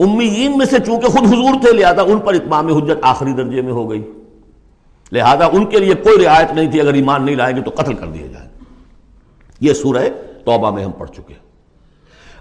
امیین 0.01 0.59
میں 0.59 0.67
سے 0.67 0.79
چونکہ 0.79 1.07
خود 1.09 1.23
حضور 1.23 1.61
تھے، 1.61 1.73
لہذا 1.73 2.03
ان 2.03 2.19
پر 2.19 2.35
اتمام 2.35 2.67
حجت 2.67 2.99
آخری 3.03 3.33
درجے 3.33 3.63
میں 3.63 3.73
ہو 3.73 3.91
گئی۔ 3.91 4.13
لہذا 5.13 5.47
ان 5.47 5.67
کے 5.67 5.79
لیے 5.79 5.95
کوئی 5.95 6.25
رعایت 6.25 6.53
نہیں 6.53 6.71
تھی، 6.71 6.81
اگر 6.81 6.95
ایمان 6.95 7.25
نہیں 7.25 7.37
لائیں 7.37 7.57
گے 7.57 7.63
تو 7.63 7.71
قتل 7.75 7.95
کر 7.95 8.07
دیے 8.07 8.29
جائیں۔ 8.29 8.49
یہ 9.61 9.73
سورہ 9.73 10.09
توبہ 10.45 10.71
میں 10.71 10.85
ہم 10.85 10.91
پڑھ 10.91 11.11
چکے 11.11 11.35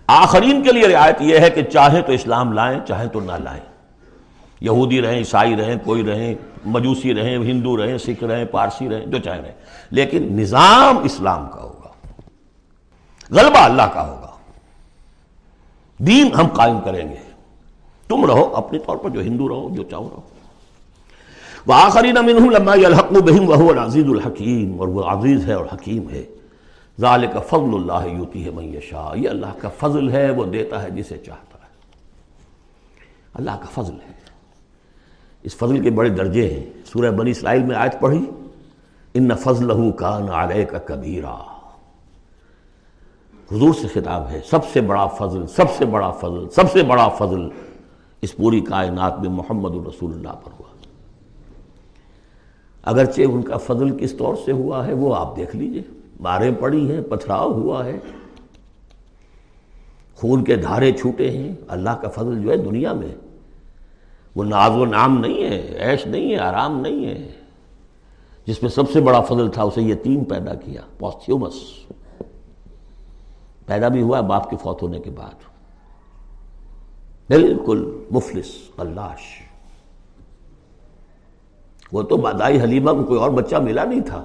آخرین 0.07 0.63
کے 0.63 0.71
لیے 0.71 0.87
رعایت 0.87 1.15
یہ 1.19 1.39
ہے 1.39 1.49
کہ 1.49 1.63
چاہیں 1.63 2.01
تو 2.01 2.11
اسلام 2.11 2.53
لائیں، 2.53 2.79
چاہیں 2.87 3.09
تو 3.09 3.19
نہ 3.19 3.31
لائیں۔ 3.43 3.61
یہودی 4.61 5.01
رہیں، 5.01 5.17
عیسائی 5.17 5.55
رہیں، 5.55 5.75
کوئی 5.83 6.03
رہیں، 6.03 6.35
مجوسی 6.65 7.15
رہیں، 7.15 7.37
ہندو 7.37 7.77
رہیں، 7.77 7.97
سکھ 7.97 8.23
رہیں، 8.23 8.45
پارسی 8.45 8.89
رہیں، 8.89 9.05
جو 9.05 9.17
چاہیں 9.17 9.41
رہیں۔ 9.41 9.51
لیکن 9.91 10.23
نظام 10.31 10.97
اسلام 10.97 11.49
کا 11.53 11.61
ہوگا 11.61 11.76
غلبہ 13.31 13.57
اللہ 13.57 13.81
کا 13.81 14.07
ہوگا۔ 14.07 14.27
دین 15.97 16.33
ہم 16.33 16.47
قائم 16.47 16.81
کریں 16.81 17.09
گے۔ 17.09 17.15
تم 18.07 18.25
رہو 18.25 18.55
اپنے 18.55 18.79
طور 18.79 18.97
پر 18.97 19.09
جو 19.09 19.21
ہندو 19.21 19.47
رہو، 19.47 19.75
جو 19.75 19.83
چاہو 19.83 20.09
رہو۔ 20.13 20.21
وہ 21.67 21.73
آخری 21.73 22.11
الحق 22.85 23.11
بہم 23.11 23.49
وہ 23.49 23.73
عزیز 23.73 24.05
الحکیم، 24.05 24.79
اور 24.79 24.87
وہ 24.87 25.03
عزیز 25.03 25.47
ہے 25.47 25.53
اور 25.53 25.65
حکیم 25.73 26.09
ہے۔ 26.09 26.25
ظال 27.01 27.25
کا 27.33 27.39
فضل 27.39 27.73
اللہ 27.73 28.07
یوتی 28.17 28.45
ہے 28.45 28.51
میشا 28.51 29.11
یہ 29.15 29.29
اللہ 29.29 29.59
کا 29.61 29.69
فضل 29.79 30.09
ہے، 30.09 30.31
وہ 30.31 30.45
دیتا 30.45 30.83
ہے 30.83 30.89
جسے 30.89 31.17
چاہتا 31.17 31.57
ہے۔ 31.57 31.69
اللہ 33.33 33.51
کا 33.51 33.81
فضل 33.81 33.93
ہے۔ 33.93 34.13
اس 35.43 35.55
فضل 35.55 35.83
کے 35.83 35.89
بڑے 35.89 36.09
درجے 36.09 36.53
ہیں۔ 36.53 36.65
سورہ 36.85 37.11
بنی 37.11 37.31
اسرائیل 37.31 37.63
میں 37.63 37.75
آیت 37.75 37.95
پڑھی، 37.99 38.25
ان 39.13 39.35
فضل 39.35 39.91
کا 39.91 40.19
نعلے 40.19 40.65
کا 40.65 40.77
کبیرہ 40.77 41.56
حضور 43.51 43.73
سے 43.73 43.87
خطاب 43.87 44.29
ہے، 44.29 44.41
سب 44.49 44.59
سے 44.73 44.81
بڑا 44.81 45.07
فضل، 45.07 45.47
سب 45.47 45.65
سے 45.77 45.85
بڑا 45.85 46.11
فضل، 46.11 46.49
سب 46.49 46.71
سے 46.71 46.83
بڑا 46.83 47.07
فضل 47.07 47.49
اس 48.21 48.35
پوری 48.35 48.61
کائنات 48.61 49.19
میں 49.19 49.29
محمد 49.29 49.71
الرسول 49.71 50.13
اللہ 50.13 50.31
پر 50.43 50.51
ہوا۔ 50.59 50.67
اگرچہ 52.83 53.21
ان 53.21 53.41
کا 53.41 53.57
فضل 53.57 53.97
کس 53.97 54.13
طور 54.13 54.35
سے 54.45 54.51
ہوا 54.51 54.87
ہے، 54.87 54.93
وہ 54.93 55.15
آپ 55.15 55.35
دیکھ 55.35 55.55
لیجیے۔ 55.55 55.81
ماریں 56.19 56.51
پڑی 56.59 56.91
ہیں، 56.91 57.01
پتھراؤ 57.01 57.51
ہوا 57.51 57.85
ہے۔ 57.85 57.99
خون 60.15 60.43
کے 60.43 60.55
دھارے 60.55 60.91
چھوٹے 60.91 61.31
ہیں۔ 61.31 61.55
اللہ 61.67 61.89
کا 61.89 62.09
فضل 62.09 62.43
جو 62.43 62.51
ہے 62.51 62.57
دنیا 62.57 62.93
میں۔ 62.93 63.15
وہ 64.35 64.43
ناز 64.43 64.71
و 64.71 64.85
نام 64.85 65.17
نہیں 65.17 65.43
ہے، 65.43 65.77
عیش 65.81 66.07
نہیں 66.07 66.31
ہے، 66.31 66.37
آرام 66.37 66.79
نہیں 66.79 67.05
ہے۔ 67.05 67.31
جس 68.45 68.61
میں 68.61 68.71
سب 68.71 68.91
سے 68.93 69.01
بڑا 69.01 69.21
فضل 69.21 69.49
تھا، 69.49 69.63
اسے 69.63 69.81
یتیم 69.81 70.23
پیدا 70.23 70.53
کیا، 70.53 70.81
پوستیومس۔ 70.99 71.86
پیدا 73.67 73.87
بھی 73.87 74.01
ہوا، 74.01 74.21
باپ 74.21 74.49
کے 74.49 74.57
فوت 74.57 74.81
ہونے 74.81 74.99
کے 74.99 75.09
بعد۔ 75.09 75.35
بالکل 77.29 78.03
مفلس 78.11 78.69
اللہ 78.77 79.13
وہ 81.91 82.01
تو 82.01 82.17
بادائی 82.17 82.61
حلیمہ 82.61 82.91
کو 82.91 83.03
کوئی 83.03 83.19
اور 83.19 83.29
بچہ 83.29 83.55
ملا 83.55 83.83
نہیں 83.83 84.01
تھا۔ 84.01 84.23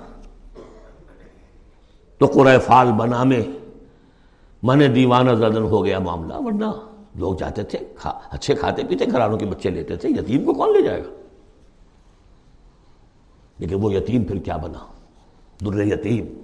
تو 2.19 2.27
قرآ 2.27 2.59
فال 2.59 2.93
بنا 2.93 3.25
میں 3.25 3.43
من 4.63 4.83
دیوانہ 4.95 5.31
زدن 5.31 5.63
ہو 5.63 5.85
گیا 5.85 5.99
معاملہ، 5.99 6.35
ورنہ 6.39 6.71
لوگ 7.15 7.35
جاتے 7.35 7.63
تھے 7.63 7.79
اچھے 8.05 8.55
کھاتے 8.55 8.83
پیتے، 8.85 9.05
گھرانوں 9.11 9.39
کے 9.39 9.47
بچے 9.47 9.71
لیتے 9.71 9.97
تھے۔ 9.97 10.09
یتیم 10.09 10.45
کو 10.45 10.55
کون 10.55 10.73
لے 10.73 10.83
جائے 10.83 11.05
گا؟ 11.05 11.11
لیکن 13.59 13.75
وہ 13.81 13.93
یتیم 13.93 14.25
پھر 14.25 14.39
کیا 14.39 14.57
بنا؟ 14.57 14.79
در 15.61 15.81
یتیم۔ 15.81 16.42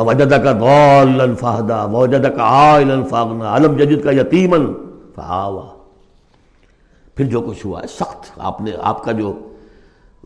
وجد 0.00 0.30
کا 0.30 0.52
ضالن 0.52 1.36
فہدا 1.36 1.84
وجد 1.84 2.36
کا 2.36 2.42
عائلن 2.42 3.08
فاغنا، 3.08 3.56
علم 3.56 3.76
جدید 3.76 4.04
کا 4.04 4.10
یتیمن 4.10 4.72
فآوا 5.14 5.68
پھر 7.14 7.24
جو 7.24 7.40
کچھ 7.40 7.66
ہوا 7.66 7.82
ہے، 7.82 7.86
سخت۔ 7.86 8.30
آپ 8.36 8.60
نے، 8.60 8.70
آپ 8.82 9.04
کا 9.04 9.12
جو 9.12 9.52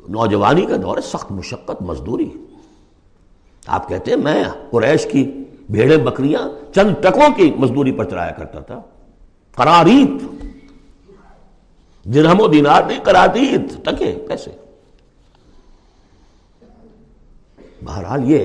نوجوانی 0.08 0.66
کا 0.66 0.76
دور 0.82 0.96
ہے، 0.96 1.02
سخت 1.02 1.32
مشقت، 1.32 1.82
مزدوری۔ 1.82 2.30
آپ 3.66 3.88
کہتے 3.88 4.10
ہیں، 4.10 4.18
میں 4.18 4.44
قریش 4.70 5.06
کی 5.12 5.44
بھیڑیں 5.70 5.96
بکریاں 5.96 6.74
چند 6.74 6.94
ٹکوں 7.00 7.32
کی 7.36 7.54
مزدوری 7.58 7.92
پر 7.92 8.04
چلایا 8.04 8.30
کرتا 8.30 8.60
تھا۔ 8.60 8.80
قراریت۔ 9.54 10.44
درہم 12.04 12.40
و 12.40 12.46
دینار 12.46 12.82
نہیں 12.82 13.00
قراتیت 13.04 13.84
ٹکے، 13.84 14.24
پیسے۔ 14.28 14.50
بہرحال 17.84 18.30
یہ 18.30 18.44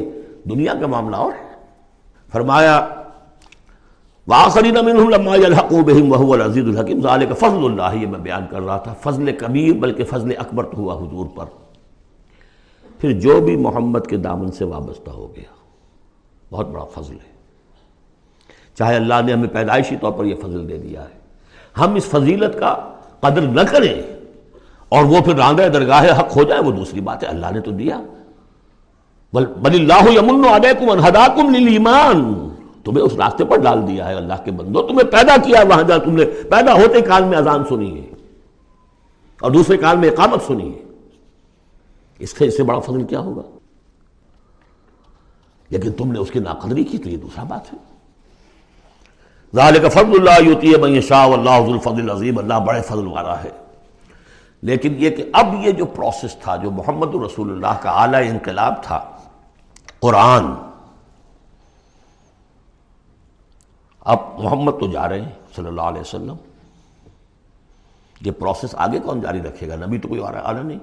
دنیا 0.49 0.73
کا 0.81 0.87
معاملہ 0.87 1.15
اور 1.15 1.31
ہے۔ 1.31 1.53
فرمایا 2.31 2.87
وآخرین 4.27 4.73
منہم 4.73 5.09
لما 5.09 5.35
یلحقو 5.35 5.81
بہم 5.81 6.11
وہو 6.11 6.33
العزیز 6.33 6.65
الحکیم 6.65 7.01
ذالک 7.01 7.37
فضل 7.37 7.65
اللہ 7.65 8.01
یہ 8.01 8.07
میں 8.07 8.19
بیان 8.19 8.45
کر 8.49 8.61
رہا 8.61 8.77
تھا۔ 8.77 8.93
فضل 8.93 9.31
کبیر، 9.37 9.75
بلکہ 9.75 10.03
فضل 10.03 10.31
اکبر 10.37 10.63
تو 10.63 10.77
ہوا 10.77 10.93
حضور 10.93 11.25
پر۔ 11.35 11.45
پھر 12.99 13.19
جو 13.19 13.41
بھی 13.41 13.55
محمد 13.55 13.99
کے 14.09 14.17
دامن 14.17 14.51
سے 14.51 14.65
وابستہ 14.65 15.09
ہو 15.09 15.35
گیا، 15.35 15.53
بہت 16.51 16.67
بڑا 16.67 16.83
فضل 16.83 17.13
ہے۔ 17.13 17.33
چاہے 18.75 18.95
اللہ 18.95 19.13
نے 19.25 19.33
ہمیں 19.33 19.49
پیدائشی 19.49 19.95
طور 19.95 20.11
پر 20.11 20.25
یہ 20.25 20.35
فضل 20.35 20.69
دے 20.69 20.77
دیا 20.77 21.03
ہے۔ 21.03 21.19
ہم 21.79 21.95
اس 21.95 22.05
فضیلت 22.05 22.59
کا 22.59 22.93
قدر 23.19 23.41
نہ 23.41 23.61
کریں 23.61 24.01
اور 24.89 25.03
وہ 25.03 25.21
پھر 25.21 25.35
راندہ 25.35 25.61
درگاہ 25.61 26.19
حق 26.19 26.37
ہو 26.37 26.43
جائے، 26.43 26.61
وہ 26.61 26.71
دوسری 26.71 27.01
بات 27.01 27.23
ہے۔ 27.23 27.27
اللہ 27.27 27.45
نے 27.51 27.61
تو 27.61 27.71
دیا۔ 27.71 28.01
بل 29.33 29.91
اللہ 29.91 30.11
یمن 30.11 30.45
علیکم 30.45 30.89
انہداکم 30.89 31.55
للایمان۔ 31.55 32.49
تمہیں 32.83 33.05
اس 33.05 33.13
راستے 33.13 33.45
پر 33.45 33.57
ڈال 33.57 33.87
دیا 33.87 34.09
ہے 34.09 34.13
اللہ 34.13 34.33
کے 34.45 34.51
بندو 34.51 34.81
تمہیں 34.81 35.11
پیدا 35.11 35.35
کیا 35.43 35.63
وہاں 35.69 35.83
جا 35.83 35.97
تم 35.97 36.15
نے 36.15 36.25
پیدا 36.25 36.73
ہوتے 36.73 37.01
کال 37.01 37.23
میں 37.23 37.37
اذان 37.37 37.63
سنی 37.69 38.01
ہے۔ 38.01 38.05
اور 39.41 39.51
دوسرے 39.51 39.77
کال 39.77 39.97
میں 39.97 40.09
اقامت 40.09 40.43
سنی 40.47 40.73
ہے۔ 40.73 40.83
اس 42.19 42.37
سے 42.37 42.45
اس 42.45 42.57
سے 42.57 42.63
بڑا 42.63 42.79
فضل 42.79 43.03
کیا 43.03 43.19
ہوگا؟ 43.19 43.41
لیکن 45.69 45.91
تم 45.91 46.11
نے 46.11 46.19
اس 46.19 46.31
کی 46.31 46.39
ناقدری 46.39 46.83
کی 46.83 46.97
تو 46.97 47.09
یہ 47.09 47.17
دوسرا 47.17 47.43
بات 47.43 47.73
ہے۔ 47.73 47.77
ذالک 49.55 49.91
فضل 49.91 50.27
اللہ 50.27 50.49
یوتی 50.49 50.73
من 50.81 51.01
شاہ 51.01 51.27
اللہ 51.27 51.65
ذو 51.65 51.73
الفضل 51.73 52.09
العظیم۔ 52.09 52.37
اللہ 52.37 52.53
بڑے 52.53 52.81
فضل 52.81 53.07
والا 53.07 53.43
ہے۔ 53.43 53.49
لیکن 54.61 54.95
یہ 54.97 55.09
کہ 55.09 55.23
اب 55.33 55.47
یہ 55.61 55.71
جو 55.71 55.85
پروسیس 55.85 56.35
تھا، 56.35 56.55
جو 56.55 56.71
محمد 56.71 57.15
رسول 57.15 57.51
اللہ 57.51 57.81
کا 57.81 57.89
اعلی 57.89 58.29
انقلاب 58.29 58.83
تھا 58.83 59.12
قرآن۔ 60.03 60.43
اب 63.99 64.17
محمد 64.37 64.71
تو 64.71 64.91
جا 64.91 65.09
رہے 65.09 65.21
ہیں، 65.21 65.31
صلی 65.55 65.67
اللہ 65.67 65.81
علیہ 65.81 66.01
وسلم۔ 66.01 66.35
یہ 68.21 68.31
پروسیس 68.31 68.75
آگے 68.77 68.99
کون 68.99 69.21
جاری 69.21 69.41
رکھے 69.41 69.69
گا؟ 69.69 69.75
نبی 69.75 69.97
تو 69.97 70.07
کوئی 70.07 70.23
آ 70.23 70.31
رہا 70.31 70.61
نہیں۔ 70.61 70.79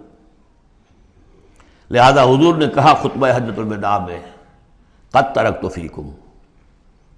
لہذا 1.91 2.23
حضور 2.23 2.55
نے 2.55 2.66
کہا، 2.66 2.95
خطبہ 2.95 3.29
حجت 3.37 3.59
الوداع 3.59 3.99
میں، 3.99 4.21
قد 5.11 5.35
ترک 5.35 5.62
تو 5.62 5.68
فیکم۔ 5.68 6.11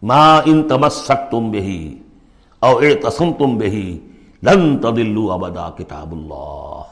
ما 0.02 0.38
ان 0.38 0.68
تمسک 0.68 1.30
تم 1.30 1.50
بہی 1.50 1.98
او 2.58 2.78
اعتصم 2.78 3.32
تم 3.38 3.58
بہی 3.58 4.08
لن 4.42 4.78
تدلو 4.78 5.32
ابدا 5.32 5.70
کتاب 5.70 6.12
اللہ۔ 6.12 6.82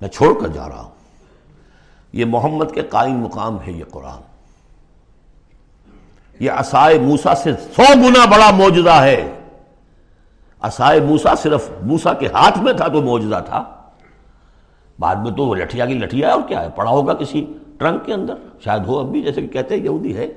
میں 0.00 0.08
چھوڑ 0.08 0.40
کر 0.40 0.48
جا 0.48 0.68
رہا 0.68 0.82
ہوں۔ 0.82 0.97
یہ 2.12 2.24
محمد 2.24 2.64
کے 2.74 2.82
قائم 2.82 3.14
مقام 3.14 3.58
ہے 3.66 3.72
یہ 3.72 3.84
قرآن۔ 3.90 4.20
یہ 6.40 6.50
عصائے 6.50 6.98
موسا 6.98 7.34
سے 7.34 7.52
سو 7.52 7.82
گنا 7.96 8.24
بڑا 8.24 8.50
موجزہ 8.50 8.90
ہے۔ 8.90 9.40
عصائے 10.60 11.00
موسا 11.00 11.34
صرف 11.34 11.70
موسا 11.82 12.12
کے 12.12 12.26
ہاتھ 12.26 12.58
میں 12.58 12.72
تھا 12.72 12.88
تو 12.88 13.02
موجزہ 13.02 13.42
تھا۔ 13.46 13.64
بعد 14.98 15.16
میں 15.16 15.30
تو 15.30 15.46
وہ 15.46 15.54
لٹھیا 15.54 15.86
کی 15.86 15.94
لٹھیا 15.94 16.28
ہے 16.28 16.32
اور 16.32 16.42
کیا 16.48 16.62
ہے؟ 16.62 16.68
پڑا 16.70 16.90
ہوگا 16.90 17.14
کسی 17.14 17.46
ٹرنک 17.78 18.04
کے 18.04 18.14
اندر۔ 18.14 18.34
شاید 18.64 18.86
ہو 18.86 18.98
اب 18.98 19.06
بھی 19.06 19.22
جیسے 19.22 19.40
کہ 19.40 19.48
کہتے 19.48 19.76
ہیں 19.76 19.82
یہودی 19.82 20.16
ہے۔ 20.16 20.28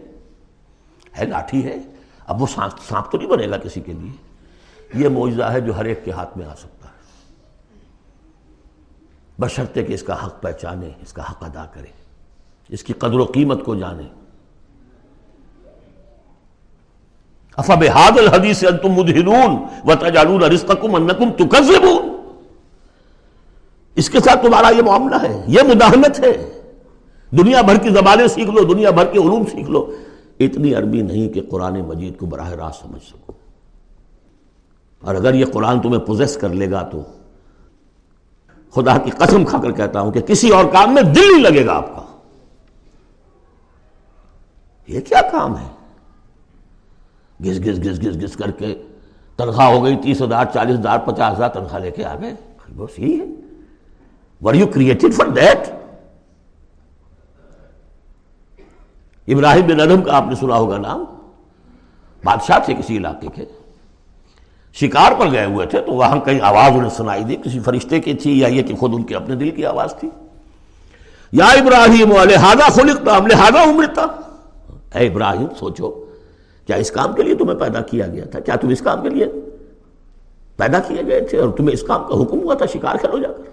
ہے 1.20 1.26
لاٹھی 1.26 1.66
ہے۔ 1.66 1.76
اب 2.28 2.42
وہ 2.42 2.48
سانپ 2.48 3.12
تو 3.12 3.18
نہیں 3.18 3.30
بنے 3.30 3.50
گا 3.50 3.58
کسی 3.58 3.82
کے 3.82 3.94
لیے۔ 3.94 4.12
یہ 4.94 5.08
موجزہ 5.08 5.44
ہے 5.44 5.62
جو 5.62 5.78
ہر 5.78 5.86
ایک 5.86 6.06
کے 6.06 6.12
ہاتھ 6.12 6.38
میں 6.38 6.46
آ 6.46 6.56
سکتا 6.56 6.81
بشرطے 9.42 9.84
کہ 9.84 9.94
اس 9.94 10.04
کا 10.04 10.26
حق 10.26 10.42
پہچانے، 10.42 10.90
اس 11.02 11.14
کا 11.14 11.22
حق 11.22 11.44
ادا 11.44 11.66
کرے، 11.66 11.92
اس 12.70 12.84
کی 12.84 12.94
قدر 12.94 13.20
و 13.20 13.26
قیمت 13.26 13.66
کو 13.66 13.76
جانے۔ 13.76 14.04
افب 17.58 17.84
حاد 17.84 18.18
الحدیث 18.18 18.64
انتم 18.64 18.90
مدہنون 18.90 19.56
وتجعلون 19.84 20.44
رزقکم 20.44 20.96
انکم 20.96 21.32
تکذبون۔ 21.32 22.10
اس 23.96 24.10
کے 24.10 24.20
ساتھ 24.20 24.46
تمہارا 24.46 24.70
یہ 24.78 24.82
معاملہ 24.82 25.16
ہے، 25.22 25.44
یہ 25.48 25.62
مداحمت 25.62 26.20
ہے۔ 26.20 26.62
دنیا 27.32 27.62
بھر 27.62 27.78
کی 27.78 27.90
زبانیں 27.90 28.28
سیکھ 28.28 28.50
لو، 28.50 28.74
دنیا 28.74 28.90
بھر 28.90 29.06
کے 29.06 29.20
علوم 29.20 29.46
سیکھ 29.46 29.70
لو۔ 29.70 29.96
اتنی 30.40 30.76
عربی 30.76 31.02
نہیں 31.02 31.30
کہ 31.30 31.42
قرآن 31.50 31.82
مجید 31.82 32.18
کو 32.18 32.26
براہ 32.26 32.50
راست 32.50 32.84
سمجھ 32.84 33.04
سکو۔ 33.04 33.34
اور 35.02 35.16
اگر 35.16 35.34
یہ 35.34 35.46
قرآن 35.46 35.82
تمہیں 35.82 36.00
پوزیس 36.00 36.38
کر 36.38 36.50
لے 36.50 36.72
گا 36.72 36.82
تو 36.82 37.04
خدا 38.76 38.98
کی 38.98 39.12
قسم 39.12 39.46
کھا 39.46 39.58
کر 39.58 39.72
کہتا 39.72 40.02
ہوں 40.02 40.12
کہ 40.12 40.22
کسی 40.22 40.50
اور 40.50 40.66
کام 40.66 40.94
میں 40.94 41.02
دل 41.02 41.32
نہیں 41.32 41.44
لگے 41.44 41.66
گا 41.66 41.74
آپ 41.74 41.96
کا۔ 41.96 42.18
یہ 44.88 45.02
کیا 45.02 45.22
کام 45.32 45.58
ہے؟ 45.58 45.68
گھس 47.44 47.60
گھس 47.60 47.78
گھس 47.78 48.02
گھس 48.02 48.22
گھس 48.22 48.36
کر 48.36 48.52
کے 48.52 48.82
تنخواہ 49.36 49.68
ہو 49.68 49.84
گئی 49.84 49.96
تیس 49.96 50.22
ہزار، 50.22 50.46
چالیس 50.54 50.80
ہزار، 50.80 51.00
پچاس 51.00 51.38
ہزار، 51.38 51.50
تنخواہ 51.50 51.82
لے 51.82 51.92
کے 51.92 52.06
آ 52.06 52.16
گئے۔ 52.16 52.34
بس 52.76 53.00
یہی 53.00 53.20
ہے۔ 53.20 53.26
Were 54.42 54.54
you 54.54 54.68
created 54.68 55.14
for 55.14 55.28
that 55.28 55.60
Ibrahim 59.28 59.68
bin 59.68 59.80
Adham 59.80 60.02
کا 60.02 60.18
آپ 60.18 60.24
نے 60.28 60.36
سنا 60.36 60.56
ہوگا 60.56 60.78
نام۔ 60.78 61.06
بادشاہ 62.24 62.60
تھے 62.66 62.74
کسی 62.74 62.98
علاقے 62.98 63.28
کے۔ 63.36 63.46
شکار 64.74 65.12
پر 65.20 65.32
گئے 65.32 65.46
ہوئے 65.46 65.68
تھے، 65.68 65.82
تو 65.82 65.92
وہاں 65.92 66.20
کہیں 66.20 66.40
آواز 66.42 66.72
انہیں 66.72 66.90
سنائی 66.90 67.24
دی، 67.24 67.36
کسی 67.36 67.60
فرشتے 67.60 68.00
کی 68.00 68.14
تھی 68.14 68.40
یا 68.40 68.48
یہ 68.48 68.64
کہ 68.64 68.76
خود 68.76 68.92
ان 68.94 69.04
کے 69.04 69.16
اپنے 69.16 69.36
دل 69.36 69.52
کی 69.52 69.66
آواز 69.66 69.96
تھی۔ 70.00 70.10
یا 71.32 71.46
ابراہیم 71.46 72.12
لہٰذا 72.12 72.70
خلقتا، 72.70 73.18
ہم 73.18 73.28
لہٰذا 73.28 73.64
عمرتا 73.64 74.02
اے 75.00 75.08
ابراہیم، 75.08 75.48
سوچو، 75.60 76.06
کیا 76.68 76.76
اس 76.76 76.92
کام 76.92 77.14
کے 77.14 77.24
لیے 77.24 77.36
تمہیں 77.36 77.60
پیدا 77.60 77.82
کیا 77.82 78.08
گیا 78.08 78.26
تھا؟ 78.26 78.40
کیا 78.40 78.56
تم 78.56 78.70
اس 78.70 78.80
کام 78.80 79.02
کے 79.02 79.10
لیے 79.10 79.26
پیدا 80.56 80.80
کیے 80.80 81.02
گئے 81.08 81.22
تھے؟ 81.22 81.38
اور 81.38 81.50
تمہیں 81.50 81.74
اس 81.74 81.84
کام 81.84 82.04
کا 82.04 82.14
حکم 82.14 82.40
ہوا 82.40 82.54
تھا؟ 82.54 82.66
شکار 82.66 82.96
کھیلو 82.96 83.18
جا 83.18 83.32
کر۔ 83.38 83.44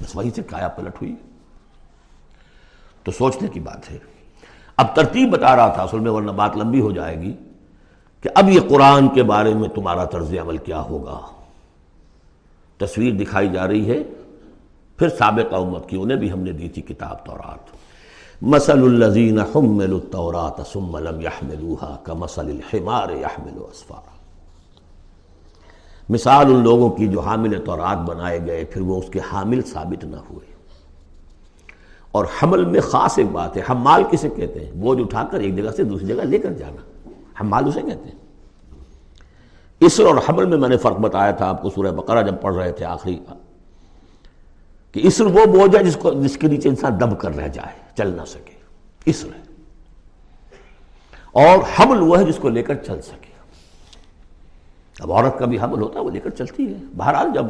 بس 0.00 0.16
وہی 0.16 0.30
سے 0.34 0.42
کایا 0.42 0.68
پلٹ 0.68 0.94
ہوئی۔ 0.94 1.14
تو 3.04 3.12
سوچنے 3.12 3.48
کی 3.48 3.60
بات 3.60 3.90
ہے، 3.90 3.98
اب 4.76 4.96
ترتیب 4.96 5.30
بتا 5.30 5.56
رہا 5.56 5.68
تھا 5.68 5.82
اصل 5.82 5.98
میں، 5.98 6.10
ورنہ 6.10 6.30
بات 6.30 6.56
لمبی 6.56 6.80
ہو 6.80 6.92
جائے 6.92 7.20
گی۔ 7.20 7.36
کہ 8.22 8.30
اب 8.34 8.48
یہ 8.48 8.60
قرآن 8.68 9.08
کے 9.08 9.22
بارے 9.22 9.54
میں 9.54 9.68
تمہارا 9.68 10.04
طرز 10.04 10.34
عمل 10.42 10.56
کیا 10.56 10.82
ہوگا؟ 10.82 11.20
تصویر 12.78 13.12
دکھائی 13.12 13.48
جا 13.48 13.68
رہی 13.68 13.90
ہے، 13.90 14.02
پھر 14.96 15.08
سابقہ 15.08 15.56
امت 15.56 15.88
کی 15.88 15.96
انہیں 15.96 16.18
بھی 16.18 16.32
ہم 16.32 16.38
نے 16.38 16.52
دی 16.52 16.68
تھی 16.68 16.82
کتاب 16.82 17.26
تورات۔ 17.26 17.58
مسل 18.42 18.82
الزین 18.82 19.38
حمل 19.38 19.92
التورات 19.92 20.66
ثم 20.72 20.98
لم 20.98 21.20
يحملوها 21.20 21.96
كمثل 22.04 22.40
الحمار 22.40 23.10
يحمل 23.10 23.58
اسفارا۔ 23.72 24.10
مثال 26.08 26.46
ان 26.46 26.62
لوگوں 26.62 26.90
کی 26.90 27.08
جو 27.08 27.20
حامل 27.20 27.64
تورات 27.64 27.98
بنائے 27.98 28.40
گئے، 28.46 28.64
پھر 28.64 28.80
وہ 28.80 28.98
اس 28.98 29.08
کے 29.10 29.20
حامل 29.32 29.62
ثابت 29.62 30.04
نہ 30.04 30.16
ہوئے۔ 30.16 30.54
اور 32.12 32.24
حمل 32.42 32.64
میں 32.64 32.80
خاص 32.80 33.18
ایک 33.18 33.26
بات 33.32 33.56
ہے، 33.56 33.62
حمال 33.70 34.04
کسے 34.10 34.28
کہتے 34.28 34.64
ہیں؟ 34.64 34.72
بوجھ 34.72 35.00
اٹھا 35.00 35.24
کر 35.30 35.40
ایک 35.40 35.56
جگہ 35.56 35.70
سے 35.70 35.84
دوسری 35.84 36.06
جگہ 36.06 36.22
لے 36.22 36.38
کر 36.38 36.52
جانا۔ 36.52 36.91
حمال 37.40 37.68
اسے 37.68 37.82
کہتے 37.82 38.08
ہیں۔ 38.08 38.22
اسر 39.80 40.04
اور 40.04 40.14
حمل 40.28 40.44
میں 40.44 40.58
میں 40.58 40.68
نے 40.68 40.76
فرق 40.76 40.96
بتایا 40.96 41.30
تھا 41.30 41.48
آپ 41.48 41.62
کو 41.62 41.70
سورہ 41.70 41.92
بقرہ 41.92 42.22
جب 42.22 42.34
پڑھ 42.40 42.54
رہے 42.54 42.72
تھے 42.72 42.84
آخری، 42.84 43.18
کہ 44.92 45.00
اسر 45.04 45.24
وہ 45.24 45.44
بوجھ 45.46 45.76
ہے 45.76 45.84
جس 45.84 45.96
کو 45.96 46.12
جس 46.12 46.36
کے 46.36 46.46
نیچے 46.46 46.68
انسان 46.68 47.00
دب 47.00 47.20
کر 47.20 47.36
رہ 47.36 47.48
جائے، 47.48 47.96
چل 47.96 48.14
نہ 48.16 48.24
سکے۔ 48.26 48.54
اسر 49.04 49.28
ہے۔ 49.28 49.42
اور 51.32 51.58
حمل 51.78 52.00
وہ 52.00 52.18
ہے 52.18 52.24
جس 52.24 52.36
کو 52.36 52.48
لے 52.48 52.62
کر 52.62 52.74
چل 52.74 53.02
سکے۔ 53.02 53.32
اب 55.00 55.12
عورت 55.12 55.38
کا 55.38 55.44
بھی 55.44 55.60
حمل 55.60 55.82
ہوتا 55.82 56.00
ہے، 56.00 56.04
وہ 56.04 56.10
لے 56.10 56.20
کر 56.20 56.30
چلتی 56.30 56.68
ہے۔ 56.68 56.78
بہرحال 56.96 57.28
جب 57.34 57.44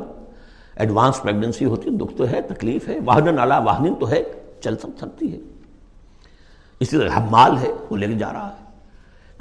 ایڈوانس 0.76 1.22
پریگننسی 1.22 1.64
ہوتی 1.64 1.90
ہے، 1.90 1.96
دکھ 1.96 2.16
تو 2.16 2.28
ہے، 2.28 2.42
تکلیف 2.42 2.88
ہے 2.88 2.98
واہن 3.04 3.38
اعلیٰ 3.38 3.64
واہن 3.64 3.94
تو 3.94 4.10
ہے، 4.10 4.22
چل 4.60 4.76
سک 4.76 4.86
سکتی 4.98 5.32
ہے۔ 5.32 5.38
اسی 6.80 6.98
طرح 6.98 7.10
حمال 7.10 7.58
ہے، 7.58 7.72
وہ 7.90 7.96
لے 7.96 8.06
کے 8.06 8.12
جا 8.12 8.32
رہا 8.32 8.56
ہے۔ 8.58 8.61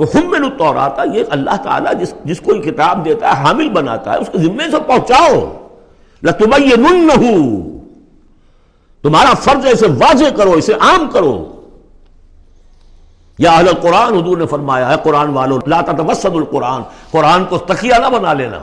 تو 0.01 0.17
حمل 0.17 0.43
التوراتا 0.43 1.03
یہ 1.03 1.23
اللہ 1.29 1.55
تعالیٰ 1.63 1.93
جس 1.99 2.13
جس 2.23 2.41
کو 2.41 2.55
یہ 2.55 2.61
کتاب 2.61 3.05
دیتا 3.05 3.27
ہے 3.27 3.43
حامل 3.43 3.69
بناتا 3.69 4.13
ہے 4.13 4.17
اس 4.17 4.29
کے 4.31 4.37
ذمے 4.37 4.63
سے 4.71 4.77
پہنچاؤ۔ 4.87 5.67
لتبیننہ 6.23 7.11
تمہارا 9.01 9.33
فرض 9.33 9.65
ہے 9.65 9.71
اسے 9.71 9.87
واضح 9.87 10.25
کرو، 10.35 10.51
اسے 10.51 10.73
عام 10.73 11.09
کرو۔ 11.09 11.61
یا 13.37 13.51
اہل 13.51 13.67
قرآن 13.81 14.13
حضور 14.13 14.37
نے 14.37 14.45
فرمایا 14.45 14.89
ہے 14.89 14.95
قرآن 15.03 15.29
والو، 15.29 15.59
لا 15.67 15.81
تتوسد 15.81 16.35
القرآن، 16.35 16.81
قرآن 17.11 17.45
کو 17.45 17.57
تخیہ 17.57 17.93
نہ 17.93 18.17
بنا 18.17 18.33
لینا۔ 18.33 18.59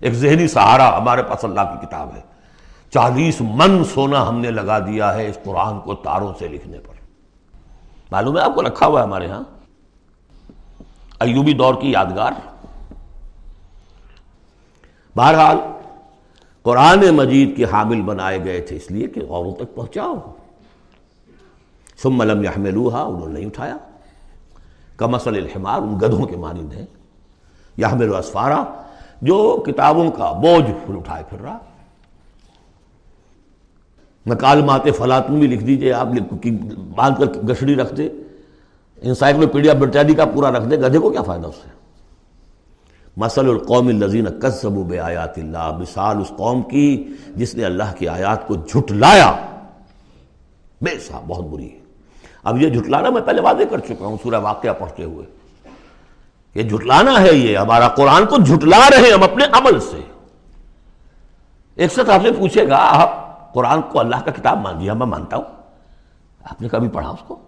ایک 0.00 0.14
ذہنی 0.14 0.48
سہارا 0.48 0.98
ہمارے 0.98 1.22
پاس 1.22 1.44
اللہ 1.44 1.60
کی 1.60 1.86
کتاب 1.86 2.08
ہے۔ 2.16 2.20
چالیس 2.94 3.40
من 3.40 3.84
سونا 3.84 4.28
ہم 4.28 4.38
نے 4.38 4.50
لگا 4.50 4.78
دیا 4.78 5.14
ہے 5.14 5.28
اس 5.28 5.38
قرآن 5.44 5.80
کو 5.80 5.94
تاروں 5.94 6.32
سے 6.38 6.48
لکھنے 6.48 6.78
پر۔ 6.78 6.94
معلوم 8.12 8.38
ہے 8.38 8.42
آپ 8.42 8.54
کو 8.54 8.62
رکھا 8.62 8.86
ہوا 8.86 9.00
ہے 9.00 9.06
ہمارے 9.06 9.26
ہاں؟ 9.26 9.42
ایوبی 11.22 11.52
دور 11.52 11.74
کی 11.80 11.90
یادگار 11.90 12.32
بہرحال 15.16 15.56
قرآن 16.62 17.10
مجید 17.10 17.56
کے 17.56 17.64
حامل 17.64 18.02
بنائے 18.02 18.44
گئے 18.44 18.60
تھے 18.60 18.76
اس 18.76 18.90
لیے 18.90 19.06
کہ 19.06 19.20
اوروں 19.28 19.54
تک 19.54 19.74
پہنچاؤ۔ 19.74 20.14
ثم 22.02 22.22
لم 22.22 22.44
يحملوها، 22.44 23.04
انہوں 23.04 23.28
نے 23.28 23.34
نہیں 23.34 23.46
اٹھایا۔ 23.46 23.76
کمسل 24.96 25.36
الحمار، 25.36 25.78
ان 25.78 25.96
گدھوں 25.96 26.26
کے 26.26 26.36
مانند 26.36 26.72
ہیں۔ 26.72 26.86
یحمل 27.78 28.16
اسفارا، 28.16 28.64
جو 29.22 29.64
کتابوں 29.66 30.10
کا 30.10 30.32
بوجھ 30.32 30.70
پھر 30.86 30.96
اٹھائے 30.96 31.24
پھر 31.28 31.40
رہا۔ 31.40 31.58
مکالمات 34.26 34.82
فلاطن 34.96 35.38
بھی 35.38 35.46
لکھ 35.46 35.64
دیجیے، 35.64 35.92
آپ 35.92 36.06
باندھ 36.94 37.18
کر 37.18 37.24
گشڑی 37.24 37.74
رکھ 37.74 37.94
دے۔ 37.94 38.08
انسائکلوپیڈیا 39.02 39.72
برطانیہ 39.72 40.14
کا 40.14 40.24
پورا 40.24 40.50
رکھ 40.50 40.68
دے 40.68 40.78
گدھے 40.78 40.98
کو 40.98 41.10
کیا 41.10 41.22
فائدہ 41.22 41.46
اس 41.46 41.54
سے۔ 41.54 41.68
مسل 43.16 43.48
القوم 43.48 43.88
الزین 43.88 44.40
کسب 44.40 44.72
بے 44.72 45.00
آیات 45.00 45.38
اللہ، 45.38 45.76
مثال 45.78 46.20
اس 46.20 46.32
قوم 46.36 46.62
کی 46.62 47.08
جس 47.36 47.54
نے 47.54 47.64
اللہ 47.64 47.94
کی 47.98 48.08
آیات 48.08 48.46
کو 48.46 48.54
جھٹلایا۔ 48.54 49.32
بے 50.82 50.98
صاحب 50.98 51.22
بہت 51.26 51.44
بری 51.44 51.72
ہے۔ 51.72 51.78
اب 52.44 52.62
یہ 52.62 52.70
جھٹلانا 52.70 53.10
میں 53.10 53.22
پہلے 53.22 53.42
واضح 53.42 53.62
کر 53.70 53.78
چکا 53.78 54.06
ہوں 54.06 54.16
سورہ 54.22 54.34
واقعہ 54.34 54.70
پڑھتے 54.78 55.04
ہوئے۔ 55.04 55.26
یہ 56.54 56.62
جھٹلانا 56.62 57.20
ہے 57.20 57.34
یہ، 57.34 57.58
ہمارا 57.58 57.88
قرآن 57.88 58.26
کو 58.26 58.36
جھٹلا 58.36 58.80
رہے 58.90 59.06
ہیں 59.06 59.12
ہم 59.12 59.22
اپنے 59.22 59.44
عمل 59.52 59.80
سے۔ 59.80 60.00
ایک 61.74 61.92
ساتھ 61.92 62.10
آپ 62.10 62.22
سے 62.22 62.32
پوچھے 62.32 62.68
گا، 62.68 62.78
آپ 62.80 63.32
قرآن 63.54 63.80
کو 63.82 64.00
اللہ 64.00 64.16
کا 64.24 64.30
کتاب 64.30 64.60
مان 64.60 64.80
دیا 64.80 64.92
ہاں، 64.92 64.98
میں 64.98 65.06
مانتا 65.06 65.36
ہوں۔ 65.36 65.44
آپ 66.44 66.62
نے 66.62 66.68
کبھی 66.68 66.88
پڑھا 66.88 67.10
اس 67.10 67.20
کو؟ 67.26 67.38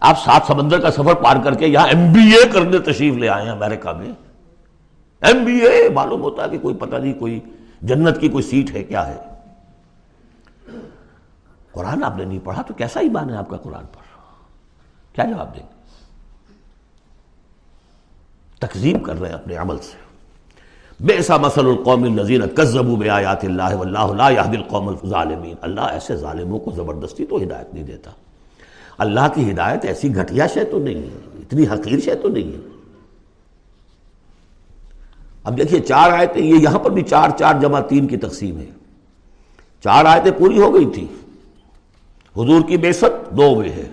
آپ 0.00 0.18
سات 0.24 0.42
سمندر 0.46 0.80
کا 0.80 0.90
سفر 0.90 1.14
پار 1.14 1.36
کر 1.44 1.54
کے 1.54 1.66
یہاں 1.66 1.88
ایم 1.88 2.12
بی 2.12 2.20
اے 2.20 2.48
کرنے 2.48 2.78
تشریف 2.78 3.14
لے 3.14 3.28
آئے 3.28 3.44
ہیں 3.44 3.50
امریکہ 3.50 3.92
میں۔ 3.92 4.12
ایم 5.22 5.44
بی 5.44 5.60
اے، 5.60 5.88
معلوم 5.88 6.22
ہوتا 6.22 6.44
ہے 6.44 6.48
کہ 6.48 6.58
کوئی 6.58 6.74
پتہ 6.74 6.96
نہیں، 6.96 7.14
کوئی 7.14 7.40
جنت 7.82 8.20
کی 8.20 8.28
کوئی 8.28 8.44
سیٹ 8.44 8.70
ہے، 8.70 8.84
کیا 8.84 9.08
ہے۔ 9.08 9.16
قرآن 11.72 12.04
آپ 12.04 12.16
نے 12.16 12.24
نہیں 12.24 12.38
پڑھا 12.44 12.62
تو 12.62 12.74
کیسا 12.74 13.00
ایمان 13.00 13.30
ہے 13.30 13.36
آپ 13.36 13.48
کا 13.48 13.56
قرآن 13.56 13.84
پر؟ 13.86 14.02
کیا 15.12 15.24
جواب 15.24 15.54
دیں؟ 15.54 15.62
گے 15.62 15.80
تقزیم 18.58 18.98
کر 18.98 19.20
رہے 19.20 19.28
ہیں 19.28 19.36
اپنے 19.36 19.56
عمل 19.56 19.78
سے۔ 19.78 19.96
بے 21.00 21.22
سا 21.22 21.36
مسل 21.36 21.66
القوم 21.66 22.02
النظیر 22.02 22.46
کزبو 22.46 22.96
بے 22.96 23.08
آیات 23.08 23.44
اللہ 23.44 23.74
واللہ 23.74 24.12
لا 24.16 24.28
یہد 24.28 24.54
القوم 24.54 24.88
الظالمین۔ 24.88 25.54
اللہ 25.60 25.80
ایسے 25.80 26.16
ظالموں 26.16 26.58
کو 26.58 26.70
زبردستی 26.70 27.26
تو 27.26 27.36
ہدایت 27.36 27.74
نہیں 27.74 27.84
دیتا۔ 27.84 28.10
اللہ 29.00 29.20
کی 29.34 29.50
ہدایت 29.50 29.84
ایسی 29.84 30.16
گھٹیا 30.16 30.46
شے 30.46 30.64
تو 30.64 30.78
نہیں 30.78 30.94
ہے، 30.94 31.18
اتنی 31.38 31.66
حقیر 31.66 32.00
شے 32.00 32.14
تو 32.14 32.28
نہیں 32.28 32.52
ہے۔ 32.52 32.58
اب 35.44 35.58
دیکھیے، 35.58 35.80
چار 35.80 36.10
آیتیں، 36.10 36.42
یہ 36.42 36.54
یہاں 36.54 36.78
پر 36.78 36.90
بھی 36.90 37.02
چار 37.02 37.30
چار 37.38 37.54
جمع 37.60 37.80
تین 37.80 38.06
کی 38.06 38.16
تقسیم 38.16 38.58
ہے۔ 38.58 38.66
چار 39.84 40.04
آیتیں 40.04 40.30
پوری 40.38 40.62
ہو 40.62 40.74
گئی 40.74 40.84
تھی۔ 40.84 41.06
حضور 42.36 42.68
کی 42.68 42.76
بے 42.76 42.92
ست 42.92 43.36
دو 43.36 43.54
ہوئے 43.54 43.68
ہے۔ 43.68 43.88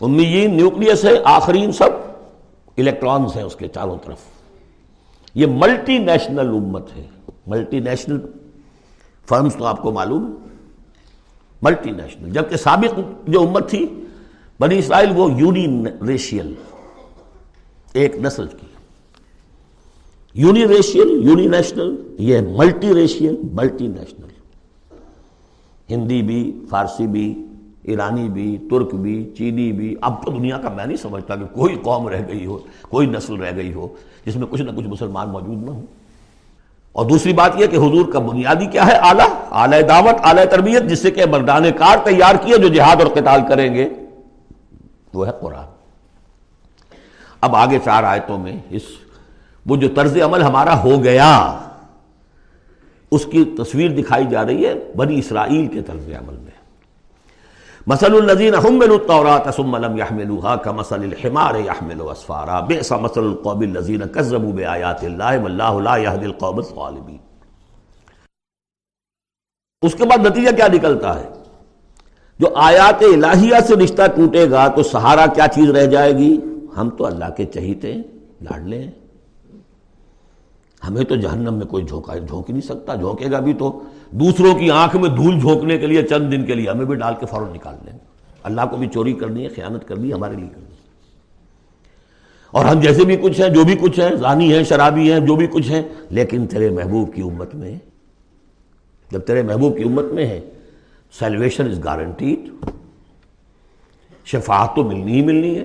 امیین، 0.00 0.56
نیوکلیس 0.56 1.04
ہے، 1.04 1.10
آخرین 1.24 1.72
سب 1.72 1.90
الیکٹرانز 2.78 3.36
ہیں 3.36 3.42
اس 3.42 3.56
کے 3.56 3.68
چاروں 3.68 3.98
طرف۔ 4.04 4.18
یہ 5.34 5.46
ملٹی 5.46 5.98
نیشنل 5.98 6.48
امت 6.48 6.96
ہے۔ 6.96 7.06
ملٹی 7.46 7.80
نیشنل 7.80 8.20
فرمز 9.28 9.56
تو 9.56 9.64
آپ 9.64 9.82
کو 9.82 9.92
معلوم 9.92 10.41
ملٹی 11.62 11.90
نیشنل 11.90 12.30
جبکہ 12.30 12.56
سابق 12.56 13.00
جو 13.28 13.40
امت 13.40 13.70
تھی، 13.70 13.86
بنی 14.60 14.78
اسرائیل 14.78 15.10
وہ 15.14 15.30
یونی 15.32 15.66
ریشیل 16.06 16.54
ایک 17.92 18.16
نسل 18.16 18.46
کی۔ 18.46 18.66
یونی 20.34 20.68
ریشیل 20.68 21.10
یونی 21.28 21.46
نیشنل 21.46 21.96
یہ 22.18 22.40
multi 22.40 22.94
racial 22.94 23.36
multi 23.52 23.86
national 23.86 24.30
Hindi 25.90 26.22
بھی، 26.22 26.60
فارسی 26.70 27.06
بھی، 27.06 27.46
ایرانی 27.82 28.28
بھی، 28.28 28.58
ترک 28.70 28.94
بھی، 28.94 29.30
چینی 29.38 29.72
بھی۔ 29.72 29.94
اب 30.00 30.24
تو 30.24 30.30
دنیا 30.30 30.58
کا 30.58 30.68
میں 30.68 30.86
نہیں 30.86 30.96
سمجھتا 30.96 31.36
کہ 31.36 31.44
کوئی 31.44 31.76
قوم 31.82 32.08
رہ 32.08 32.26
گئی 32.28 32.46
ہو، 32.46 32.58
کوئی 32.80 33.06
نسل 33.06 33.34
رہ 33.34 33.56
گئی 33.56 33.72
ہو 33.72 33.88
جس 34.26 34.36
میں 34.36 34.46
کچھ 34.50 34.62
نہ 34.62 34.70
کچھ 34.76 34.86
مسلمان 34.86 35.28
موجود 35.28 35.62
نہ 35.62 35.70
ہوں۔ 35.70 35.86
اور 36.92 37.06
دوسری 37.06 37.32
بات 37.32 37.52
یہ 37.56 37.66
کہ 37.66 37.76
حضور 37.76 38.12
کا 38.12 38.18
بنیادی 38.18 38.66
کیا 38.66 38.86
ہے؟ 38.86 38.92
اعلیٰ، 38.92 39.28
اعلی 39.50 39.82
دعوت، 39.82 40.14
اعلی 40.24 40.44
تربیت، 40.50 40.82
جس 40.82 41.02
سے 41.02 41.10
کہ 41.10 41.26
مردان 41.26 41.64
کار 41.78 41.98
تیار 42.04 42.34
کیے 42.34 42.58
جو 42.58 42.68
جہاد 42.68 42.96
اور 43.02 43.10
قتال 43.10 43.40
کریں 43.48 43.74
گے۔ 43.74 43.88
وہ 45.14 45.26
ہے 45.26 45.32
قرآن۔ 45.40 45.64
اب 47.40 47.56
آگے 47.56 47.78
چار 47.84 48.04
آیتوں 48.04 48.38
میں 48.38 48.56
اس، 48.70 48.82
وہ 49.66 49.76
جو 49.76 49.88
طرز 49.88 50.16
عمل 50.24 50.42
ہمارا 50.42 50.82
ہو 50.82 51.02
گیا، 51.02 51.58
اس 53.10 53.24
کی 53.24 53.44
تصویر 53.44 53.90
دکھائی 53.90 54.24
جا 54.30 54.46
رہی 54.46 54.66
ہے 54.66 54.74
بنی 54.96 55.18
اسرائیل 55.18 55.66
کے 55.66 55.82
طرز 55.82 56.08
عمل 56.08 56.34
میں۔ 56.34 56.51
مسل 57.86 58.14
النزین 58.14 58.54
حمل 58.54 58.92
التورات 58.92 59.48
ثم 59.54 59.76
لم 59.76 59.96
يحملوها 59.98 60.56
كمثل 60.56 61.04
الحمار 61.04 61.56
يحمل 61.60 62.02
اسفارا 62.10 62.60
بئس 62.68 62.92
مثل 62.92 63.20
القوم 63.20 63.62
الذين 63.62 64.04
كذبوا 64.16 64.52
بآيات 64.58 65.02
الله 65.04 65.38
والله 65.44 65.80
لا 65.86 65.96
يهدي 65.96 66.26
القوم 66.26 66.60
الظالمين. 66.62 67.18
اس 69.82 69.94
کے 69.94 70.04
بعد 70.04 70.26
نتیجہ 70.26 70.50
کیا 70.56 70.68
نکلتا 70.74 71.14
ہے؟ 71.20 71.28
جو 72.40 72.48
آیات 72.66 73.02
الہیہ 73.02 73.60
سے 73.68 73.76
رشتہ 73.84 74.06
ٹوٹے 74.16 74.50
گا 74.50 74.66
تو 74.76 74.82
سہارا 74.82 75.26
کیا 75.34 75.46
چیز 75.54 75.70
رہ 75.70 75.86
جائے 75.96 76.12
گی؟ 76.18 76.32
ہم 76.76 76.90
تو 76.98 77.06
اللہ 77.06 77.34
کے 77.36 77.44
چہیتے 77.54 77.94
ہیں 77.94 78.02
لاڈلے 78.42 78.78
ہیں 78.78 78.90
ہمیں 80.86 81.04
تو 81.04 81.16
جہنم 81.16 81.54
میں 81.54 81.66
کوئی 81.66 81.84
جھونکا 81.84 82.16
جھونک 82.16 82.48
ہی 82.48 82.52
نہیں 82.52 82.66
سکتا، 82.68 82.94
جھونکے 82.94 83.30
گا 83.30 83.40
بھی 83.40 83.54
تو۔ 83.54 83.80
دوسروں 84.12 84.54
کی 84.54 84.70
آنکھ 84.70 84.96
میں 84.96 85.08
دھول 85.08 85.40
جھونکنے 85.40 85.78
کے 85.78 85.86
لیے 85.86 86.02
چند 86.02 86.32
دن 86.32 86.46
کے 86.46 86.54
لیے 86.54 86.70
ہمیں 86.70 86.84
بھی 86.84 86.94
ڈال 86.94 87.14
کے 87.20 87.26
فوراً 87.26 87.52
نکال 87.52 87.74
لیں 87.84 87.98
اللہ 88.42 88.60
کو 88.70 88.76
بھی 88.76 88.88
چوری 88.88 89.12
کرنی 89.12 89.44
ہے، 89.44 89.48
خیانت 89.48 89.88
کرنی 89.88 90.08
ہے، 90.08 90.14
ہمارے 90.14 90.36
لیے 90.36 90.48
کرنی 90.48 90.66
ہے۔ 90.66 90.82
اور 92.50 92.64
ہم 92.64 92.80
جیسے 92.80 93.04
بھی 93.04 93.16
کچھ 93.16 93.40
ہیں، 93.40 93.48
جو 93.48 93.64
بھی 93.64 93.76
کچھ 93.80 94.00
ہیں، 94.00 94.16
زانی 94.16 94.52
ہیں، 94.52 94.64
شرابی 94.64 95.12
ہیں، 95.12 95.20
جو 95.20 95.36
بھی 95.36 95.46
کچھ 95.46 95.70
ہیں، 95.70 95.82
لیکن 96.10 96.46
تیرے 96.46 96.70
محبوب 96.70 97.14
کی 97.14 97.22
امت 97.22 97.54
میں، 97.54 97.78
جب 99.10 99.20
تیرے 99.20 99.42
محبوب 99.42 99.76
کی 99.76 99.82
امت 99.82 100.04
میں 100.04 100.26
ہے 100.26 100.40
سیلویشن 101.18 101.70
از 101.70 101.84
گارنٹیڈ 101.84 102.66
شفاعت 104.24 104.76
تو 104.76 104.84
ملنی 104.84 105.12
ہی 105.12 105.22
ملنی 105.22 105.58
ہے۔ 105.58 105.64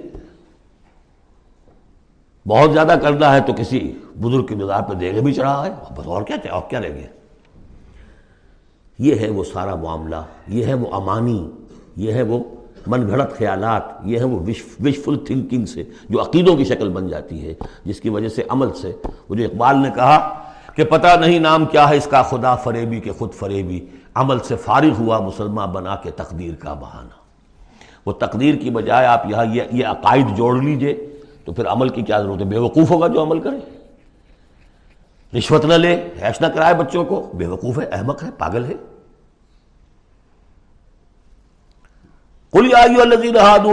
بہت 2.47 2.73
زیادہ 2.73 2.95
کرنا 3.01 3.35
ہے 3.35 3.39
تو 3.39 3.53
کسی 3.53 3.93
بزرگ 4.21 4.45
کی 4.45 4.55
مزاج 4.55 4.83
پہ 4.89 4.93
دیگے 4.93 5.21
بھی 5.21 5.33
چڑھا 5.33 5.65
ہے۔ 5.65 5.71
بس 5.97 6.07
اور 6.07 6.21
کیا 6.21 6.49
اور 6.51 6.61
کیا 6.69 6.81
رہ 6.81 6.89
گیا 6.89 7.07
یہ 8.99 9.15
ہے 9.15 9.29
وہ 9.29 9.43
سارا 9.43 9.75
معاملہ، 9.75 10.15
یہ 10.47 10.65
ہے 10.65 10.73
وہ 10.73 10.85
امانی، 10.91 11.49
یہ 11.95 12.11
ہے 12.11 12.21
وہ 12.21 12.43
من 12.87 13.07
گھڑت 13.07 13.37
خیالات، 13.37 13.81
یہ 14.03 14.19
ہے 14.19 14.23
وہ 14.23 14.39
وشفل 14.83 15.15
تھنکنگ 15.15 15.65
سے 15.65 15.83
جو 16.09 16.21
عقیدوں 16.21 16.55
کی 16.55 16.63
شکل 16.63 16.89
بن 16.89 17.07
جاتی 17.07 17.47
ہے، 17.47 17.53
جس 17.85 18.01
کی 18.01 18.09
وجہ 18.09 18.27
سے 18.27 18.43
عمل 18.49 18.73
سے۔ 18.73 18.91
وہ 19.29 19.35
جو 19.35 19.43
اقبال 19.43 19.77
نے 19.77 19.89
کہا 19.95 20.33
کہ 20.75 20.83
پتہ 20.83 21.07
نہیں 21.19 21.39
نام 21.39 21.65
کیا 21.65 21.89
ہے 21.89 21.97
اس 21.97 22.07
کا 22.11 22.21
خدا 22.21 22.55
فریبی 22.55 22.99
کے 22.99 23.11
خود 23.11 23.33
فریبی۔ 23.33 23.85
عمل 24.15 24.39
سے 24.39 24.55
فارغ 24.55 24.91
ہوا 24.99 25.19
مسلمان 25.19 25.69
بنا 25.69 25.95
کے 25.95 26.11
تقدیر 26.11 26.53
کا 26.55 26.73
بہانہ۔ 26.73 27.15
وہ 28.05 28.13
تقدیر 28.13 28.55
کی 28.55 28.69
بجائے 28.69 29.07
آپ 29.07 29.25
یہاں 29.29 29.45
یہ 29.71 29.85
عقائد 29.85 30.25
جوڑ 30.35 30.61
لیجیے 30.61 31.09
تو 31.45 31.53
پھر 31.53 31.67
عمل 31.67 31.89
کی 31.89 32.01
کیا 32.01 32.21
ضرورت 32.21 32.39
ہے؟ 32.39 32.45
بے 32.45 32.57
وقوف 32.57 32.91
ہوگا 32.91 33.07
جو 33.07 33.23
عمل 33.23 33.39
کرے۔ 33.39 33.76
رشوت 35.35 35.65
نہ 35.65 35.73
لے 35.73 36.09
حیش 36.21 36.41
نہ 36.41 36.47
کرائے 36.47 36.73
بچوں 36.73 37.05
کو۔ 37.05 37.31
بے 37.33 37.45
وقوف 37.45 37.79
ہے، 37.79 37.85
احمق 37.85 38.23
ہے، 38.23 38.29
پاگل 38.37 38.65
ہے۔ 38.65 38.73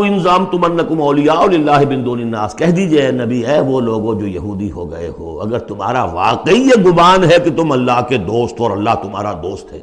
انضام 0.04 0.46
تمنکم 0.46 1.02
اولیاء 1.02 1.84
بن 1.84 2.04
دون 2.04 2.20
الناس۔ 2.20 2.54
کہہ 2.54 2.66
دیجیے 2.66 3.10
نبی 3.10 3.46
ہے 3.46 3.60
وہ 3.60 3.80
لوگوں 3.80 4.20
جو 4.20 4.26
یہودی 4.26 4.72
ہو 4.72 4.90
گئے 4.90 5.10
ہو، 5.18 5.40
اگر 5.40 5.58
تمہارا 5.58 6.04
واقعی 6.04 6.54
یہ 6.54 6.82
گمان 6.86 7.24
ہے 7.24 7.36
کہ 7.44 7.56
تم 7.56 7.72
اللہ 7.72 8.02
کے 8.08 8.16
دوست 8.16 8.54
اور 8.58 8.70
اللہ 8.70 8.90
تمہارا 9.02 9.32
دوست 9.32 9.72
ہے۔ 9.72 9.80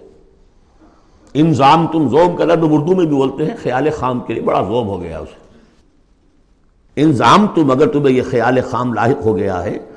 انضام 1.34 1.88
تم 1.88 2.10
زوم 2.10 2.36
کا 2.36 2.46
لفظ 2.46 2.64
اردو 2.64 2.96
میں 2.96 3.06
بھی 3.06 3.16
بولتے 3.16 3.46
ہیں، 3.46 3.56
خیال 3.64 3.88
خام 3.96 4.20
کے 4.20 4.34
لیے 4.34 4.44
بڑا 4.44 4.62
زوم 4.62 4.88
ہو 4.88 5.02
گیا 5.02 5.20
اسے۔ 5.20 5.42
انضام 6.96 7.48
تم 7.48 7.72
اگر 7.72 7.88
تمہیں 7.88 8.16
یہ 8.16 8.22
خیال 8.30 8.62
خام 8.62 8.94
لاحق 8.94 9.26
ہو 9.26 9.38
گیا 9.38 9.64
ہے 9.64 9.91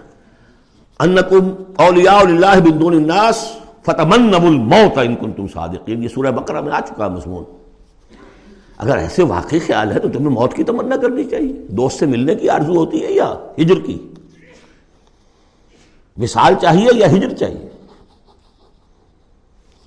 انکم 0.99 1.51
اولیاء 1.77 2.19
اللہ 2.19 2.61
بن 2.61 2.81
دون 2.81 2.95
الناس 2.95 3.57
فتمنوا 3.83 4.49
الموت 4.49 4.99
ان 4.99 5.17
کنتم 5.17 5.49
صادقین۔ 5.49 6.03
یہ 6.03 6.09
سورہ 6.09 6.31
بقرہ 6.31 6.61
میں 6.61 6.73
آ 6.73 6.81
چکا 6.81 7.09
مضمون۔ 7.09 7.45
اگر 8.77 8.97
ایسے 8.97 9.23
واقعی 9.23 9.59
خیال 9.59 9.93
ہے 9.93 9.99
تو 9.99 10.09
تمہیں 10.09 10.29
موت 10.29 10.55
کی 10.55 10.65
تمنا 10.65 10.97
کرنی 10.97 11.25
چاہیے۔ 11.25 11.53
دوست 11.53 11.99
سے 11.99 12.07
ملنے 12.07 12.35
کی 12.35 12.49
آرزو 12.49 12.77
ہوتی 12.77 13.05
ہے 13.05 13.13
یا 13.13 13.35
ہجر 13.59 13.81
کی؟ 13.87 14.13
مثال 16.17 16.55
چاہیے 16.63 16.89
یا 16.95 17.07
ہجر 17.07 17.35
چاہیے؟ 17.35 17.69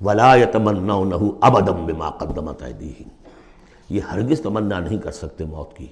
ولا 0.06 0.36
تمنا 0.52 1.04
نہ 1.04 1.16
ابدم 1.42 1.86
بما 1.86 2.10
قدمت 2.10 2.64
یہ 3.90 4.02
ہرگز 4.12 4.42
تمنا 4.42 4.80
نہیں 4.80 4.98
کر 4.98 5.12
سکتے 5.12 5.46
موت 5.46 5.78
کی۔ 5.78 5.88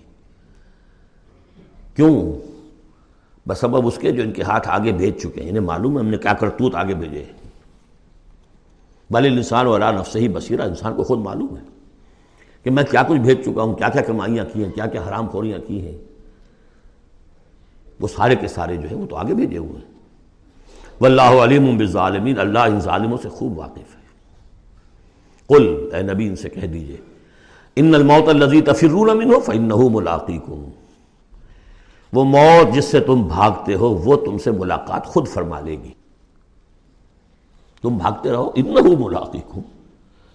کیوں؟ 1.96 2.34
بس 3.48 3.64
اب 3.64 3.88
اس 3.88 3.98
کے 3.98 4.12
جو 4.12 4.24
ان 4.24 4.32
کے 4.32 4.42
ہاتھ 4.42 4.70
آگے 4.70 4.92
بھیج 4.92 5.22
چکے 5.22 5.42
ہیں، 5.42 5.50
انہیں 5.50 5.64
معلوم 5.64 5.96
ہے 5.96 6.04
ہم 6.04 6.10
نے 6.10 6.18
کیا 6.18 6.34
کرتوت 6.34 6.76
آگے 6.76 6.94
بھیجے 6.94 7.24
ہیں۔ 7.24 7.34
بھلے 9.12 9.30
انسان 9.30 9.66
والا 9.66 9.92
نفس 9.92 10.16
ہی 10.16 10.28
بصیرہ 10.28 10.62
انسان 10.62 10.96
کو 10.96 11.04
خود 11.04 11.20
معلوم 11.20 11.58
ہے 11.58 11.62
کہ 12.64 12.70
میں 12.72 12.84
کیا 12.84 13.04
کچھ 13.08 13.20
بھیج 13.20 13.46
چکا 13.46 13.62
ہوں، 13.62 13.74
کیا 13.74 13.90
کیا 13.90 14.02
کمائیاں 14.02 14.46
کی 14.54 14.64
ہیں، 14.64 14.72
کیا 14.72 14.86
کیا 14.86 15.02
حرام 15.08 15.28
خوریاں 15.28 15.60
کی 15.68 15.88
ہیں۔ 15.88 15.98
وہ 18.00 18.08
سارے 18.08 18.36
کے 18.36 18.48
سارے 18.48 18.78
جو 18.78 18.90
ہیں 18.90 18.98
وہ 18.98 19.06
تو 19.06 19.16
آگے 19.16 19.34
بھیجے 19.34 19.58
ہوئے 19.58 19.72
ہیں۔ 19.72 19.94
واللہ 21.02 21.22
علیم 21.22 21.78
بالظالمین، 21.78 22.40
اللہ 22.40 22.60
ان 22.60 22.80
ظالموں 22.80 23.18
سے 23.22 23.30
خوب 23.30 23.58
واقف 23.58 23.96
ہے۔ 23.96 24.06
قل، 25.48 25.90
اے 25.94 26.02
نبی، 26.02 26.28
ان 26.28 26.36
سے 26.36 26.50
کہہ 26.50 26.68
دیجیے، 26.68 26.98
ان 27.76 27.96
الموت 27.96 28.30
الذی 28.30 28.62
تفرون 28.62 29.18
منه 29.18 29.40
فانه 29.46 29.88
ملاقیکم۔ 29.92 30.70
وہ 32.16 32.24
موت 32.24 32.76
جس 32.76 32.86
سے 32.86 33.00
تم 33.00 33.28
بھاگتے 33.28 33.76
ہو، 33.76 33.90
وہ 33.90 34.16
تم 34.26 34.38
سے 34.38 34.52
ملاقات 34.52 35.06
خود 35.06 35.28
فرما 35.28 35.60
لے 35.60 35.72
گی۔ 35.72 35.92
تم 37.82 37.98
بھاگتے 37.98 38.32
رہو، 38.32 38.52
انہو 38.56 39.06
ملاقیکم 39.06 39.60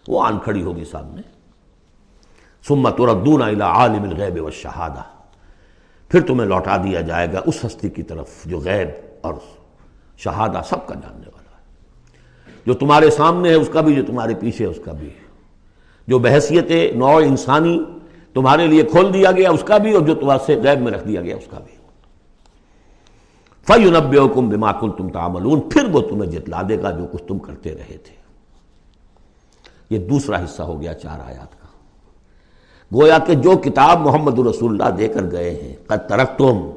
وہ 0.09 0.25
آن 0.25 0.39
کھڑی 0.39 0.63
ہوگی 0.63 0.85
سامنے۔ 0.85 1.23
سمت 2.69 3.01
ردون 3.01 3.63
عالم 3.63 4.03
الغیب 4.03 4.45
و 4.45 4.51
شہادہ 4.51 5.03
پھر 6.09 6.21
تمہیں 6.21 6.49
لوٹا 6.49 6.77
دیا 6.77 7.01
جائے 7.01 7.33
گا 7.33 7.41
اس 7.47 7.65
ہستی 7.67 7.89
کی 7.89 8.03
طرف 8.03 8.29
جو 8.45 8.59
غیب 8.59 8.89
اور 9.21 9.35
شہادہ 10.17 10.61
سب 10.69 10.87
کا 10.87 10.95
جاننے 10.95 11.27
والا 11.27 11.57
ہے۔ 11.57 11.63
جو 12.67 12.75
تمہارے 12.75 13.11
سامنے 13.11 13.49
ہے، 13.49 13.55
اس 13.55 13.71
کا 13.73 13.81
بھی، 13.81 13.95
جو 13.95 14.03
تمہارے 14.07 14.35
پیچھے 14.35 14.65
ہے، 14.65 14.71
اس 14.71 14.79
کا 14.85 14.93
بھی۔ 14.93 15.11
جو 16.09 16.19
بحثیت 16.19 16.97
نوع 16.97 17.23
انسانی 17.23 17.85
تمہارے 18.35 18.67
لیے 18.67 18.83
کھول 18.83 19.15
دیا 19.15 19.33
گیا 19.33 19.51
اس 19.51 19.63
کا 19.67 19.79
بھی 19.79 19.93
اور 19.93 20.03
جو 20.03 20.15
تمہارے 20.15 20.45
سے 20.47 20.57
غیب 20.57 20.81
میں 20.81 20.93
رکھ 20.93 21.09
دیا 21.09 21.21
گیا 21.21 21.37
اس 21.37 21.47
کا 21.51 21.59
بھی۔ 21.59 21.77
فیونب 23.67 24.21
حکم 24.21 24.49
بماکل 24.49 24.91
تم 24.99 25.09
تعملون، 25.09 25.61
پھر 25.61 25.85
وہ 25.85 26.01
تمہیں 26.01 26.31
جتلا 26.31 26.63
دے 26.69 26.83
گا 26.83 26.91
جو 26.91 27.07
کچھ 27.13 27.23
تم 27.23 27.39
کرتے 27.39 27.75
رہے 27.75 27.97
تھے۔ 27.97 28.21
یہ 29.91 29.99
دوسرا 29.99 30.45
حصہ 30.45 30.63
ہو 30.63 30.81
گیا 30.81 30.95
چار 30.95 31.19
آیات 31.27 31.53
کا۔ 31.53 31.67
گویا 32.95 33.19
کہ 33.19 33.35
جو 33.35 33.51
کتاب 33.51 34.01
محمد 34.01 34.39
رسول 34.39 34.71
اللہ 34.73 34.97
دے 34.97 35.09
کر 35.09 35.31
گئے 35.31 35.51
ہیں، 35.51 35.77
قد 35.87 36.09
ترکتم 36.09 36.71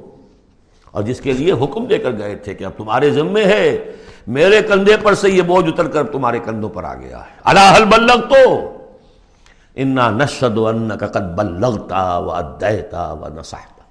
اور 0.91 1.03
جس 1.03 1.21
کے 1.21 1.31
لیے 1.31 1.51
حکم 1.51 1.85
دے 1.85 1.97
کر 1.97 2.17
گئے 2.17 2.35
تھے 2.35 2.53
کہ 2.53 2.63
اب 2.63 2.71
تمہارے 2.77 3.11
ذمے 3.11 3.43
ہے، 3.45 3.91
میرے 4.27 4.61
کندھے 4.61 4.97
پر 5.03 5.13
سے 5.13 5.29
یہ 5.29 5.41
بوجھ 5.41 5.65
اتر 5.67 5.87
کر 5.87 6.03
تمہارے 6.03 6.39
کندھوں 6.39 6.69
پر 6.69 6.83
آ 6.83 6.93
گیا 6.93 7.19
ہے۔ 7.19 7.35
اللہ 7.43 7.85
بلغ 7.97 8.21
تو 8.29 8.72
انا 9.77 10.09
نشد 10.11 10.57
ان 10.57 10.97
کا 10.97 11.07
قد 11.07 11.35
بلغتا 11.35 12.17
و 12.17 12.31
ادیتا 12.31 13.11
و 13.11 13.27
نصحتا 13.29 13.83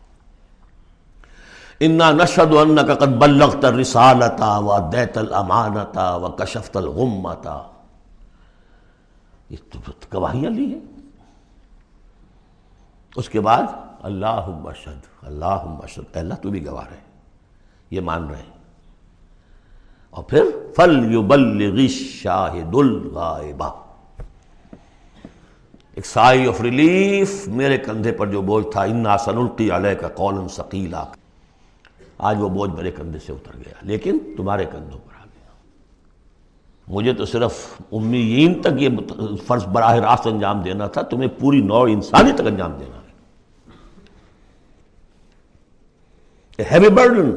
انا 1.81 2.11
نشد 2.13 2.55
ان 2.55 2.87
کا 2.87 2.95
قد 2.95 3.19
بلغت 3.19 3.65
الرسالتا 3.65 4.57
و 4.59 4.71
ادیت 4.73 5.19
الامانتا 5.19 6.15
و 6.17 6.31
کشفت 6.37 6.77
الغمتا 6.77 7.61
یہ 9.51 9.59
تو 9.71 9.79
گواہیاں 10.15 10.51
لی 10.51 10.65
ہیں 10.65 10.81
اس 13.13 13.29
کے 13.29 13.41
بعد 13.41 13.67
اللہ 14.03 14.47
بشد 14.63 15.07
اللہ 15.23 15.65
بشد 15.83 16.17
اللہ 16.17 16.35
تو 16.43 16.51
بھی 16.51 16.65
گواہ 16.67 16.87
رہے 16.91 17.01
یہ 17.91 18.01
مان 18.01 18.29
رہے 18.31 18.51
اور 20.11 20.25
پھر 20.25 20.49
فل 20.77 20.97
یبلغ 21.15 21.87
شاہد 21.91 22.75
الغائبہ 22.75 23.71
ایک 25.95 26.07
سائی 26.07 26.47
آف 26.49 26.61
ریلیف 26.61 27.49
میرے 27.49 27.79
کندھے 27.79 28.13
پر 28.13 28.27
جو 28.27 28.43
بوجھ 28.43 28.67
تھا، 28.73 28.83
انا 28.83 29.17
سنلقی 29.25 29.71
علیہ 29.77 29.95
کا 30.01 30.09
قول 30.09 30.37
ثقیلا 30.53 31.05
آج 32.19 32.37
وہ 32.41 32.49
بوجھ 32.49 32.71
میرے 32.71 32.91
کندھے 32.91 33.19
سے 33.27 33.33
اتر 33.33 33.57
گیا، 33.57 33.75
لیکن 33.83 34.19
تمہارے 34.37 34.65
کندھوں 34.73 34.99
پر 34.99 35.21
آ 35.21 35.25
گیا۔ 35.25 35.51
مجھے 36.87 37.13
تو 37.15 37.25
صرف 37.25 37.59
امیین 37.93 38.61
تک 38.63 38.81
یہ 38.83 38.89
فرض 39.47 39.65
براہ 39.73 39.95
راست 39.99 40.27
انجام 40.27 40.63
دینا 40.63 40.87
تھا، 40.87 41.03
تمہیں 41.03 41.29
پوری 41.39 41.61
نوع 41.63 41.87
انسانی 41.93 42.33
تک 42.33 42.47
انجام 42.47 42.79
دینا 42.79 43.01
ہیوی 46.71 46.89
برڈن 46.89 47.31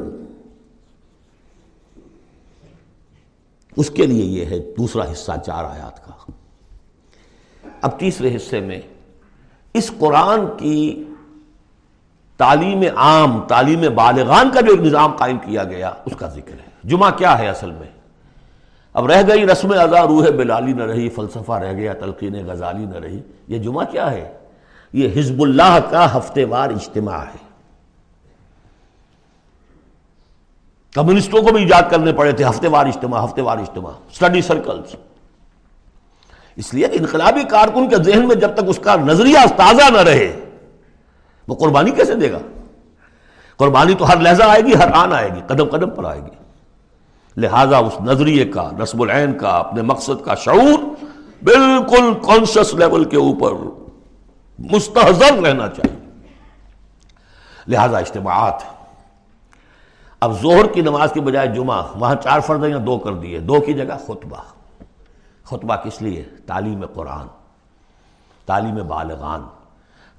اس 3.76 3.90
کے 3.90 4.06
لیے 4.06 4.24
یہ 4.24 4.44
ہے 4.46 4.58
دوسرا 4.76 5.10
حصہ، 5.12 5.32
چار 5.46 5.64
آیات 5.64 6.04
کا۔ 6.04 6.12
اب 7.82 8.00
تیسرے 8.00 8.36
حصے 8.36 8.60
میں 8.60 8.80
اس 9.74 9.92
قرآن 9.98 10.40
کی 10.58 11.04
تعلیم 12.36 12.82
عام، 12.96 13.40
تعلیم 13.40 13.80
بالغان 13.94 14.50
کا 14.50 14.60
جو 14.60 14.70
ایک 14.70 14.80
نظام 14.80 15.12
قائم 15.12 15.38
کیا 15.38 15.64
گیا، 15.64 15.92
اس 16.04 16.12
کا 16.16 16.28
ذکر 16.28 16.52
ہے۔ 16.52 16.66
جمعہ 16.84 17.10
کیا 17.10 17.38
ہے 17.38 17.48
اصل 17.48 17.70
میں؟ 17.70 17.86
اب 18.92 19.06
رہ 19.06 19.22
گئی 19.28 19.46
رسم 19.46 19.70
ازا 19.70 20.06
روح 20.06 20.30
بلالی 20.30 20.72
نہ 20.72 20.82
رہی، 20.82 21.08
فلسفہ 21.08 21.52
رہ 21.52 21.72
گیا، 21.72 21.92
تلقین 21.92 22.46
غزالی 22.46 22.84
نہ 22.84 22.96
رہی۔ 22.96 23.20
یہ 23.48 23.58
جمعہ 23.58 23.84
کیا 23.90 24.10
ہے؟ 24.10 24.32
یہ 24.92 25.08
حزب 25.16 25.42
اللہ 25.42 25.78
کا 25.90 26.16
ہفتے 26.16 26.44
وار 26.44 26.70
اجتماع 26.70 27.18
ہے۔ 27.18 27.46
کمیونسٹوں 30.94 31.42
کو 31.42 31.52
بھی 31.52 31.62
ایجاد 31.62 31.82
کرنے 31.90 32.12
پڑے 32.12 32.32
تھے، 32.32 32.44
ہفتے 32.44 32.68
وار 32.68 32.86
اجتماع، 32.86 33.24
ہفتے 33.24 33.42
وار 33.42 33.58
اجتماع۔ 33.58 33.92
اسٹڈی 33.92 34.42
سرکلز 34.42 34.96
اس 36.56 36.74
لیے 36.74 36.88
کہ 36.88 36.98
انقلابی 36.98 37.42
کارکن 37.44 37.88
کے 37.88 37.96
ذہن 37.96 38.28
میں 38.28 38.36
جب 38.36 38.54
تک 38.54 38.64
اس 38.66 38.78
کا 38.78 38.96
نظریہ 38.96 39.38
تازہ 39.56 39.90
نہ 39.90 39.98
رہے، 39.98 40.44
وہ 41.48 41.54
قربانی 41.54 41.90
کیسے 41.90 42.14
دے 42.14 42.32
گا؟ 42.32 42.38
قربانی 43.56 43.94
تو 43.94 44.08
ہر 44.08 44.16
لہجہ 44.16 44.44
آئے 44.44 44.62
گی، 44.62 44.74
ہر 44.74 44.90
آن 44.94 45.12
آئے 45.12 45.28
گی، 45.34 45.40
قدم 45.46 45.64
قدم 45.64 45.90
پر 45.90 46.04
آئے 46.04 46.20
گی۔ 46.20 46.44
لہذا 47.36 47.76
اس 47.76 48.00
نظریے 48.00 48.44
کا، 48.44 48.70
نصب 48.78 49.02
العین 49.02 49.38
کا، 49.38 49.48
اپنے 49.48 49.82
مقصد 49.82 50.24
کا 50.24 50.34
شعور 50.34 50.78
بالکل 51.42 52.14
کانشس 52.26 52.74
لیول 52.74 53.04
کے 53.04 53.16
اوپر 53.16 53.52
مستحضر 54.58 55.42
رہنا 55.42 55.68
چاہیے۔ 55.68 56.10
لہذا 57.68 57.98
اجتماعات 57.98 58.62
اب 60.20 60.42
زہر 60.42 60.66
کی 60.66 60.80
نماز 60.80 61.12
کی 61.12 61.20
بجائے 61.20 61.48
جمعہ، 61.48 61.82
وہاں 61.94 62.14
چار 62.14 62.40
فرد 62.40 62.64
یا 62.64 62.78
دو 62.86 62.98
کر 62.98 63.12
دیے، 63.12 63.38
دو 63.38 63.60
کی 63.60 63.72
جگہ 63.72 63.96
خطبہ۔ 64.06 64.36
خطبہ 65.46 65.76
کس 65.76 66.02
لیے؟ 66.02 66.24
تعلیم 66.46 66.86
قرآن، 66.86 67.26
تعلیم 68.46 68.74
بالغان۔ 68.74 69.42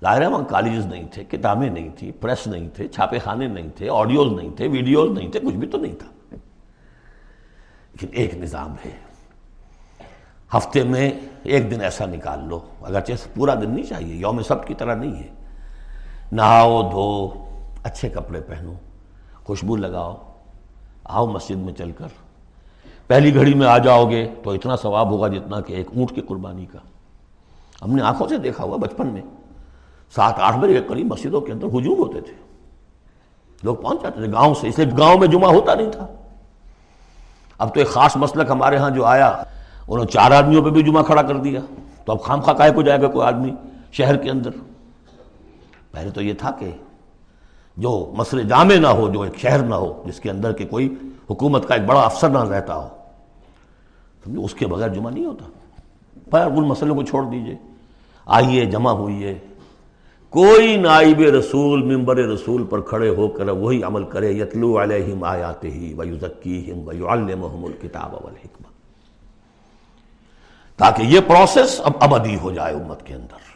ظاہر 0.02 0.22
ہے 0.22 0.28
وہاں 0.28 0.44
کالجز 0.44 0.86
نہیں 0.86 1.08
تھے، 1.12 1.24
کتابیں 1.24 1.70
نہیں 1.70 1.90
تھیں، 1.98 2.12
پریس 2.22 2.48
نہیں 2.48 2.70
تھے 2.70 2.88
چھاپے 2.88 3.20
خانے 3.20 3.48
نہیں 3.48 3.70
تھے، 3.76 3.90
آڈیوز 3.90 4.32
نہیں 4.32 4.56
تھے، 4.56 4.68
ویڈیوز 4.68 5.18
نہیں 5.18 5.32
تھے، 5.32 5.40
کچھ 5.40 5.56
بھی 5.56 5.68
تو 5.68 5.78
نہیں 5.78 5.96
تھا۔ 5.96 6.36
لیکن 7.92 8.08
ایک 8.12 8.36
نظام 8.36 8.76
ہے، 8.86 8.92
ہفتے 10.58 10.84
میں 10.84 11.12
ایک 11.44 11.72
دن 11.72 11.82
ایسا 11.82 12.06
نکال 12.06 12.40
لو، 12.44 12.60
اگرچہ 12.82 13.14
پورا 13.34 13.56
دن 13.56 13.70
نہیں 13.70 13.86
چاہیے، 13.86 14.16
یوم 14.16 14.42
سب 14.42 14.68
کی 14.68 14.74
طرح 14.74 14.96
نہیں 14.96 15.24
ہے۔ 15.24 15.30
نہاؤ، 16.32 16.82
دھو، 16.92 17.46
اچھے 17.84 18.10
کپڑے 18.10 18.42
پہنو، 18.42 18.74
خوشبو 19.44 19.76
لگاؤ، 19.76 20.16
آؤ 21.04 21.26
مسجد 21.26 21.56
میں 21.56 21.74
چل 21.74 21.92
کر۔ 21.92 22.27
پہلی 23.08 23.36
گھڑی 23.36 23.54
میں 23.54 23.68
آ 23.68 23.78
جاؤ 23.78 24.10
گے 24.10 24.34
تو 24.44 24.50
اتنا 24.50 24.76
ثواب 24.76 25.12
ہوگا 25.12 25.28
جتنا 25.28 25.62
کہ 25.62 25.74
ایک 25.74 25.88
اونٹ 25.96 26.12
کی 26.12 26.22
قربانی 26.22 26.66
کا۔ 26.66 26.80
ہم 27.82 27.96
نے 27.96 28.02
آنکھوں 28.02 28.28
سے 28.28 28.38
دیکھا 28.38 28.64
ہوا 28.64 28.78
بچپن 28.78 29.08
میں۔ 29.08 29.22
سات 30.16 30.34
آٹھ 30.38 30.58
بجے 30.58 30.74
کے 30.74 30.82
قریب 30.88 31.14
مسجدوں 31.14 31.42
کے 31.42 31.52
اندر 31.52 31.68
ہجوم 31.68 32.00
ہوتے 32.00 32.22
تھے۔ 32.22 32.34
لوگ 33.64 33.76
پہنچ 33.76 34.02
جاتے 34.02 34.24
تھے 34.24 34.32
گاؤں 34.32 34.54
سے، 34.54 34.68
اس 34.68 34.80
لیے 34.80 34.88
گاؤں 34.98 35.20
میں 35.20 35.28
جمعہ 35.28 35.50
ہوتا 35.50 35.76
نہیں 35.76 35.92
تھا۔ 35.92 36.08
اب 37.58 37.74
تو 37.74 37.80
ایک 37.80 37.90
خاص 37.90 38.18
مسلک 38.18 38.52
ہمارے 38.52 38.78
ہاں 38.78 38.90
جو 38.90 39.06
آیا، 39.06 39.28
انہوں 39.88 39.98
نے 39.98 40.06
چار 40.06 40.32
آدمیوں 40.32 40.64
پہ 40.64 40.70
بھی 40.70 40.84
جمعہ 40.84 41.04
کھڑا 41.04 41.22
کر 41.22 41.38
دیا۔ 41.38 41.60
تو 42.06 42.12
اب 42.12 42.22
خام 42.22 42.42
خواہ 42.42 42.72
کو 42.72 42.82
جائے 42.82 43.02
گا 43.02 43.08
کوئی 43.08 43.28
آدمی 43.28 43.52
شہر 43.92 44.18
کے 44.18 44.30
اندر۔ 44.30 44.50
پہلے 45.92 46.10
تو 46.10 46.22
یہ 46.22 46.34
تھا 46.34 46.52
کہ 46.52 46.72
جو 47.78 48.14
مسئلے 48.18 48.44
جامع 48.44 48.76
نہ 48.76 48.88
ہو، 48.88 49.10
جو 49.10 49.22
ایک 49.22 49.40
شہر 49.40 49.60
نہ 49.60 49.76
ہو، 49.76 50.04
جس 50.06 50.20
کے 50.20 50.32
اندر 50.32 50.54
کہ 50.54 50.66
کوئی 50.66 50.96
حکومت 51.30 51.68
کا 51.68 51.76
ایک 51.76 51.86
بڑا 51.86 52.02
افسر 52.02 52.30
نہ 52.30 52.38
رہتا 52.38 52.76
ہو 52.76 52.88
تو 54.24 54.46
اس 54.46 54.54
کے 54.54 54.68
بغیر 54.68 54.90
جمعہ 54.90 55.12
نہیں 55.12 55.26
ہوتا۔ 55.26 55.46
پر 56.30 56.42
ان 56.42 56.68
مسئلوں 56.68 56.96
کو 56.96 57.04
چھوڑ 57.04 57.24
دیجیے۔ 57.24 57.56
آئیے، 58.26 58.66
جمع 58.66 58.92
ہوئیے۔ 58.92 59.36
کوئی 60.30 60.78
نائب 60.78 61.22
رسول 61.22 61.96
ممبر 61.96 62.18
رسول 62.18 62.64
پر 62.64 62.82
کھڑے 62.82 63.10
ہو 63.10 63.28
کر 63.28 63.50
وہی 63.50 63.84
عمل 63.84 64.04
کرے۔ 64.04 64.32
یتلو 64.32 64.84
علیہم 64.84 65.24
آیات 65.24 65.64
ہی 65.64 65.94
ویزکیہم 65.98 66.88
ویعلمہم 66.88 67.66
الکتاب 67.66 68.14
والحکمہ۔ 68.14 68.68
تاکہ 70.78 71.04
یہ 71.04 71.20
پروسیس 71.28 71.82
اب 71.84 71.92
ابدی 72.00 72.36
ہو 72.36 72.52
جائے 72.52 72.74
امت 72.76 73.06
کے 73.06 73.14
اندر۔ 73.14 73.48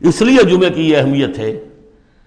اس 0.00 0.22
لیے 0.22 0.50
جمعے 0.50 0.70
کی 0.70 0.90
یہ 0.90 0.96
اہمیت 0.96 1.38
ہے 1.38 1.68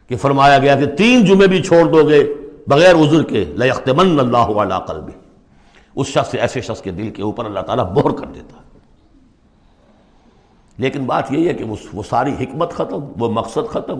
کہ 0.08 0.16
فرمایا 0.16 0.58
گیا 0.58 0.76
کہ 0.76 0.86
تین 0.86 1.26
جمعے 1.26 1.48
بھی 1.48 1.64
چھوڑ 1.64 1.86
دو 1.86 2.10
گے 2.10 2.34
بغیر 2.68 2.96
عذر 2.96 3.24
کے۔ 3.24 3.46
لَيَخْتِمَنَّ 3.46 4.20
اللَّهُ 4.20 4.60
عَلَىٰ 4.60 4.86
قَلْبِ 4.86 5.12
اس 5.98 6.08
شخص 6.08 6.36
ایسے 6.36 6.62
شخص 6.62 6.82
کے 6.82 6.92
دل 6.92 7.10
کے 7.10 7.22
اوپر 7.22 7.46
اللہ 7.46 7.60
تعالیٰ 7.60 7.86
بہر 7.86 8.12
کر 8.12 8.26
دیتا 8.26 8.58
ہے۔ 8.58 8.68
لیکن 10.78 11.04
بات 11.06 11.32
یہی 11.32 11.48
ہے 11.48 11.54
کہ 11.54 11.64
وہ 11.94 12.04
ساری 12.10 12.32
حکمت 12.32 12.72
ختم، 12.72 13.00
وہ 13.18 13.30
مقصد 13.30 13.70
ختم۔ 13.70 14.00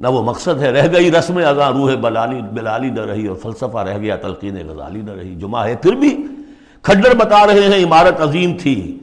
نہ 0.00 0.08
وہ 0.08 0.22
مقصد 0.22 0.62
ہے 0.62 0.70
رہ 0.70 0.92
گئی 0.92 1.12
رسم 1.12 1.40
ازاں 1.46 1.72
روح 1.72 1.94
بلالی 1.94 2.42
بلالی 2.42 2.90
نہ 2.90 3.00
رہی 3.00 3.26
اور 3.26 3.36
فلسفہ 3.36 3.78
رہ 3.78 3.98
گیا، 3.98 4.16
تلقین 4.16 4.68
غزالی 4.68 5.00
نہ 5.00 5.10
رہی۔ 5.10 5.34
جمعہ 5.34 5.66
ہے 5.66 5.76
پھر 5.76 5.92
بھی 5.92 6.24
کھنڈر 6.82 7.14
بتا 7.14 7.46
رہے 7.46 7.60
ہیں، 7.60 7.84
عمارت 7.84 8.20
عظیم 8.20 8.56
تھی۔ 8.60 8.98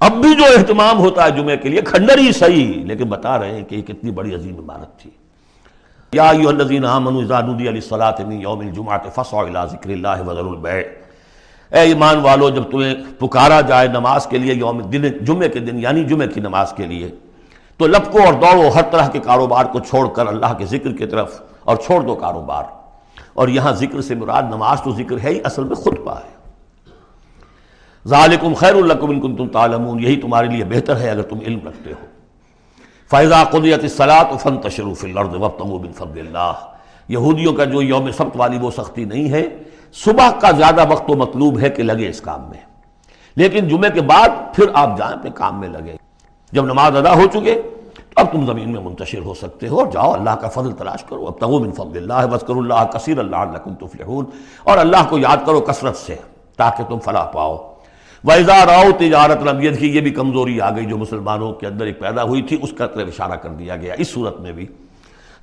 اب 0.00 0.12
بھی 0.12 0.34
جو 0.34 0.44
اہتمام 0.58 0.98
ہوتا 0.98 1.24
ہے 1.24 1.30
جمعے 1.30 1.56
کے 1.56 1.68
لیے 1.68 1.80
کھنڈر 1.80 2.18
ہی 2.18 2.32
صحیح، 2.32 2.84
لیکن 2.84 3.04
بتا 3.04 3.38
رہے 3.38 3.54
ہیں 3.54 3.64
کہ 3.64 3.76
یہ 3.76 3.82
کتنی 3.82 4.10
بڑی 4.10 4.34
عظیم 4.34 4.56
عمارت 4.58 4.98
تھی۔ 4.98 5.10
یا 6.16 6.28
الذین 6.28 6.84
آمنوا 6.84 7.22
اذا 7.22 7.40
نودی 7.40 7.64
للصلاۃ 7.64 8.20
من 8.26 8.40
یوم 8.40 8.60
الجمعہ 8.60 8.98
فسعوا 9.14 9.42
الى 9.42 9.66
ذکر 9.70 9.90
اللہ 9.90 10.22
وذروا 10.26 10.52
البیع۔ 10.52 10.82
اے 11.70 11.80
ایمان 11.80 12.18
والو، 12.20 12.50
جب 12.50 12.62
تمہیں 12.70 12.94
پکارا 13.18 13.60
جائے 13.60 13.88
نماز 13.88 14.26
کے 14.26 14.38
لیے 14.38 14.54
یوم 14.54 14.80
دن 14.80 15.04
جمعے 15.24 15.48
کے 15.48 15.60
دن 15.60 15.78
یعنی 15.78 16.04
جمعے 16.04 16.26
کی 16.26 16.40
نماز 16.40 16.72
کے 16.72 16.86
لیے، 16.86 17.08
تو 17.76 17.86
لپکو 17.86 18.18
اور 18.18 18.32
دوڑو 18.32 18.68
ہر 18.74 18.82
طرح 18.82 19.08
کے 19.08 19.18
کاروبار 19.18 19.64
کو 19.64 19.78
چھوڑ 19.78 20.08
کر 20.08 20.26
اللہ 20.26 20.52
کے 20.58 20.66
ذکر 20.66 20.92
کی 20.92 21.06
طرف 21.06 21.40
اور 21.64 21.76
چھوڑ 21.76 22.00
دو 22.00 22.14
کاروبار۔ 22.14 22.64
اور 23.34 23.48
یہاں 23.48 23.72
ذکر 23.72 24.00
سے 24.00 24.14
مراد 24.14 24.42
نماز 24.42 24.82
تو 24.82 24.90
ذکر 24.90 25.16
ہے 25.24 25.30
ہی، 25.30 25.40
اصل 25.44 25.64
میں 25.64 25.76
خطبہ 25.76 26.14
ہے۔ 26.14 26.34
ذالکم 28.06 28.54
خیر 28.54 28.74
الکم 28.74 29.10
ان 29.10 29.20
کنتم 29.20 29.48
تعلمون، 29.48 30.00
یہی 30.00 30.16
تمہارے 30.16 30.46
لیے 30.46 30.64
بہتر 30.64 30.96
ہے 30.96 31.10
اگر 31.10 31.22
تم 31.22 31.38
علم 31.46 31.58
رکھتے 31.68 31.92
ہو۔ 31.92 32.15
فیضا 33.10 33.44
قدیت 33.44 33.82
الصلاۃ 33.82 34.36
فانتشروا 34.38 34.94
فی 34.94 35.12
الارض 35.12 35.34
وابتغوا 35.34 35.78
من 35.78 35.92
فضل 35.92 36.18
اللہ 36.18 36.52
یہودیوں 37.08 37.52
کا 37.52 37.64
جو 37.64 37.82
یوم 37.82 38.10
سبت 38.10 38.36
والی 38.36 38.58
وہ 38.58 38.70
سختی 38.70 39.04
نہیں 39.04 39.30
ہے، 39.30 39.46
صبح 39.92 40.30
کا 40.30 40.50
زیادہ 40.50 40.92
وقت 40.92 41.08
تو 41.08 41.16
مطلوب 41.16 41.60
ہے 41.60 41.70
کہ 41.70 41.82
لگے 41.82 42.08
اس 42.08 42.20
کام 42.20 42.40
میں۔ 42.40 42.60
لیکن 43.36 43.68
جمعے 43.68 43.90
کے 43.90 44.00
بعد 44.00 44.28
پھر 44.54 44.64
آپ 44.74 44.98
جائیں 44.98 45.14
اپنے 45.14 45.30
کام 45.34 45.60
میں 45.60 45.68
لگے۔ 45.68 45.96
جب 46.52 46.64
نماز 46.64 46.96
ادا 46.96 47.14
ہو 47.14 47.26
چکے، 47.32 47.62
تو 47.94 48.00
اب 48.16 48.26
تم 48.32 48.46
زمین 48.46 48.72
میں 48.72 48.80
منتشر 48.80 49.18
ہو 49.18 49.34
سکتے 49.34 49.68
ہو 49.68 49.78
اور 49.78 49.86
جاؤ، 49.86 50.12
اللہ 50.12 50.30
کا 50.30 50.48
فضل 50.48 50.72
تلاش 50.72 51.04
کرو۔ 51.04 51.26
اب 51.26 51.38
تغو 51.40 51.58
من 51.58 51.72
فضل 51.72 52.10
اللہ 52.10 52.34
وسکر 52.34 52.54
اللہ 52.56 52.84
کثیر 52.92 53.18
اللہ 53.18 53.36
تفلحون۔ 53.80 54.24
اور 54.64 54.78
اللہ 54.78 54.96
کو 55.08 55.18
یاد 55.18 55.36
کرو 55.46 55.60
کثرت 55.60 55.96
سے 55.96 56.16
تاکہ 56.56 56.84
تم 56.84 56.98
فلاح 56.98 57.24
پاؤ۔ 57.24 57.75
ویزا 58.26 58.66
راؤ 58.66 58.84
تجارت 58.98 59.42
ربیت 59.42 59.78
کی 59.78 59.96
یہ 59.96 60.00
بھی 60.00 60.10
کمزوری 60.10 60.60
آ 60.60 60.70
گئی 60.70 60.84
جو 60.84 60.96
مسلمانوں 60.96 61.52
کے 61.52 61.66
اندر 61.66 61.86
ایک 61.86 62.00
پیدا 62.00 62.22
ہوئی 62.22 62.42
تھی، 62.42 62.58
اس 62.62 62.72
کا 62.72 62.86
طرف 62.86 63.08
اشارہ 63.08 63.36
کر 63.36 63.48
دیا 63.48 63.76
گیا 63.76 63.94
اس 63.98 64.08
صورت 64.08 64.40
میں 64.40 64.52
بھی۔ 64.52 64.66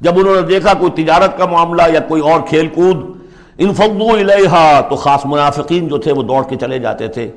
جب 0.02 0.20
انہوں 0.20 0.36
نے 0.36 0.42
دیکھا 0.42 0.74
کوئی 0.74 1.04
تجارت 1.04 1.38
کا 1.38 1.46
معاملہ 1.46 1.82
یا 1.94 2.00
کوئی 2.00 2.22
اور 2.22 2.42
کھیل 2.42 2.68
کود 2.68 3.18
انفقو 3.58 4.14
الیہا، 4.14 4.82
تو 4.90 4.96
خاص 4.96 5.22
منافقین 5.26 5.88
جو 5.88 5.98
تھے 5.98 6.12
وہ 6.12 6.24
دوڑ 6.24 6.44
کے 6.50 6.56
چلے 6.56 6.80
جاتے 6.80 7.08
تھے۔ 7.08 7.32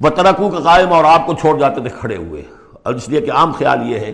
وہ 0.00 0.10
ترکو 0.10 0.48
کا 0.48 0.58
قائم 0.58 0.92
اور 0.92 1.04
آپ 1.04 1.26
کو 1.26 1.34
چھوڑ 1.34 1.58
جاتے 1.58 1.80
تھے 1.80 1.90
کھڑے 2.00 2.16
ہوئے۔ 2.16 2.42
اور 2.82 2.94
اس 2.94 3.08
لیے 3.08 3.20
کہ 3.20 3.30
عام 3.30 3.52
خیال 3.52 3.90
یہ 3.90 3.98
ہے 3.98 4.12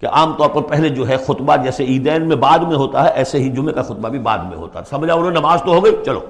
کہ 0.00 0.06
عام 0.06 0.32
طور 0.32 0.50
پر 0.50 0.60
پہلے 0.60 0.88
جو 0.88 1.08
ہے 1.08 1.16
خطبہ 1.16 1.56
جیسے 1.56 1.84
عیدین 1.84 2.28
میں 2.28 2.36
بعد 2.36 2.58
میں 2.58 2.76
ہوتا 2.76 3.04
ہے، 3.04 3.10
ایسے 3.14 3.38
ہی 3.38 3.48
جمعہ 3.48 3.72
کا 3.72 3.82
خطبہ 3.82 4.08
بھی 4.08 4.18
بعد 4.18 4.38
میں 4.38 4.56
ہوتا 4.56 4.80
ہے۔ 4.80 4.84
سمجھا 4.90 5.14
انہوں 5.14 5.30
نے 5.30 5.40
نماز 5.40 5.62
تو 5.62 5.74
ہو 5.74 5.84
گئی، 5.84 5.96
چلو۔ 6.06 6.20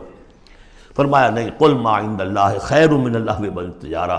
فرمایا، 0.96 1.30
نہیں، 1.30 1.50
قل 1.58 1.74
ما 1.82 1.98
عند 1.98 2.20
اللہ 2.20 2.58
خیر 2.62 2.90
من 2.90 3.16
اللہ 3.16 3.40
بل 3.54 3.70
تجارہ 3.80 4.18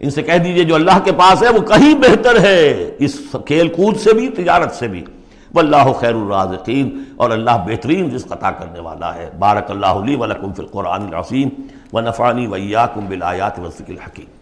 ان 0.00 0.10
سے 0.10 0.22
کہہ 0.22 0.38
دیجیے، 0.44 0.64
جو 0.64 0.74
اللہ 0.74 0.98
کے 1.04 1.12
پاس 1.18 1.42
ہے 1.42 1.48
وہ 1.54 1.60
کہیں 1.68 1.94
بہتر 2.02 2.40
ہے، 2.42 2.90
اس 2.98 3.18
کھیل 3.46 3.68
کود 3.76 3.96
سے 4.00 4.12
بھی، 4.14 4.28
تجارت 4.36 4.74
سے 4.74 4.88
بھی. 4.88 5.04
واللہ 5.54 5.92
خیر 6.00 6.14
الرازقین، 6.14 6.90
اور 7.16 7.30
اللہ 7.30 7.64
بہترین 7.66 8.14
رزق 8.14 8.32
عطا 8.32 8.50
کرنے 8.58 8.80
والا 8.80 9.14
ہے. 9.14 9.28
بارک 9.38 9.70
اللہ 9.70 10.04
لی 10.06 10.14
ولکم 10.16 10.52
فی 10.52 10.62
القرآن 10.62 11.06
العظیم 11.06 11.48
ونفعنی 11.92 12.46
ویاکم 12.46 13.06
بالآیات 13.08 13.58
والذکر 13.58 13.92
الحکیم. 13.92 14.37